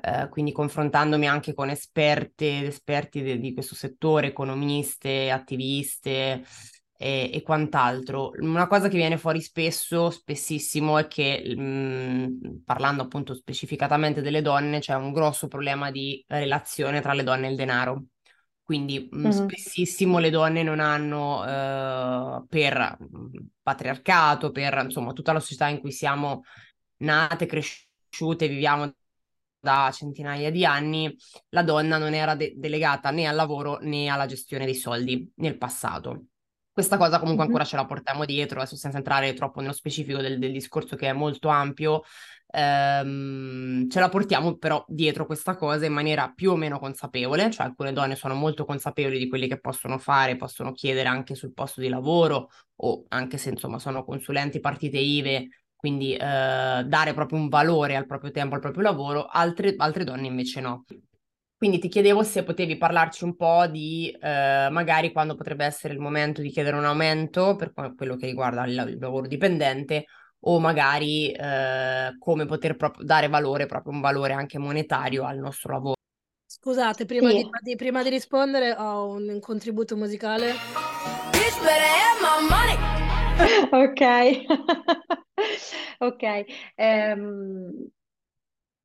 eh, 0.02 0.28
quindi 0.30 0.52
confrontandomi 0.52 1.28
anche 1.28 1.54
con 1.54 1.70
esperte 1.70 2.60
ed 2.60 2.66
esperti 2.66 3.22
de- 3.22 3.40
di 3.40 3.54
questo 3.54 3.76
settore, 3.76 4.28
economiste, 4.28 5.32
attiviste 5.32 6.44
e, 6.98 7.32
e, 7.34 7.42
quant'altro. 7.42 8.32
Una 8.40 8.68
cosa 8.68 8.90
che 8.90 8.98
viene 8.98 9.18
fuori 9.18 9.42
spesso, 9.42 10.10
spessissimo, 10.10 10.98
è 10.98 11.08
che 11.08 11.56
mh, 11.56 12.64
parlando 12.66 13.04
appunto 13.04 13.34
specificatamente 13.34 14.22
delle 14.22 14.42
donne, 14.42 14.80
c'è 14.80 14.96
un 14.96 15.14
grosso 15.14 15.48
problema 15.48 15.92
di 15.92 16.24
relazione 16.28 17.02
tra 17.02 17.14
le 17.14 17.24
donne 17.24 17.48
e 17.48 17.50
il 17.52 17.56
denaro. 17.56 18.04
Quindi 18.64 19.08
mh, 19.10 19.28
mm, 19.28 19.30
spessissimo 19.30 20.20
le 20.20 20.30
donne 20.30 20.62
non 20.62 20.80
hanno 20.80 21.44
eh, 21.46 22.44
per 22.48 22.98
patriarcato, 23.62 24.52
per 24.52 24.82
insomma 24.84 25.14
tutta 25.14 25.34
la 25.34 25.40
società 25.40 25.68
in 25.70 25.80
cui 25.80 25.92
siamo 25.92 26.44
nate, 26.98 27.46
cresciute, 27.46 28.48
viviamo 28.48 28.94
da 29.60 29.92
centinaia 29.94 30.52
di 30.52 30.66
anni, 30.66 31.16
la 31.50 31.64
donna 31.64 31.98
non 31.98 32.14
era 32.14 32.36
de- 32.36 32.54
delegata 32.56 33.12
né 33.12 33.28
al 33.28 33.36
lavoro 33.36 33.78
né 33.82 34.08
alla 34.08 34.26
gestione 34.26 34.66
dei 34.66 34.76
soldi 34.76 35.32
nel 35.36 35.58
passato. 35.58 36.26
Questa 36.72 36.98
cosa 36.98 37.20
comunque 37.20 37.44
ancora 37.44 37.66
ce 37.66 37.76
la 37.76 37.86
portiamo 37.86 38.24
dietro, 38.24 38.60
adesso 38.60 38.78
senza 38.78 38.98
entrare 38.98 39.34
troppo 39.34 39.60
nello 39.60 39.74
specifico 39.74 40.22
del, 40.22 40.40
del 40.40 40.54
discorso 40.54 40.96
che 40.96 41.10
è 41.10 41.12
molto 41.12 41.50
ampio, 41.50 42.04
ehm, 42.52 43.90
ce 43.90 44.00
la 44.00 44.08
portiamo 44.08 44.56
però 44.56 44.86
dietro 44.88 45.26
questa 45.26 45.56
cosa 45.56 45.86
in 45.86 45.92
maniera 45.92 46.32
più 46.34 46.52
o 46.52 46.56
meno 46.56 46.80
consapevole, 46.80 47.52
cioè 47.52 47.66
alcune 47.66 47.92
donne 47.92 48.16
sono 48.16 48.34
molto 48.34 48.64
consapevoli 48.64 49.18
di 49.18 49.28
quelli 49.28 49.50
che 49.50 49.60
possono 49.60 49.98
fare, 49.98 50.38
possono 50.38 50.72
chiedere 50.72 51.10
anche 51.10 51.36
sul 51.36 51.54
posto 51.54 51.82
di 51.82 51.90
lavoro 51.90 52.50
o 52.78 53.04
anche 53.10 53.38
se 53.38 53.50
insomma 53.50 53.78
sono 53.78 54.06
consulenti 54.06 54.62
partite 54.62 55.00
IVE 55.00 55.50
quindi 55.80 56.14
eh, 56.14 56.18
dare 56.20 57.14
proprio 57.14 57.40
un 57.40 57.48
valore 57.48 57.96
al 57.96 58.06
proprio 58.06 58.32
tempo, 58.32 58.56
al 58.56 58.60
proprio 58.60 58.84
lavoro, 58.84 59.28
altre, 59.28 59.76
altre 59.78 60.04
donne 60.04 60.28
invece 60.28 60.60
no. 60.60 60.84
Quindi 61.56 61.80
ti 61.80 61.88
chiedevo 61.88 62.22
se 62.22 62.44
potevi 62.44 62.76
parlarci 62.78 63.24
un 63.24 63.38
po' 63.38 63.66
di 63.68 64.12
eh, 64.12 64.68
magari 64.70 65.14
quando 65.14 65.36
potrebbe 65.36 65.64
essere 65.64 65.94
il 65.94 66.02
momento 66.02 66.42
di 66.42 66.50
chiedere 66.50 66.76
un 66.76 66.84
aumento 66.84 67.56
per 67.56 67.72
quello 67.96 68.18
che 68.18 68.26
riguarda 68.26 68.66
il, 68.66 68.72
il 68.90 68.98
lavoro 69.00 69.26
dipendente 69.26 70.04
o 70.42 70.60
magari 70.60 71.32
eh, 71.32 72.18
come 72.20 72.46
poter 72.46 72.76
proprio 72.76 73.06
dare 73.06 73.30
valore, 73.30 73.66
proprio 73.66 73.94
un 73.94 74.02
valore 74.02 74.34
anche 74.34 74.58
monetario 74.58 75.24
al 75.24 75.38
nostro 75.38 75.72
lavoro. 75.72 75.96
Scusate, 76.46 77.06
prima, 77.06 77.30
sì. 77.30 77.48
di, 77.62 77.76
prima 77.78 78.04
di, 78.04 78.10
rispondere 78.10 78.76
ho 78.78 79.08
un, 79.08 79.30
un 79.30 79.40
contributo 79.40 79.96
musicale. 79.96 80.52
Ok. 83.72 84.02
Ok, 86.00 86.24
ehm, 86.78 87.90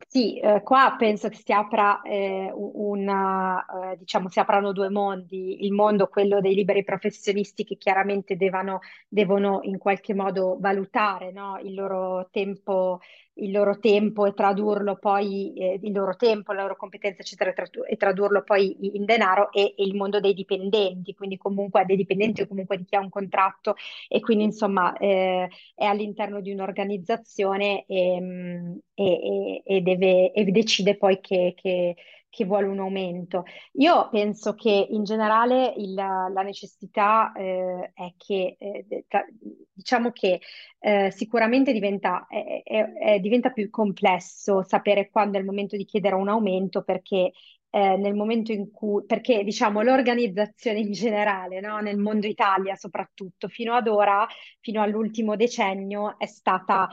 sì, 0.06 0.38
eh, 0.38 0.62
qua 0.62 0.94
penso 0.98 1.28
che 1.28 1.36
si 1.44 1.52
apra 1.52 2.02
eh, 2.02 2.50
una, 2.54 3.64
eh, 3.92 3.96
diciamo, 3.96 4.28
si 4.28 4.38
aprano 4.38 4.72
due 4.72 4.88
mondi, 4.90 5.64
il 5.64 5.72
mondo 5.72 6.06
quello 6.08 6.40
dei 6.40 6.54
liberi 6.54 6.84
professionisti 6.84 7.64
che 7.64 7.76
chiaramente 7.76 8.36
devono, 8.36 8.80
devono 9.08 9.60
in 9.62 9.78
qualche 9.78 10.14
modo 10.14 10.56
valutare, 10.60 11.32
no, 11.32 11.58
il 11.62 11.74
loro 11.74 12.28
tempo 12.30 13.00
il 13.34 13.50
loro 13.50 13.78
tempo 13.78 14.26
e 14.26 14.34
tradurlo 14.34 14.96
poi, 14.96 15.52
eh, 15.54 15.78
il 15.82 15.92
loro 15.92 16.14
tempo, 16.16 16.52
la 16.52 16.62
loro 16.62 16.76
competenza, 16.76 17.22
eccetera, 17.22 17.52
e 17.88 17.96
tradurlo 17.96 18.42
poi 18.42 18.76
in 18.96 19.04
denaro 19.04 19.50
e, 19.52 19.74
e, 19.76 19.84
il 19.84 19.94
mondo 19.94 20.20
dei 20.20 20.34
dipendenti, 20.34 21.14
quindi 21.14 21.36
comunque 21.36 21.84
dei 21.84 21.96
dipendenti 21.96 22.42
o 22.42 22.46
comunque 22.46 22.76
di 22.78 22.84
chi 22.84 22.96
ha 22.96 23.00
un 23.00 23.08
contratto. 23.08 23.74
E 24.08 24.20
quindi 24.20 24.44
insomma 24.44 24.96
eh, 24.98 25.48
è 25.74 25.84
all'interno 25.84 26.40
di 26.40 26.52
un'organizzazione 26.52 27.84
e, 27.86 28.20
mm, 28.20 28.72
e, 28.94 29.62
e, 29.64 29.80
deve, 29.80 30.32
e 30.32 30.44
decide 30.44 30.96
poi 30.96 31.20
che, 31.20 31.54
che 31.56 31.96
che 32.34 32.44
vuole 32.44 32.66
un 32.66 32.80
aumento. 32.80 33.44
Io 33.74 34.08
penso 34.10 34.54
che 34.54 34.88
in 34.90 35.04
generale 35.04 35.72
il, 35.76 35.94
la 35.94 36.42
necessità 36.42 37.32
eh, 37.32 37.92
è 37.94 38.12
che, 38.16 38.56
eh, 38.58 39.04
tra, 39.06 39.24
diciamo 39.72 40.10
che 40.10 40.40
eh, 40.80 41.10
sicuramente 41.12 41.72
diventa, 41.72 42.26
è, 42.26 42.62
è, 42.64 43.20
diventa, 43.20 43.50
più 43.50 43.70
complesso 43.70 44.64
sapere 44.64 45.10
quando 45.10 45.36
è 45.36 45.40
il 45.40 45.46
momento 45.46 45.76
di 45.76 45.84
chiedere 45.84 46.16
un 46.16 46.28
aumento 46.28 46.82
perché 46.82 47.30
eh, 47.70 47.96
nel 47.96 48.14
momento 48.14 48.50
in 48.50 48.70
cui, 48.72 49.04
perché 49.04 49.44
diciamo 49.44 49.82
l'organizzazione 49.82 50.80
in 50.80 50.90
generale, 50.90 51.60
no? 51.60 51.78
nel 51.78 51.98
mondo 51.98 52.26
Italia 52.26 52.74
soprattutto, 52.74 53.46
fino 53.48 53.74
ad 53.74 53.86
ora, 53.86 54.26
fino 54.60 54.82
all'ultimo 54.82 55.36
decennio, 55.36 56.18
è 56.18 56.26
stata 56.26 56.88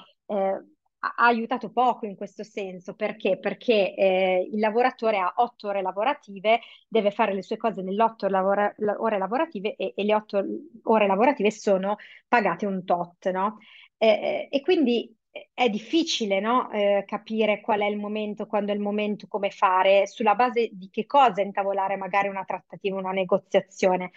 ha 1.04 1.14
aiutato 1.18 1.72
poco 1.72 2.06
in 2.06 2.16
questo 2.16 2.44
senso. 2.44 2.94
Perché? 2.96 3.38
Perché 3.40 3.96
eh, 3.96 4.50
il 4.52 4.60
lavoratore 4.60 5.18
ha 5.18 5.34
otto 5.38 5.68
ore 5.70 5.82
lavorative, 5.82 6.62
deve 6.88 7.12
fare 7.12 7.34
le 7.34 7.42
sue 7.42 7.58
cose 7.58 7.82
nelle 7.82 8.04
otto 8.04 8.28
lavora- 8.28 8.74
ore 8.98 9.18
lavorative 9.18 9.76
e, 9.76 9.94
e, 9.96 10.04
le 10.04 10.16
otto 10.16 10.44
ore 10.84 11.08
lavorative 11.08 11.52
sono 11.52 11.98
pagate 12.28 12.66
un 12.66 12.84
tot, 12.86 13.30
no? 13.32 13.58
Eh, 13.98 14.48
e 14.52 14.62
quindi 14.62 15.16
è 15.54 15.70
difficile 15.70 16.40
no? 16.40 16.70
eh, 16.72 17.04
capire 17.08 17.62
qual 17.62 17.82
è 17.82 17.86
il 17.86 17.98
momento, 17.98 18.46
quando 18.48 18.72
è 18.72 18.76
il 18.76 18.82
momento, 18.82 19.28
come 19.28 19.50
fare, 19.50 20.06
sulla 20.08 20.36
base 20.36 20.70
di 20.74 20.90
che 20.90 21.06
cosa 21.06 21.42
intavolare 21.42 21.96
magari 21.96 22.28
una 22.28 22.44
trattativa, 22.44 22.98
una 22.98 23.12
negoziazione. 23.12 24.12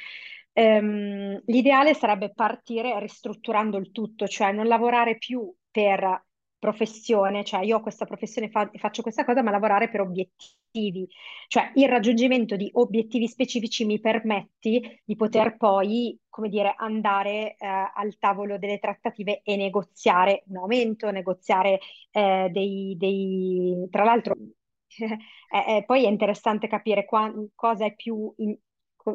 Um, 0.53 1.41
l'ideale 1.47 1.95
sarebbe 1.95 2.33
partire 2.33 2.99
ristrutturando 3.01 3.77
il 3.77 3.91
tutto, 3.91 4.27
cioè 4.29 4.53
non 4.53 4.67
lavorare 4.67 5.19
più 5.19 5.53
per 5.71 6.25
professione, 6.65 7.45
cioè 7.45 7.63
io 7.63 7.77
ho 7.77 7.81
questa 7.83 8.07
professione 8.07 8.49
fa- 8.49 8.71
faccio 8.77 9.03
questa 9.03 9.25
cosa, 9.25 9.43
ma 9.43 9.51
lavorare 9.51 9.91
per 9.91 10.01
obiettivi, 10.01 11.07
cioè 11.47 11.71
il 11.75 11.89
raggiungimento 11.89 12.57
di 12.57 12.71
obiettivi 12.73 13.29
specifici 13.29 13.85
mi 13.85 14.01
permetti 14.01 15.03
di 15.05 15.15
poter 15.15 15.59
poi, 15.59 16.19
come 16.31 16.49
dire, 16.49 16.75
andare 16.79 17.57
eh, 17.57 17.67
al 17.95 18.17
tavolo 18.19 18.57
delle 18.57 18.79
trattative 18.79 19.43
e 19.43 19.57
negoziare 19.57 20.45
un 20.47 20.57
aumento, 20.57 21.11
negoziare 21.11 21.81
eh, 22.11 22.49
dei, 22.51 22.97
dei, 22.97 23.87
tra 23.91 24.05
l'altro 24.05 24.35
è, 25.51 25.57
è, 25.77 25.85
poi 25.85 26.05
è 26.05 26.09
interessante 26.09 26.67
capire 26.67 27.05
qua, 27.05 27.31
cosa 27.55 27.85
è 27.85 27.95
più 27.95 28.33
in, 28.39 28.57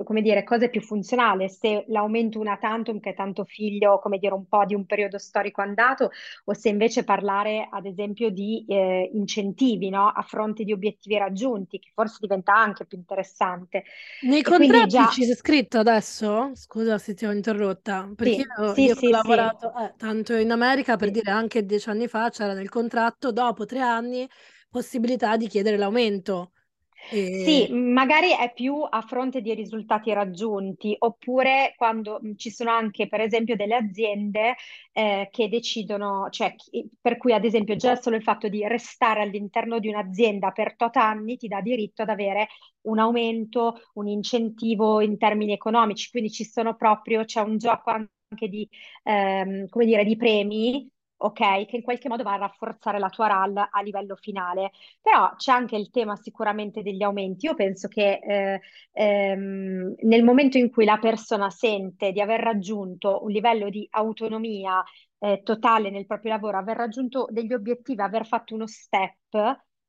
come 0.03 0.21
dire, 0.21 0.43
cosa 0.43 0.65
è 0.65 0.69
più 0.69 0.81
funzionale, 0.81 1.49
se 1.49 1.85
l'aumento 1.87 2.39
una 2.39 2.57
tantum 2.57 2.99
che 2.99 3.11
è 3.11 3.15
tanto 3.15 3.43
figlio, 3.45 3.99
come 3.99 4.17
dire, 4.19 4.33
un 4.33 4.45
po' 4.47 4.65
di 4.65 4.75
un 4.75 4.85
periodo 4.85 5.17
storico 5.17 5.61
andato, 5.61 6.11
o 6.45 6.53
se 6.53 6.69
invece 6.69 7.03
parlare, 7.03 7.67
ad 7.71 7.85
esempio, 7.85 8.29
di 8.29 8.65
eh, 8.67 9.09
incentivi, 9.13 9.89
no? 9.89 10.07
A 10.09 10.21
fronte 10.21 10.63
di 10.63 10.71
obiettivi 10.73 11.17
raggiunti, 11.17 11.79
che 11.79 11.89
forse 11.93 12.17
diventa 12.21 12.53
anche 12.55 12.85
più 12.85 12.97
interessante. 12.97 13.83
Nei 14.21 14.43
E 14.43 14.51
contratti 14.51 14.87
già... 14.87 15.07
ci 15.07 15.23
sei 15.23 15.35
scritto 15.35 15.77
adesso? 15.79 16.51
Scusa 16.53 16.97
se 16.97 17.13
ti 17.13 17.25
ho 17.25 17.31
interrotta, 17.31 18.11
perché 18.15 18.35
sì, 18.35 18.45
io, 18.57 18.75
sì, 18.75 18.83
io 18.83 18.95
sì, 18.95 19.05
ho 19.07 19.09
lavorato 19.09 19.73
eh, 19.77 19.93
tanto 19.97 20.33
in 20.35 20.51
America, 20.51 20.97
per 20.97 21.09
dire 21.11 21.31
anche 21.31 21.65
dieci 21.65 21.89
anni 21.89 22.07
fa 22.09 22.29
c'era 22.29 22.53
nel 22.53 22.67
contratto, 22.69 23.31
dopo 23.31 23.65
tre 23.65 23.79
anni, 23.79 24.27
possibilità 24.69 25.37
di 25.37 25.47
chiedere 25.47 25.77
l'aumento. 25.77 26.51
Sì, 27.31 27.67
magari 27.71 28.31
è 28.37 28.51
più 28.53 28.81
a 28.87 29.01
fronte 29.01 29.41
di 29.41 29.53
risultati 29.53 30.11
raggiunti, 30.13 30.93
oppure 30.99 31.73
quando 31.77 32.19
ci 32.35 32.51
sono 32.51 32.71
anche, 32.71 33.07
per 33.07 33.21
esempio, 33.21 33.55
delle 33.55 33.75
aziende 33.75 34.55
eh, 34.91 35.29
che 35.31 35.47
decidono, 35.47 36.27
cioè 36.29 36.53
per 36.99 37.17
cui 37.17 37.33
ad 37.33 37.45
esempio 37.45 37.75
già 37.77 37.95
solo 37.95 38.17
il 38.17 38.23
fatto 38.23 38.49
di 38.49 38.67
restare 38.67 39.21
all'interno 39.21 39.79
di 39.79 39.87
un'azienda 39.87 40.51
per 40.51 40.75
tot 40.75 40.97
anni 40.97 41.37
ti 41.37 41.47
dà 41.47 41.61
diritto 41.61 42.01
ad 42.01 42.09
avere 42.09 42.47
un 42.81 42.99
aumento, 42.99 43.79
un 43.93 44.07
incentivo 44.07 44.99
in 45.01 45.17
termini 45.17 45.53
economici, 45.53 46.09
quindi 46.11 46.29
ci 46.31 46.43
sono 46.43 46.75
proprio, 46.75 47.23
c'è 47.23 47.41
un 47.41 47.57
gioco 47.57 47.89
anche 47.91 48.47
di, 48.49 48.67
ehm, 49.03 49.67
come 49.69 49.85
dire, 49.85 50.03
di 50.03 50.15
premi 50.15 50.89
ok? 51.21 51.65
Che 51.65 51.75
in 51.75 51.81
qualche 51.81 52.09
modo 52.09 52.23
va 52.23 52.33
a 52.33 52.37
rafforzare 52.37 52.99
la 52.99 53.09
tua 53.09 53.27
RAL 53.27 53.67
a 53.71 53.81
livello 53.81 54.15
finale. 54.15 54.71
Però 55.01 55.33
c'è 55.35 55.51
anche 55.51 55.75
il 55.75 55.89
tema 55.89 56.15
sicuramente 56.15 56.81
degli 56.81 57.03
aumenti. 57.03 57.45
Io 57.45 57.55
penso 57.55 57.87
che 57.87 58.19
eh, 58.21 58.61
ehm, 58.93 59.95
nel 60.01 60.23
momento 60.23 60.57
in 60.57 60.69
cui 60.71 60.85
la 60.85 60.97
persona 60.97 61.49
sente 61.49 62.11
di 62.11 62.21
aver 62.21 62.39
raggiunto 62.41 63.23
un 63.23 63.31
livello 63.31 63.69
di 63.69 63.87
autonomia 63.91 64.83
eh, 65.19 65.41
totale 65.43 65.89
nel 65.89 66.05
proprio 66.05 66.31
lavoro, 66.31 66.57
aver 66.57 66.77
raggiunto 66.77 67.27
degli 67.29 67.53
obiettivi, 67.53 68.01
aver 68.01 68.25
fatto 68.25 68.53
uno 68.55 68.67
step, 68.67 69.17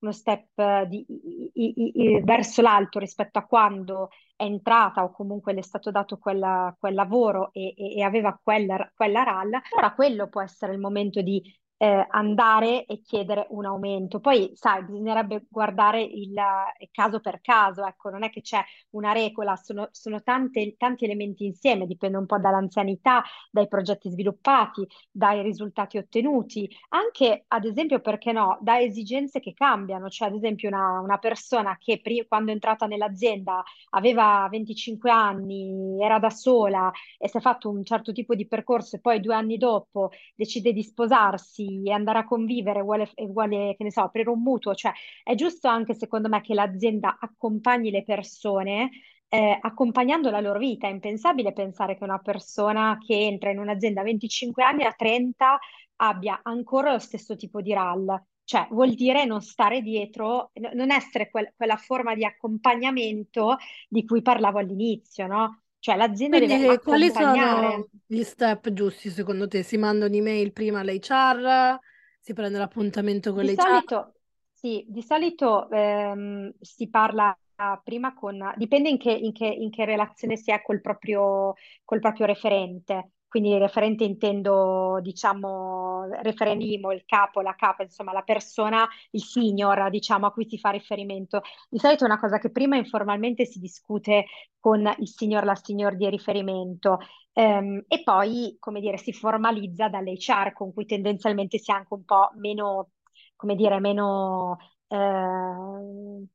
uno 0.00 0.12
step 0.12 0.82
di, 0.84 1.04
i, 1.08 1.50
i, 1.54 1.92
i, 2.02 2.22
verso 2.22 2.62
l'alto 2.62 2.98
rispetto 2.98 3.38
a 3.38 3.46
quando 3.46 4.08
è 4.36 4.44
entrata 4.44 5.02
o 5.04 5.10
comunque 5.12 5.52
le 5.52 5.60
è 5.60 5.62
stato 5.62 5.90
dato 5.90 6.18
quella, 6.18 6.74
quel 6.78 6.94
lavoro 6.94 7.52
e, 7.52 7.74
e, 7.76 7.96
e 7.96 8.02
aveva 8.02 8.38
quella, 8.42 8.90
quella 8.94 9.22
RAL, 9.22 9.60
allora 9.72 9.94
quello 9.94 10.28
può 10.28 10.42
essere 10.42 10.72
il 10.72 10.78
momento 10.78 11.20
di 11.20 11.42
eh, 11.82 12.06
andare 12.10 12.84
e 12.84 13.00
chiedere 13.00 13.46
un 13.50 13.64
aumento. 13.64 14.20
Poi, 14.20 14.50
sai, 14.54 14.84
bisognerebbe 14.84 15.46
guardare 15.48 16.02
il, 16.02 16.32
il 16.78 16.88
caso 16.92 17.20
per 17.20 17.40
caso, 17.40 17.86
ecco, 17.86 18.10
non 18.10 18.22
è 18.22 18.28
che 18.30 18.42
c'è 18.42 18.62
una 18.90 19.12
regola, 19.12 19.56
sono, 19.56 19.88
sono 19.90 20.22
tante, 20.22 20.74
tanti 20.76 21.04
elementi 21.06 21.46
insieme, 21.46 21.86
dipende 21.86 22.18
un 22.18 22.26
po' 22.26 22.38
dall'anzianità, 22.38 23.22
dai 23.50 23.66
progetti 23.66 24.10
sviluppati, 24.10 24.86
dai 25.10 25.40
risultati 25.42 25.96
ottenuti, 25.96 26.68
anche, 26.90 27.44
ad 27.48 27.64
esempio, 27.64 28.00
perché 28.00 28.32
no, 28.32 28.58
da 28.60 28.78
esigenze 28.78 29.40
che 29.40 29.54
cambiano, 29.54 30.10
cioè 30.10 30.28
ad 30.28 30.34
esempio 30.34 30.68
una, 30.68 31.00
una 31.00 31.16
persona 31.18 31.76
che 31.78 31.98
pri- 32.02 32.26
quando 32.28 32.50
è 32.50 32.54
entrata 32.54 32.84
nell'azienda 32.86 33.62
aveva 33.90 34.46
25 34.50 35.10
anni, 35.10 35.96
era 36.02 36.18
da 36.18 36.28
sola 36.30 36.90
e 37.18 37.28
si 37.28 37.36
è 37.38 37.40
fatto 37.40 37.68
un 37.70 37.84
certo 37.84 38.12
tipo 38.12 38.34
di 38.34 38.46
percorso 38.46 38.96
e 38.96 39.00
poi 39.00 39.20
due 39.20 39.34
anni 39.34 39.56
dopo 39.56 40.10
decide 40.34 40.72
di 40.72 40.82
sposarsi 40.82 41.69
e 41.84 41.92
andare 41.92 42.18
a 42.18 42.24
convivere, 42.24 42.82
vuole, 42.82 43.10
vuole, 43.28 43.74
che 43.76 43.84
ne 43.84 43.90
so, 43.92 44.02
aprire 44.02 44.30
un 44.30 44.40
mutuo, 44.42 44.74
cioè 44.74 44.92
è 45.22 45.34
giusto 45.34 45.68
anche 45.68 45.94
secondo 45.94 46.28
me 46.28 46.40
che 46.40 46.54
l'azienda 46.54 47.16
accompagni 47.20 47.90
le 47.90 48.04
persone 48.04 48.90
eh, 49.28 49.58
accompagnando 49.60 50.30
la 50.30 50.40
loro 50.40 50.58
vita. 50.58 50.88
È 50.88 50.90
impensabile 50.90 51.52
pensare 51.52 51.96
che 51.96 52.04
una 52.04 52.18
persona 52.18 52.98
che 53.04 53.14
entra 53.14 53.50
in 53.50 53.58
un'azienda 53.58 54.00
a 54.00 54.04
25 54.04 54.62
anni 54.62 54.84
a 54.84 54.92
30 54.92 55.58
abbia 55.96 56.40
ancora 56.42 56.92
lo 56.92 56.98
stesso 56.98 57.36
tipo 57.36 57.60
di 57.62 57.72
RAL. 57.72 58.22
Cioè, 58.44 58.66
vuol 58.70 58.94
dire 58.94 59.24
non 59.24 59.40
stare 59.42 59.80
dietro, 59.80 60.50
non 60.74 60.90
essere 60.90 61.30
quel, 61.30 61.52
quella 61.56 61.76
forma 61.76 62.14
di 62.14 62.24
accompagnamento 62.24 63.56
di 63.88 64.04
cui 64.04 64.22
parlavo 64.22 64.58
all'inizio, 64.58 65.26
no? 65.28 65.62
Cioè 65.80 65.96
l'azienda 65.96 66.38
Quindi 66.38 66.46
deve 66.46 66.80
quali 66.82 67.10
accompagnare. 67.10 67.10
sono 67.10 67.88
gli 68.06 68.22
step 68.22 68.72
giusti 68.72 69.10
secondo 69.10 69.48
te? 69.48 69.62
Si 69.62 69.76
manda 69.76 70.06
un'email 70.06 70.52
prima 70.52 70.80
all'HR, 70.80 71.78
si 72.20 72.32
prende 72.34 72.58
l'appuntamento 72.58 73.32
con 73.32 73.42
Di 73.42 73.48
l'HR? 73.48 73.84
solito, 73.88 74.14
sì, 74.52 74.84
di 74.88 75.02
solito 75.02 75.68
ehm, 75.70 76.52
si 76.60 76.88
parla 76.90 77.36
prima 77.82 78.14
con, 78.14 78.52
dipende 78.56 78.88
in 78.88 78.98
che, 78.98 79.10
in 79.12 79.32
che- 79.32 79.46
in 79.46 79.70
che 79.70 79.84
relazione 79.84 80.36
si 80.36 80.50
è 80.50 80.62
col 80.62 80.80
proprio, 80.80 81.54
col 81.84 82.00
proprio 82.00 82.26
referente. 82.26 83.10
Quindi 83.30 83.56
referente 83.58 84.02
intendo, 84.02 84.98
diciamo, 85.00 86.04
referenimo, 86.22 86.90
il 86.90 87.04
capo, 87.06 87.40
la 87.42 87.54
capa, 87.54 87.84
insomma, 87.84 88.12
la 88.12 88.22
persona, 88.22 88.88
il 89.12 89.22
senior, 89.22 89.88
diciamo, 89.88 90.26
a 90.26 90.32
cui 90.32 90.48
si 90.48 90.58
fa 90.58 90.70
riferimento. 90.70 91.40
Di 91.68 91.78
solito 91.78 92.02
è 92.02 92.06
una 92.08 92.18
cosa 92.18 92.38
che 92.38 92.50
prima 92.50 92.74
informalmente 92.76 93.44
si 93.44 93.60
discute 93.60 94.24
con 94.58 94.80
il 94.98 95.06
senior, 95.08 95.44
la 95.44 95.54
senior 95.54 95.94
di 95.94 96.10
riferimento. 96.10 96.98
Ehm, 97.34 97.84
e 97.86 98.02
poi, 98.02 98.56
come 98.58 98.80
dire, 98.80 98.98
si 98.98 99.12
formalizza 99.12 99.88
dall'HR 99.88 100.52
con 100.52 100.72
cui 100.72 100.84
tendenzialmente 100.84 101.58
si 101.58 101.70
è 101.70 101.74
anche 101.74 101.94
un 101.94 102.04
po' 102.04 102.30
meno, 102.34 102.90
come 103.36 103.54
dire, 103.54 103.78
meno, 103.78 104.58
eh, 104.88 106.26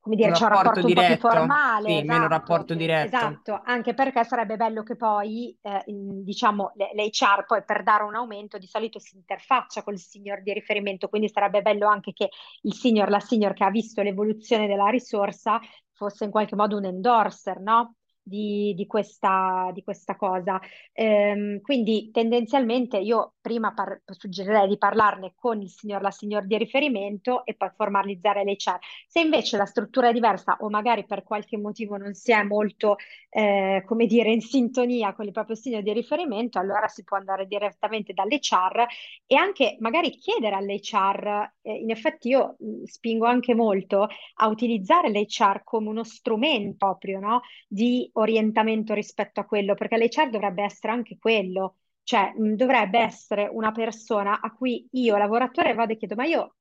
come 0.00 0.14
Un 0.16 0.16
dire, 0.16 0.30
c'è 0.32 0.44
un 0.44 0.50
rapporto 0.50 0.80
rapporto 0.80 0.86
un 0.86 0.92
po' 0.92 1.02
più 1.02 1.16
diretto, 1.16 1.28
formale, 1.28 1.88
sì, 1.88 2.02
meno 2.04 2.26
esatto, 2.26 2.28
rapporto 2.28 2.74
diretto. 2.74 3.16
esatto, 3.16 3.60
anche 3.64 3.94
perché 3.94 4.24
sarebbe 4.24 4.56
bello 4.56 4.82
che 4.82 4.96
poi, 4.96 5.56
eh, 5.60 5.82
diciamo, 5.86 6.72
l'HR 6.76 7.44
poi 7.44 7.64
per 7.64 7.82
dare 7.82 8.04
un 8.04 8.14
aumento 8.14 8.58
di 8.58 8.66
solito 8.66 8.98
si 9.00 9.16
interfaccia 9.16 9.82
col 9.82 9.98
senior 9.98 10.42
di 10.42 10.52
riferimento, 10.52 11.08
quindi 11.08 11.28
sarebbe 11.28 11.62
bello 11.62 11.88
anche 11.88 12.12
che 12.12 12.30
il 12.62 12.74
senior, 12.74 13.08
la 13.10 13.20
senior 13.20 13.52
che 13.52 13.64
ha 13.64 13.70
visto 13.70 14.02
l'evoluzione 14.02 14.68
della 14.68 14.88
risorsa 14.88 15.60
fosse 15.92 16.24
in 16.24 16.30
qualche 16.30 16.54
modo 16.54 16.76
un 16.76 16.84
endorser, 16.84 17.60
no? 17.60 17.96
Di, 18.28 18.74
di 18.74 18.88
questa, 18.88 19.70
di 19.72 19.84
questa 19.84 20.16
cosa. 20.16 20.60
Ehm, 20.92 21.60
quindi 21.60 22.10
tendenzialmente 22.10 22.96
io 22.98 23.34
prima 23.40 23.72
suggerirei 24.04 24.66
di 24.66 24.78
parlarne 24.78 25.34
con 25.36 25.62
il 25.62 25.68
signor, 25.68 26.02
la 26.02 26.10
signor 26.10 26.44
di 26.44 26.58
riferimento 26.58 27.44
e 27.44 27.54
poi 27.54 27.70
formalizzare 27.76 28.42
l'HR. 28.42 28.78
Se 29.06 29.20
invece 29.20 29.56
la 29.56 29.64
struttura 29.64 30.08
è 30.08 30.12
diversa 30.12 30.56
o 30.58 30.68
magari 30.68 31.06
per 31.06 31.22
qualche 31.22 31.56
motivo 31.56 31.96
non 31.96 32.14
si 32.14 32.32
è 32.32 32.42
molto, 32.42 32.96
eh, 33.30 33.84
come 33.86 34.06
dire, 34.06 34.32
in 34.32 34.40
sintonia 34.40 35.14
con 35.14 35.26
il 35.26 35.30
proprio 35.30 35.54
signor 35.54 35.82
di 35.82 35.92
riferimento, 35.92 36.58
allora 36.58 36.88
si 36.88 37.04
può 37.04 37.16
andare 37.18 37.46
direttamente 37.46 38.12
dall'HR 38.12 38.86
e 39.24 39.36
anche 39.36 39.76
magari 39.78 40.10
chiedere 40.16 40.56
all'HR, 40.56 41.52
eh, 41.62 41.74
in 41.74 41.90
effetti 41.90 42.30
io 42.30 42.56
spingo 42.86 43.26
anche 43.26 43.54
molto 43.54 44.08
a 44.38 44.48
utilizzare 44.48 45.10
l'HR 45.10 45.62
come 45.62 45.88
uno 45.90 46.02
strumento 46.02 46.86
proprio, 46.96 47.20
no? 47.20 47.40
di 47.68 48.08
orientamento 48.18 48.94
rispetto 48.94 49.40
a 49.40 49.44
quello, 49.44 49.74
perché 49.74 49.96
l'HR 49.96 50.30
dovrebbe 50.30 50.62
essere 50.64 50.92
anche 50.92 51.16
quello, 51.18 51.76
cioè 52.02 52.32
mh, 52.36 52.54
dovrebbe 52.54 52.98
essere 53.00 53.48
una 53.52 53.72
persona 53.72 54.40
a 54.40 54.52
cui 54.52 54.86
io, 54.92 55.16
lavoratore, 55.16 55.74
vado 55.74 55.92
e 55.92 55.96
chiedo, 55.96 56.14
ma 56.14 56.24
io 56.24 56.56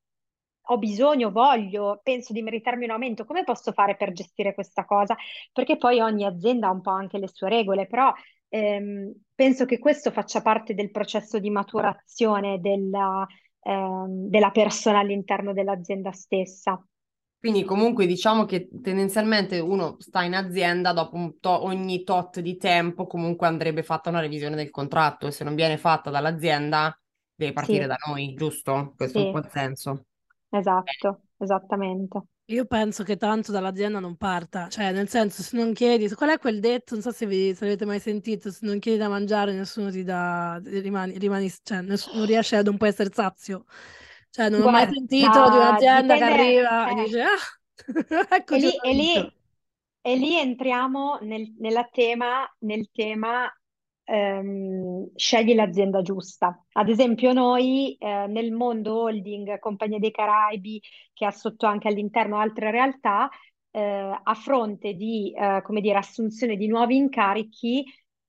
ho 0.70 0.78
bisogno, 0.80 1.32
voglio, 1.32 2.00
penso 2.04 2.34
di 2.34 2.42
meritarmi 2.42 2.86
un 2.86 2.92
aumento, 2.92 3.26
come 3.26 3.44
posso 3.44 3.72
fare 3.72 3.96
per 3.96 4.12
gestire 4.14 4.54
questa 4.56 4.84
cosa? 4.86 5.16
Perché 5.54 5.78
poi 5.78 6.00
ogni 6.00 6.26
azienda 6.26 6.68
ha 6.68 6.72
un 6.72 6.82
po' 6.82 6.90
anche 6.92 7.20
le 7.20 7.28
sue 7.28 7.50
regole, 7.50 7.86
però 7.88 8.12
ehm, 8.50 9.14
penso 9.36 9.66
che 9.66 9.78
questo 9.80 10.10
faccia 10.12 10.42
parte 10.42 10.74
del 10.74 10.90
processo 10.92 11.38
di 11.40 11.52
maturazione 11.52 12.60
della, 12.60 13.26
ehm, 13.62 14.28
della 14.30 14.50
persona 14.52 15.00
all'interno 15.00 15.54
dell'azienda 15.54 16.12
stessa. 16.12 16.84
Quindi 17.46 17.64
comunque 17.64 18.08
diciamo 18.08 18.46
che 18.46 18.68
tendenzialmente 18.82 19.60
uno 19.60 19.98
sta 20.00 20.24
in 20.24 20.34
azienda 20.34 20.94
dopo 20.94 21.16
un 21.16 21.40
to- 21.40 21.64
ogni 21.64 22.04
tot 22.04 22.40
di 22.40 22.58
tempo 22.58 23.06
comunque 23.06 23.46
andrebbe 23.46 23.84
fatta 23.84 24.10
una 24.10 24.20
revisione 24.20 24.56
del 24.56 24.72
contratto 24.72 25.28
e 25.28 25.32
se 25.32 25.44
non 25.44 25.54
viene 25.54 25.78
fatta 25.78 26.10
dall'azienda 26.10 26.98
deve 27.36 27.54
partire 27.54 27.86
Sì, 27.86 27.88
da 27.88 27.98
noi, 28.08 28.34
giusto? 28.34 28.94
Questo 28.98 29.20
è 29.20 29.22
un 29.22 29.28
sì, 29.28 29.30
po' 29.30 29.38
il 29.40 29.48
senso. 29.52 30.06
esatto, 30.50 31.22
esattamente. 31.38 32.20
Io 32.50 32.66
penso 32.66 33.04
che 33.04 33.18
tanto 33.18 33.52
dall'azienda 33.52 34.00
non 34.00 34.18
parta, 34.18 34.68
cioè 34.70 34.92
nel 34.92 35.10
senso 35.10 35.42
se 35.42 35.58
non 35.58 35.74
chiedi, 35.74 36.08
qual 36.14 36.30
è 36.30 36.38
quel 36.38 36.60
detto, 36.60 36.94
non 36.94 37.02
so 37.02 37.12
se, 37.12 37.26
vi, 37.26 37.56
se 37.56 37.66
avete 37.66 37.86
mai 37.86 38.00
sentito, 38.00 38.52
se 38.52 38.60
non 38.68 38.78
chiedi 38.78 39.00
da 39.00 39.10
mangiare 39.10 39.52
nessuno 39.54 39.90
ti 39.90 40.04
dà, 40.04 40.62
rimani, 40.64 41.18
rimani 41.18 41.52
cioè 41.64 41.82
nessuno, 41.82 42.18
non 42.20 42.28
riesce 42.28 42.56
ad 42.58 42.68
un 42.68 42.78
po' 42.78 42.86
essere 42.86 43.10
sazio. 43.12 43.66
Cioè 44.36 44.50
non 44.50 44.64
ho 44.64 44.70
mai 44.70 44.86
sentito 44.92 45.28
di 45.28 45.32
Guarda, 45.32 45.56
un'azienda 45.56 46.14
che 46.16 46.26
dipende, 46.26 46.44
arriva 46.44 46.88
e 46.90 46.92
eh, 46.92 47.04
dice 47.06 47.22
ah, 47.22 48.28
e 48.28 48.36
eccoci 48.36 48.60
lì, 48.60 48.80
e 48.82 48.94
lì, 48.94 49.34
e 50.02 50.16
lì 50.18 50.38
entriamo 50.38 51.20
nel, 51.22 51.56
nella 51.58 51.88
tema, 51.90 52.46
nel 52.60 52.90
tema 52.92 53.50
ehm, 54.04 55.10
scegli 55.16 55.56
l'azienda 55.56 56.02
giusta. 56.02 56.66
Ad 56.74 56.90
esempio, 56.90 57.32
noi 57.32 57.96
eh, 57.96 58.28
nel 58.28 58.52
mondo 58.52 59.04
holding, 59.04 59.58
Compagnia 59.60 60.00
dei 60.00 60.12
Caraibi, 60.12 60.82
che 61.14 61.26
ha 61.26 61.32
sotto 61.32 61.66
anche 61.66 61.88
all'interno 61.88 62.38
altre 62.38 62.72
realtà, 62.72 63.30
eh, 63.72 64.20
a 64.22 64.34
fronte 64.34 64.96
di, 64.96 65.34
eh, 65.34 65.62
come 65.64 65.80
dire, 65.80 65.98
assunzione 65.98 66.58
di 66.58 66.68
nuovi 66.68 66.98
incarichi, 66.98 67.86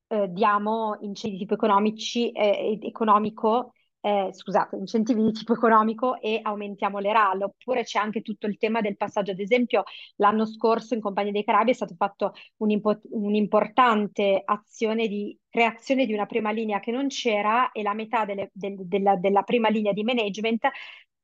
eh, 0.07 0.29
diamo 0.31 0.99
incentivi 1.01 1.39
tipo 1.39 1.55
economici, 1.55 2.31
eh, 2.31 2.79
economico 2.81 3.73
eh, 4.07 4.33
scusate, 4.33 4.77
incentivi 4.77 5.21
di 5.21 5.33
tipo 5.33 5.53
economico 5.53 6.21
e 6.21 6.39
aumentiamo 6.41 7.01
le 7.01 7.13
RAL. 7.13 7.43
Oppure 7.43 7.83
c'è 7.83 7.99
anche 7.99 8.23
tutto 8.23 8.47
il 8.47 8.57
tema 8.57 8.81
del 8.81 8.97
passaggio. 8.97 9.33
Ad 9.33 9.41
esempio, 9.41 9.83
l'anno 10.17 10.47
scorso 10.47 10.95
in 10.95 11.01
Compagnia 11.01 11.33
dei 11.33 11.43
Carabi 11.43 11.73
è 11.73 11.75
stata 11.75 11.95
fatta 11.97 12.33
un'importante 12.59 14.43
azione 14.45 15.09
di 15.09 15.37
creazione 15.49 16.07
di 16.07 16.13
una 16.13 16.27
prima 16.27 16.53
linea 16.53 16.79
che 16.79 16.93
non 16.93 17.09
c'era 17.09 17.73
e 17.73 17.83
la 17.83 17.95
metà 17.95 18.25
delle, 18.25 18.51
del, 18.53 18.77
della, 18.87 19.17
della 19.17 19.43
prima 19.43 19.71
linea 19.71 19.93
di 19.93 20.05
management 20.05 20.69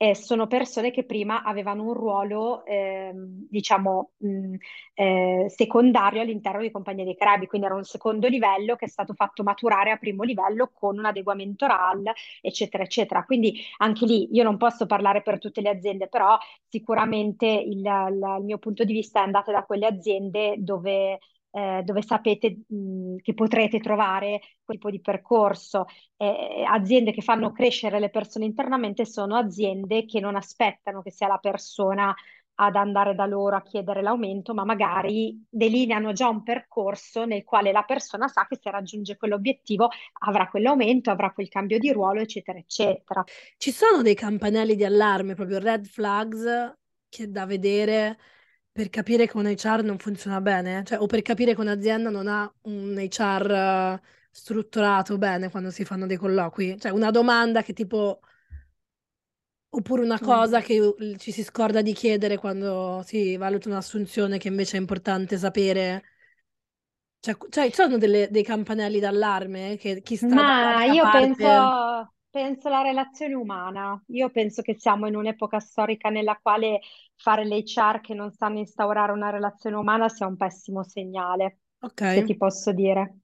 eh, 0.02 0.16
sono 0.16 0.48
persone 0.48 0.90
che 0.90 1.04
prima 1.04 1.44
avevano 1.44 1.84
un 1.84 1.92
ruolo, 1.92 2.64
eh, 2.64 3.12
diciamo, 3.14 4.10
mh, 4.16 4.54
eh, 4.94 5.46
secondario 5.48 6.20
all'interno 6.20 6.60
di 6.60 6.72
Compagnia 6.72 7.04
dei 7.04 7.14
Carabi, 7.16 7.46
quindi 7.46 7.68
era 7.68 7.76
un 7.76 7.84
secondo 7.84 8.26
livello 8.26 8.74
che 8.74 8.86
è 8.86 8.88
stato 8.88 9.14
fatto 9.14 9.44
maturare 9.44 9.92
a 9.92 9.98
primo 9.98 10.24
livello 10.24 10.70
con 10.74 10.98
un 10.98 11.04
adeguamento 11.04 11.66
RAL, 11.66 12.02
eccetera, 12.40 12.82
eccetera. 12.82 13.24
Quindi 13.24 13.54
anche 13.78 14.04
lì 14.04 14.28
io 14.34 14.42
non 14.42 14.56
posso 14.56 14.86
parlare 14.86 15.22
per 15.22 15.38
tutte 15.38 15.60
le 15.60 15.68
aziende, 15.70 16.08
però 16.08 16.36
sicuramente 16.68 17.46
il, 17.46 17.78
il, 17.78 18.36
il 18.38 18.44
mio 18.44 18.58
punto 18.58 18.82
di 18.84 18.92
vista 18.92 19.20
è 19.20 19.24
andato 19.24 19.52
da 19.52 19.62
quelle 19.64 19.86
aziende 19.86 20.56
dove 20.58 21.20
eh, 21.52 21.82
dove 21.84 22.02
sapete 22.02 22.64
mh, 22.66 23.16
che 23.22 23.34
potrete 23.34 23.78
trovare 23.78 24.40
quel 24.64 24.78
tipo 24.78 24.90
di 24.90 25.00
percorso. 25.00 25.86
Eh, 26.16 26.64
aziende 26.66 27.12
che 27.12 27.22
fanno 27.22 27.52
crescere 27.52 28.00
le 28.00 28.10
persone 28.10 28.46
internamente 28.46 29.04
sono 29.04 29.36
aziende 29.36 30.04
che 30.06 30.18
non 30.20 30.34
aspettano 30.34 31.02
che 31.02 31.10
sia 31.10 31.28
la 31.28 31.38
persona 31.38 32.14
ad 32.54 32.76
andare 32.76 33.14
da 33.14 33.26
loro 33.26 33.56
a 33.56 33.62
chiedere 33.62 34.02
l'aumento, 34.02 34.54
ma 34.54 34.64
magari 34.64 35.44
delineano 35.48 36.12
già 36.12 36.28
un 36.28 36.42
percorso 36.42 37.24
nel 37.24 37.44
quale 37.44 37.72
la 37.72 37.82
persona 37.82 38.28
sa 38.28 38.46
che 38.46 38.58
se 38.60 38.70
raggiunge 38.70 39.16
quell'obiettivo 39.16 39.88
avrà 40.20 40.48
quell'aumento, 40.48 41.10
avrà 41.10 41.32
quel 41.32 41.48
cambio 41.48 41.78
di 41.78 41.90
ruolo, 41.90 42.20
eccetera, 42.20 42.58
eccetera. 42.58 43.24
Ci 43.56 43.72
sono 43.72 44.02
dei 44.02 44.14
campanelli 44.14 44.76
di 44.76 44.84
allarme, 44.84 45.34
proprio 45.34 45.58
red 45.58 45.86
flags, 45.86 46.74
che 47.08 47.30
da 47.30 47.46
vedere 47.46 48.18
per 48.72 48.88
capire 48.88 49.28
che 49.28 49.36
un 49.36 49.46
HR 49.46 49.82
non 49.84 49.98
funziona 49.98 50.40
bene, 50.40 50.82
cioè, 50.84 50.98
o 50.98 51.06
per 51.06 51.20
capire 51.20 51.54
che 51.54 51.60
un'azienda 51.60 52.08
non 52.08 52.26
ha 52.26 52.50
un 52.62 52.96
HR 52.96 54.00
strutturato 54.30 55.18
bene 55.18 55.50
quando 55.50 55.70
si 55.70 55.84
fanno 55.84 56.06
dei 56.06 56.16
colloqui. 56.16 56.80
Cioè, 56.80 56.90
una 56.90 57.10
domanda 57.10 57.62
che 57.62 57.74
tipo... 57.74 58.20
Oppure 59.74 60.02
una 60.02 60.18
cosa 60.18 60.58
mm. 60.58 60.62
che 60.62 61.16
ci 61.18 61.32
si 61.32 61.42
scorda 61.42 61.80
di 61.80 61.94
chiedere 61.94 62.36
quando 62.36 63.02
si 63.06 63.38
valuta 63.38 63.70
un'assunzione 63.70 64.36
che 64.36 64.48
invece 64.48 64.76
è 64.76 64.80
importante 64.80 65.38
sapere. 65.38 66.02
Cioè, 67.20 67.36
cioè 67.48 67.68
ci 67.68 67.74
sono 67.74 67.96
delle, 67.96 68.28
dei 68.30 68.42
campanelli 68.42 69.00
d'allarme 69.00 69.76
che 69.76 70.02
chi 70.02 70.16
sta 70.16 70.26
Ma 70.26 70.84
io 70.84 71.04
parte... 71.04 71.36
penso, 71.36 72.12
penso 72.32 72.68
alla 72.68 72.80
relazione 72.80 73.34
umana. 73.34 74.02
Io 74.08 74.30
penso 74.30 74.62
che 74.62 74.74
siamo 74.78 75.06
in 75.06 75.14
un'epoca 75.14 75.60
storica 75.60 76.08
nella 76.08 76.38
quale 76.40 76.80
fare 77.14 77.44
l'HR 77.44 78.00
che 78.00 78.14
non 78.14 78.32
sanno 78.32 78.58
instaurare 78.58 79.12
una 79.12 79.28
relazione 79.28 79.76
umana 79.76 80.08
sia 80.08 80.26
un 80.26 80.36
pessimo 80.36 80.82
segnale, 80.82 81.58
se 81.94 82.24
ti 82.24 82.36
posso 82.36 82.72
dire. 82.72 83.18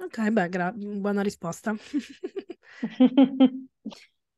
Ok, 0.00 0.30
beh, 0.30 0.48
gra- 0.48 0.72
buona 0.74 1.22
risposta. 1.22 1.74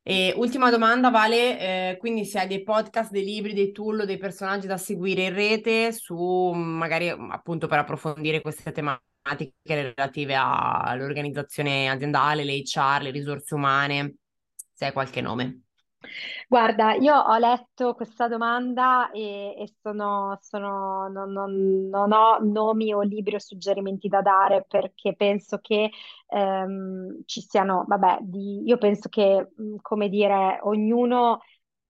E 0.06 0.34
ultima 0.36 0.68
domanda, 0.68 1.08
Vale, 1.08 1.92
eh, 1.92 1.96
quindi 1.96 2.26
se 2.26 2.38
hai 2.38 2.46
dei 2.46 2.62
podcast, 2.62 3.10
dei 3.10 3.24
libri, 3.24 3.54
dei 3.54 3.72
tool 3.72 4.00
o 4.00 4.04
dei 4.04 4.18
personaggi 4.18 4.66
da 4.66 4.76
seguire 4.76 5.24
in 5.24 5.32
rete 5.34 5.92
su 5.92 6.52
magari 6.52 7.08
appunto 7.08 7.66
per 7.68 7.78
approfondire 7.78 8.42
queste 8.42 8.70
tematiche 8.70 9.13
relative 9.62 10.34
all'organizzazione 10.36 11.88
aziendale, 11.88 12.44
le 12.44 12.54
HR, 12.64 13.02
le 13.02 13.10
risorse 13.10 13.54
umane, 13.54 14.16
se 14.72 14.86
hai 14.86 14.92
qualche 14.92 15.20
nome. 15.20 15.62
Guarda, 16.48 16.92
io 16.94 17.14
ho 17.16 17.36
letto 17.38 17.94
questa 17.94 18.28
domanda 18.28 19.10
e, 19.10 19.54
e 19.58 19.74
sono, 19.80 20.38
sono- 20.40 21.08
non, 21.08 21.32
non- 21.32 21.88
non 21.88 22.12
ho 22.12 22.38
nomi 22.40 22.92
o 22.94 23.00
libri 23.02 23.34
o 23.36 23.38
suggerimenti 23.38 24.08
da 24.08 24.20
dare 24.22 24.64
perché 24.68 25.14
penso 25.16 25.58
che 25.60 25.90
ehm, 26.28 27.22
ci 27.26 27.40
siano, 27.40 27.84
vabbè, 27.86 28.18
di- 28.22 28.62
io 28.64 28.78
penso 28.78 29.08
che, 29.08 29.48
come 29.82 30.08
dire, 30.08 30.58
ognuno 30.62 31.40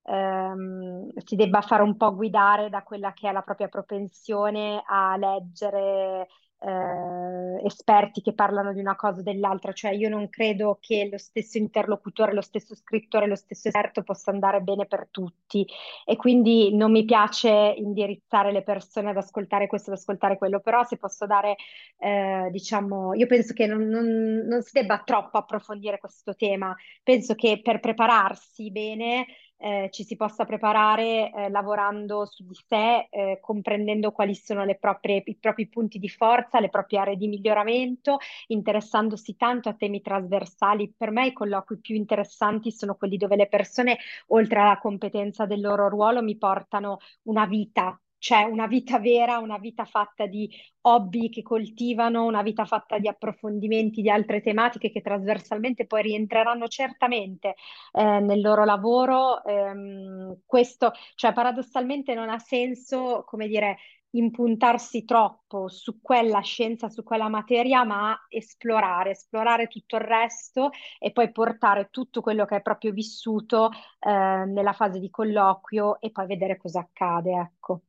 ehm, 0.04 1.10
si 1.24 1.36
debba 1.36 1.60
fare 1.62 1.82
un 1.82 1.96
po' 1.96 2.14
guidare 2.14 2.68
da 2.70 2.82
quella 2.82 3.12
che 3.12 3.28
è 3.28 3.32
la 3.32 3.42
propria 3.42 3.68
propensione 3.68 4.82
a 4.86 5.16
leggere 5.16 6.28
eh, 6.64 7.66
esperti 7.66 8.22
che 8.22 8.32
parlano 8.32 8.72
di 8.72 8.80
una 8.80 8.96
cosa 8.96 9.20
o 9.20 9.22
dell'altra, 9.22 9.72
cioè 9.72 9.92
io 9.92 10.08
non 10.08 10.28
credo 10.30 10.78
che 10.80 11.08
lo 11.10 11.18
stesso 11.18 11.58
interlocutore, 11.58 12.32
lo 12.32 12.40
stesso 12.40 12.74
scrittore, 12.74 13.26
lo 13.26 13.36
stesso 13.36 13.68
esperto 13.68 14.02
possa 14.02 14.30
andare 14.30 14.60
bene 14.60 14.86
per 14.86 15.08
tutti. 15.10 15.66
E 16.04 16.16
quindi 16.16 16.74
non 16.74 16.90
mi 16.90 17.04
piace 17.04 17.74
indirizzare 17.76 18.52
le 18.52 18.62
persone 18.62 19.10
ad 19.10 19.16
ascoltare 19.16 19.66
questo, 19.66 19.90
ad 19.90 19.98
ascoltare 19.98 20.38
quello, 20.38 20.60
però 20.60 20.82
se 20.84 20.96
posso 20.96 21.26
dare, 21.26 21.56
eh, 21.98 22.48
diciamo, 22.50 23.14
io 23.14 23.26
penso 23.26 23.52
che 23.52 23.66
non, 23.66 23.86
non, 23.86 24.06
non 24.46 24.62
si 24.62 24.70
debba 24.72 25.02
troppo 25.04 25.38
approfondire 25.38 25.98
questo 25.98 26.34
tema, 26.34 26.74
penso 27.02 27.34
che 27.34 27.60
per 27.62 27.80
prepararsi 27.80 28.70
bene 28.70 29.26
eh, 29.64 29.88
ci 29.90 30.04
si 30.04 30.14
possa 30.16 30.44
preparare 30.44 31.32
eh, 31.32 31.48
lavorando 31.48 32.26
su 32.26 32.44
di 32.44 32.54
sé, 32.68 33.08
eh, 33.08 33.38
comprendendo 33.40 34.12
quali 34.12 34.34
sono 34.34 34.62
proprie, 34.78 35.22
i 35.24 35.36
propri 35.36 35.68
punti 35.68 35.98
di 35.98 36.10
forza, 36.10 36.60
le 36.60 36.68
proprie 36.68 36.98
aree 36.98 37.16
di 37.16 37.28
miglioramento, 37.28 38.18
interessandosi 38.48 39.36
tanto 39.36 39.70
a 39.70 39.74
temi 39.74 40.02
trasversali. 40.02 40.92
Per 40.94 41.10
me 41.10 41.28
i 41.28 41.32
colloqui 41.32 41.78
più 41.78 41.94
interessanti 41.94 42.70
sono 42.70 42.94
quelli 42.94 43.16
dove 43.16 43.36
le 43.36 43.48
persone, 43.48 43.96
oltre 44.28 44.60
alla 44.60 44.78
competenza 44.78 45.46
del 45.46 45.62
loro 45.62 45.88
ruolo, 45.88 46.22
mi 46.22 46.36
portano 46.36 46.98
una 47.22 47.46
vita 47.46 47.98
c'è 48.24 48.42
una 48.44 48.66
vita 48.66 48.98
vera, 48.98 49.36
una 49.36 49.58
vita 49.58 49.84
fatta 49.84 50.24
di 50.24 50.50
hobby 50.86 51.28
che 51.28 51.42
coltivano, 51.42 52.24
una 52.24 52.40
vita 52.40 52.64
fatta 52.64 52.98
di 52.98 53.06
approfondimenti 53.06 54.00
di 54.00 54.08
altre 54.08 54.40
tematiche 54.40 54.90
che 54.90 55.02
trasversalmente 55.02 55.84
poi 55.86 56.04
rientreranno 56.04 56.66
certamente 56.66 57.54
eh, 57.92 58.20
nel 58.20 58.40
loro 58.40 58.64
lavoro. 58.64 59.44
Ehm, 59.44 60.38
questo, 60.46 60.92
cioè 61.16 61.34
paradossalmente 61.34 62.14
non 62.14 62.30
ha 62.30 62.38
senso, 62.38 63.24
come 63.26 63.46
dire, 63.46 63.76
impuntarsi 64.12 65.04
troppo 65.04 65.68
su 65.68 66.00
quella 66.00 66.40
scienza, 66.40 66.88
su 66.88 67.02
quella 67.02 67.28
materia, 67.28 67.84
ma 67.84 68.18
esplorare, 68.30 69.10
esplorare 69.10 69.66
tutto 69.66 69.96
il 69.96 70.02
resto 70.02 70.70
e 70.98 71.12
poi 71.12 71.30
portare 71.30 71.88
tutto 71.90 72.22
quello 72.22 72.46
che 72.46 72.56
è 72.56 72.62
proprio 72.62 72.92
vissuto 72.92 73.68
eh, 73.98 74.44
nella 74.46 74.72
fase 74.72 74.98
di 74.98 75.10
colloquio 75.10 76.00
e 76.00 76.10
poi 76.10 76.26
vedere 76.26 76.56
cosa 76.56 76.80
accade, 76.80 77.32
ecco. 77.32 77.82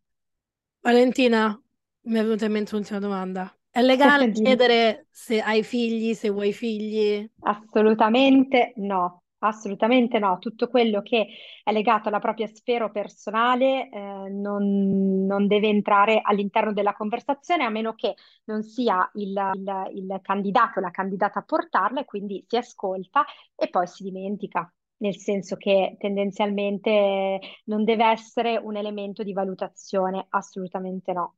Valentina, 0.85 1.59
mi 2.03 2.19
è 2.19 2.21
venuta 2.21 2.45
in 2.45 2.51
mente 2.51 2.75
un'ultima 2.75 2.99
domanda. 2.99 3.51
È 3.71 3.81
legale 3.81 4.29
chiedere 4.31 5.07
se 5.09 5.41
hai 5.41 5.63
figli, 5.63 6.13
se 6.13 6.29
vuoi 6.29 6.53
figli? 6.53 7.27
Assolutamente 7.39 8.73
no, 8.75 9.23
assolutamente 9.39 10.19
no. 10.19 10.37
Tutto 10.37 10.67
quello 10.69 11.01
che 11.01 11.25
è 11.63 11.71
legato 11.71 12.09
alla 12.09 12.19
propria 12.19 12.45
sfera 12.45 12.87
personale 12.89 13.89
eh, 13.89 14.29
non, 14.29 15.25
non 15.25 15.47
deve 15.47 15.69
entrare 15.69 16.19
all'interno 16.21 16.71
della 16.71 16.93
conversazione 16.93 17.63
a 17.63 17.69
meno 17.69 17.95
che 17.95 18.13
non 18.43 18.61
sia 18.61 19.09
il, 19.15 19.33
il, 19.55 19.91
il 19.95 20.19
candidato 20.21 20.77
o 20.77 20.81
la 20.83 20.91
candidata 20.91 21.39
a 21.39 21.43
portarla 21.43 22.01
e 22.01 22.05
quindi 22.05 22.45
si 22.47 22.57
ascolta 22.57 23.25
e 23.55 23.69
poi 23.71 23.87
si 23.87 24.03
dimentica 24.03 24.71
nel 24.97 25.17
senso 25.17 25.55
che 25.55 25.95
tendenzialmente 25.99 27.39
non 27.65 27.83
deve 27.83 28.05
essere 28.05 28.57
un 28.57 28.75
elemento 28.75 29.23
di 29.23 29.33
valutazione, 29.33 30.25
assolutamente 30.29 31.11
no. 31.11 31.35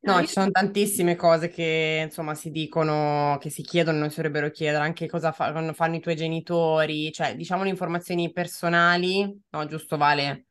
No, 0.00 0.20
ci 0.20 0.32
sono 0.32 0.50
tantissime 0.50 1.14
cose 1.14 1.48
che 1.48 2.02
insomma 2.04 2.34
si 2.34 2.50
dicono, 2.50 3.36
che 3.40 3.50
si 3.50 3.62
chiedono, 3.62 3.98
non 3.98 4.10
si 4.10 4.16
dovrebbero 4.16 4.50
chiedere, 4.50 4.82
anche 4.82 5.06
cosa 5.06 5.30
fa- 5.30 5.72
fanno 5.72 5.94
i 5.94 6.00
tuoi 6.00 6.16
genitori, 6.16 7.12
cioè 7.12 7.36
diciamo 7.36 7.62
le 7.62 7.68
informazioni 7.68 8.32
personali, 8.32 9.42
no, 9.50 9.66
giusto 9.66 9.96
Vale? 9.96 10.46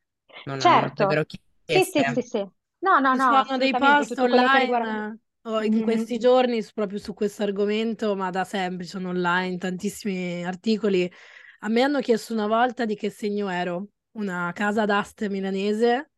Non, 0.46 0.60
certo, 0.60 1.06
non 1.06 1.26
sì, 1.66 1.84
sì, 1.84 2.04
sì, 2.14 2.22
sì. 2.22 2.38
No, 2.80 3.00
no, 3.00 3.14
no, 3.14 3.44
sono 3.44 3.58
dei 3.58 3.72
post 3.72 4.18
online 4.18 4.60
riguarda... 4.60 5.18
oh, 5.44 5.62
in 5.62 5.74
mm-hmm. 5.74 5.84
questi 5.84 6.18
giorni 6.18 6.66
proprio 6.74 7.00
su 7.00 7.14
questo 7.14 7.44
argomento, 7.44 8.16
ma 8.16 8.30
da 8.30 8.44
sempre 8.44 8.86
sono 8.86 9.10
online 9.10 9.58
tantissimi 9.58 10.46
articoli 10.46 11.12
a 11.64 11.70
me 11.70 11.82
hanno 11.82 12.00
chiesto 12.00 12.34
una 12.34 12.48
volta 12.48 12.86
di 12.86 12.96
che 12.96 13.10
segno 13.10 13.50
ero, 13.50 13.90
una 14.14 14.52
casa 14.54 14.86
d'aste 14.86 15.30
milanese, 15.30 16.12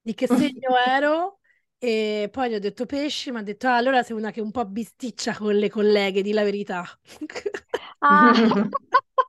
di 0.00 0.14
che 0.14 0.26
segno 0.28 0.76
ero 0.86 1.40
E 1.78 2.28
poi 2.32 2.50
gli 2.50 2.54
ho 2.54 2.60
detto 2.60 2.86
pesci, 2.86 3.30
mi 3.30 3.38
ha 3.38 3.42
detto, 3.42 3.66
ah, 3.68 3.76
allora 3.76 4.02
sei 4.02 4.16
una 4.16 4.30
che 4.30 4.40
un 4.40 4.50
po' 4.50 4.64
bisticcia 4.66 5.36
con 5.36 5.54
le 5.56 5.68
colleghe, 5.70 6.22
di 6.22 6.32
la 6.32 6.44
verità. 6.44 6.84
Ah, 8.00 8.32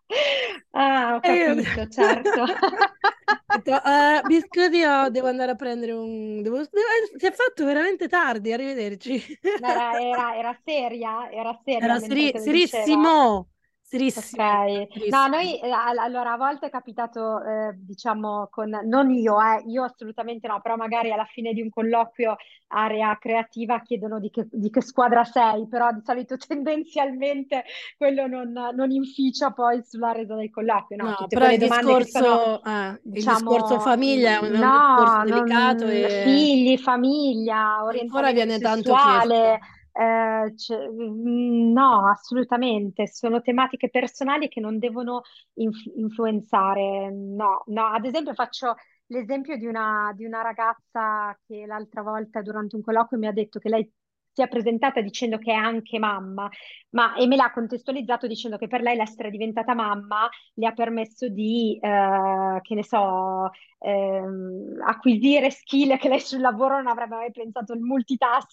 ah 0.74 1.16
ho 1.16 1.22
capito, 1.22 1.88
certo. 1.88 2.42
Ho 2.42 3.58
detto, 3.58 3.72
uh, 3.72 4.26
biscotti, 4.26 4.84
oh, 4.84 5.10
devo 5.10 5.28
andare 5.28 5.52
a 5.52 5.56
prendere 5.56 5.92
un... 5.94 6.42
Devo... 6.42 6.64
Si 6.64 7.26
è 7.26 7.32
fatto 7.32 7.66
veramente 7.66 8.08
tardi, 8.08 8.52
arrivederci. 8.54 9.40
Era, 9.58 10.00
era, 10.00 10.36
era 10.36 10.60
seria? 10.64 11.30
Era 11.32 11.60
seria 11.64 11.86
Era 11.86 12.00
seri- 12.00 12.34
serissimo. 12.38 13.50
Serissimo. 13.88 14.44
Ok, 14.44 15.10
no, 15.10 15.28
noi 15.28 15.60
eh, 15.60 15.70
allora 15.70 16.34
a 16.34 16.38
volte 16.38 16.66
è 16.66 16.70
capitato, 16.72 17.40
eh, 17.44 17.74
diciamo, 17.76 18.48
con 18.50 18.70
non 18.84 19.12
io, 19.12 19.40
eh, 19.40 19.62
io 19.68 19.84
assolutamente 19.84 20.48
no, 20.48 20.60
però 20.60 20.76
magari 20.76 21.12
alla 21.12 21.26
fine 21.26 21.54
di 21.54 21.62
un 21.62 21.70
colloquio 21.70 22.36
area 22.70 23.16
creativa 23.20 23.80
chiedono 23.84 24.20
di 24.20 24.32
che, 24.32 24.48
di 24.52 24.72
che 24.72 24.82
squadra 24.82 25.24
sei, 25.24 25.68
però 25.68 25.92
di 25.92 26.02
solito 26.04 26.36
tendenzialmente 26.38 27.64
quello 27.96 28.26
non, 28.26 28.52
non 28.52 28.90
inficia 28.90 29.52
poi 29.52 29.84
sulla 29.84 30.12
resa 30.14 30.36
del 30.36 30.50
colloquio. 30.50 30.98
No, 30.98 31.12
No, 31.12 31.16
tutte 31.16 31.38
però 31.38 31.52
il 31.52 31.58
che 31.60 31.70
sono, 31.70 32.00
discorso, 32.00 32.64
eh, 32.64 33.02
il 33.14 33.24
discorso 33.24 33.78
diciamo, 33.78 33.80
famiglia 33.80 34.32
è 34.32 34.38
un, 34.40 34.54
è 34.54 34.60
un 34.62 34.68
no, 34.68 34.72
discorso 34.72 35.22
delicato 35.22 35.86
non, 35.86 35.94
e 35.94 36.10
figli, 36.10 36.78
famiglia, 36.80 37.84
orientamento 37.84 38.32
viene 38.32 38.60
tanto 38.60 38.98
sessuale. 38.98 39.60
chiesto. 39.60 39.75
Eh, 39.98 40.54
cioè, 40.58 40.88
no, 40.90 42.10
assolutamente, 42.10 43.08
sono 43.08 43.42
tematiche 43.42 43.90
personali 43.90 44.50
che 44.50 44.60
non 44.60 44.78
devono 44.78 45.22
inf- 45.56 45.90
influenzare. 45.96 47.10
No, 47.12 47.64
no, 47.68 47.86
ad 47.88 48.04
esempio 48.06 48.34
faccio 48.34 48.76
l'esempio 49.08 49.56
di 49.58 49.66
una, 49.68 50.12
di 50.16 50.26
una 50.26 50.42
ragazza 50.42 51.38
che 51.48 51.66
l'altra 51.66 52.02
volta 52.02 52.42
durante 52.42 52.76
un 52.76 52.82
colloquio 52.82 53.20
mi 53.20 53.28
ha 53.28 53.32
detto 53.32 53.60
che 53.60 53.70
lei 53.70 53.90
si 54.36 54.42
è 54.42 54.50
presentata 54.50 55.00
dicendo 55.00 55.38
che 55.38 55.54
è 55.54 55.56
anche 55.56 55.98
mamma, 55.98 56.50
ma, 56.90 57.16
e 57.16 57.26
me 57.26 57.38
l'ha 57.38 57.52
contestualizzato 57.54 58.28
dicendo 58.28 58.58
che 58.58 58.68
per 58.68 58.82
lei 58.82 58.98
l'essere 58.98 59.30
diventata 59.30 59.74
mamma 59.74 60.28
le 60.56 60.68
ha 60.68 60.74
permesso 60.74 61.30
di, 61.30 61.80
eh, 61.82 62.60
che 62.62 62.76
ne 62.76 62.84
so, 62.84 63.50
ehm, 63.80 64.82
acquisire 64.86 65.50
skill 65.52 65.98
che 65.98 66.10
lei 66.10 66.20
sul 66.20 66.42
lavoro 66.42 66.76
non 66.76 66.88
avrebbe 66.88 67.16
mai 67.16 67.32
pensato, 67.32 67.74
il 67.74 67.80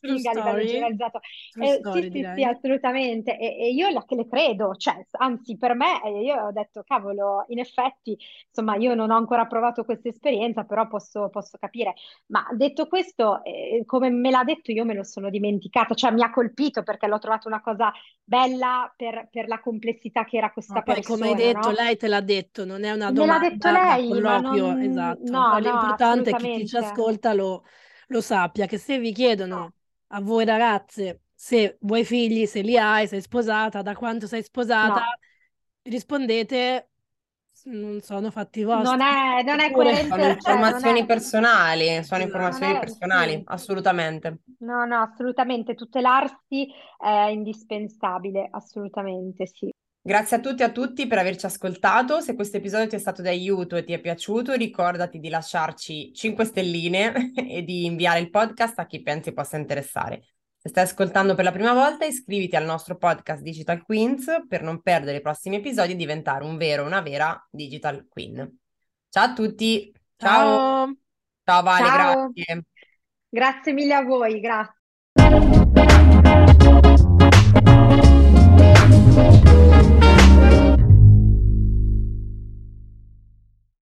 True 0.01 0.15
multitasking 0.15 0.25
a 0.27 0.33
livello 0.33 0.63
story, 0.63 0.67
generalizzato. 0.67 1.19
Eh, 1.59 1.67
sì, 1.67 1.79
story 1.79 2.11
sì, 2.11 2.29
sì, 2.33 2.45
direi. 2.45 2.45
assolutamente. 2.45 3.37
E, 3.39 3.57
e 3.67 3.73
io 3.73 3.89
la, 3.91 4.05
che 4.05 4.15
le 4.15 4.27
credo, 4.29 4.75
cioè, 4.77 5.05
anzi, 5.13 5.57
per 5.57 5.75
me, 5.75 6.03
eh, 6.05 6.23
io 6.23 6.37
ho 6.47 6.53
detto, 6.53 6.83
cavolo, 6.85 7.45
in 7.49 7.59
effetti, 7.59 8.17
insomma, 8.49 8.77
io 8.77 8.95
non 8.95 9.11
ho 9.11 9.17
ancora 9.17 9.47
provato 9.47 9.85
questa 9.85 10.09
esperienza, 10.09 10.65
però 10.65 10.87
posso, 10.87 11.29
posso 11.31 11.59
capire. 11.59 11.95
Ma 12.27 12.47
detto 12.53 12.87
questo, 12.87 13.43
eh, 13.45 13.83
come 13.87 14.11
me 14.11 14.31
l'ha 14.31 14.45
detto, 14.45 14.73
io 14.73 14.85
me 14.85 14.95
lo 14.95 15.05
sono 15.05 15.31
dimenticata, 15.73 15.95
cioè 15.95 16.11
mi 16.13 16.23
ha 16.23 16.31
colpito 16.31 16.83
perché 16.83 17.07
l'ho 17.07 17.19
trovato 17.19 17.49
una 17.49 17.61
cosa 17.61 17.93
bella 18.23 18.93
per, 18.97 19.29
per 19.31 19.49
la 19.49 19.61
complessità 19.61 20.25
che 20.25 20.37
era 20.37 20.53
questa 20.53 20.81
No, 20.81 20.83
poi 20.83 21.03
come 21.03 21.27
hai 21.29 21.35
persona, 21.35 21.35
detto, 21.35 21.71
no? 21.71 21.71
lei 21.71 21.97
te 21.97 22.09
l'ha 22.09 22.21
detto, 22.23 22.65
non 22.65 22.85
è 22.85 22.93
una 22.93 23.11
Me 23.19 23.27
l'ha 23.27 23.39
detto 23.39 23.69
domanda 23.69 23.71
lei, 23.71 24.07
colloquio, 24.07 24.77
non... 24.79 24.79
esatto. 24.79 25.45
No, 25.45 25.59
no, 25.59 25.59
l'importante 25.59 26.31
è 26.31 26.35
che 26.35 26.49
chi 26.49 26.65
ci 26.65 26.77
ascolta 26.77 27.35
lo, 27.35 27.65
lo 28.09 28.21
sappia, 28.23 28.67
che 28.67 28.79
se 28.79 28.99
vi 28.99 29.13
No. 29.51 29.63
chiedono 29.63 29.75
a 30.09 30.21
voi 30.21 30.45
ragazze 30.47 31.25
se 31.35 31.77
vuoi 31.81 32.05
figli, 32.05 32.47
se 32.47 32.63
li 32.63 32.79
hai, 32.79 33.07
sei 33.09 33.21
sposata, 33.21 33.83
da 33.83 33.95
quanto 33.97 34.27
sei 34.27 34.43
sposata, 34.43 35.03
rispondete 35.83 36.92
non 37.65 38.01
sono 38.01 38.31
fatti 38.31 38.63
non 38.63 38.83
vostri. 38.83 38.99
è, 38.99 39.43
non 39.43 39.61
è 39.61 39.67
Oppure 39.67 39.95
Sono 39.97 40.17
cioè 40.17 40.19
non 40.19 40.31
informazioni 40.31 41.01
è, 41.01 41.07
personali, 41.07 42.05
sono 42.05 42.19
non 42.19 42.27
informazioni 42.27 42.75
è, 42.75 42.79
personali, 42.79 43.33
sì, 43.33 43.43
assolutamente. 43.47 44.39
no, 44.59 44.85
no, 44.85 45.01
assolutamente, 45.01 45.75
tutelarsi 45.75 46.69
è 46.99 47.29
indispensabile, 47.31 48.49
assolutamente 48.51 49.47
sì. 49.47 49.71
Grazie 50.05 50.39
a 50.39 50.41
tutti 50.41 50.63
e 50.63 50.65
a 50.65 50.73
tutti 50.73 51.07
per 51.07 51.19
averci 51.19 51.47
ascoltato. 51.47 52.21
Se 52.21 52.35
questo 52.35 52.57
episodio 52.57 52.89
ti 52.89 52.97
è 52.97 52.99
stato 52.99 53.23
d'aiuto 53.23 53.77
e 53.77 53.85
ti 53.85 53.93
è 53.93 54.01
piaciuto, 54.01 54.55
ricordati 54.55 55.21
di 55.21 55.29
lasciarci 55.29 56.13
5 56.13 56.45
stelline 56.45 57.33
e 57.49 57.63
di 57.63 57.85
inviare 57.85 58.19
il 58.19 58.31
podcast 58.31 58.81
a 58.81 58.87
chi 58.87 59.01
pensi 59.01 59.33
possa 59.33 59.57
interessare. 59.57 60.32
Se 60.63 60.69
stai 60.69 60.85
ascoltando 60.85 61.35
per 61.35 61.43
la 61.43 61.51
prima 61.51 61.73
volta, 61.73 62.05
iscriviti 62.05 62.55
al 62.55 62.65
nostro 62.65 62.97
podcast 62.97 63.43
Digital 63.43 63.83
Queens 63.83 64.45
per 64.47 64.63
non 64.63 64.81
perdere 64.81 65.17
i 65.17 65.21
prossimi 65.21 65.57
episodi 65.57 65.91
e 65.91 65.97
diventare 65.97 66.45
un 66.45 66.57
vero 66.57 66.85
una 66.85 67.01
vera 67.01 67.45
Digital 67.51 68.07
Queen. 68.09 68.59
Ciao 69.09 69.25
a 69.25 69.33
tutti, 69.33 69.93
ciao, 70.17 70.87
Ciao! 70.87 70.97
ciao 71.43 71.63
Vale, 71.65 71.87
Ciao, 71.89 72.31
grazie. 72.33 72.65
grazie 73.29 73.73
mille 73.73 73.95
a 73.95 74.05
voi, 74.05 74.39
grazie. 74.39 74.82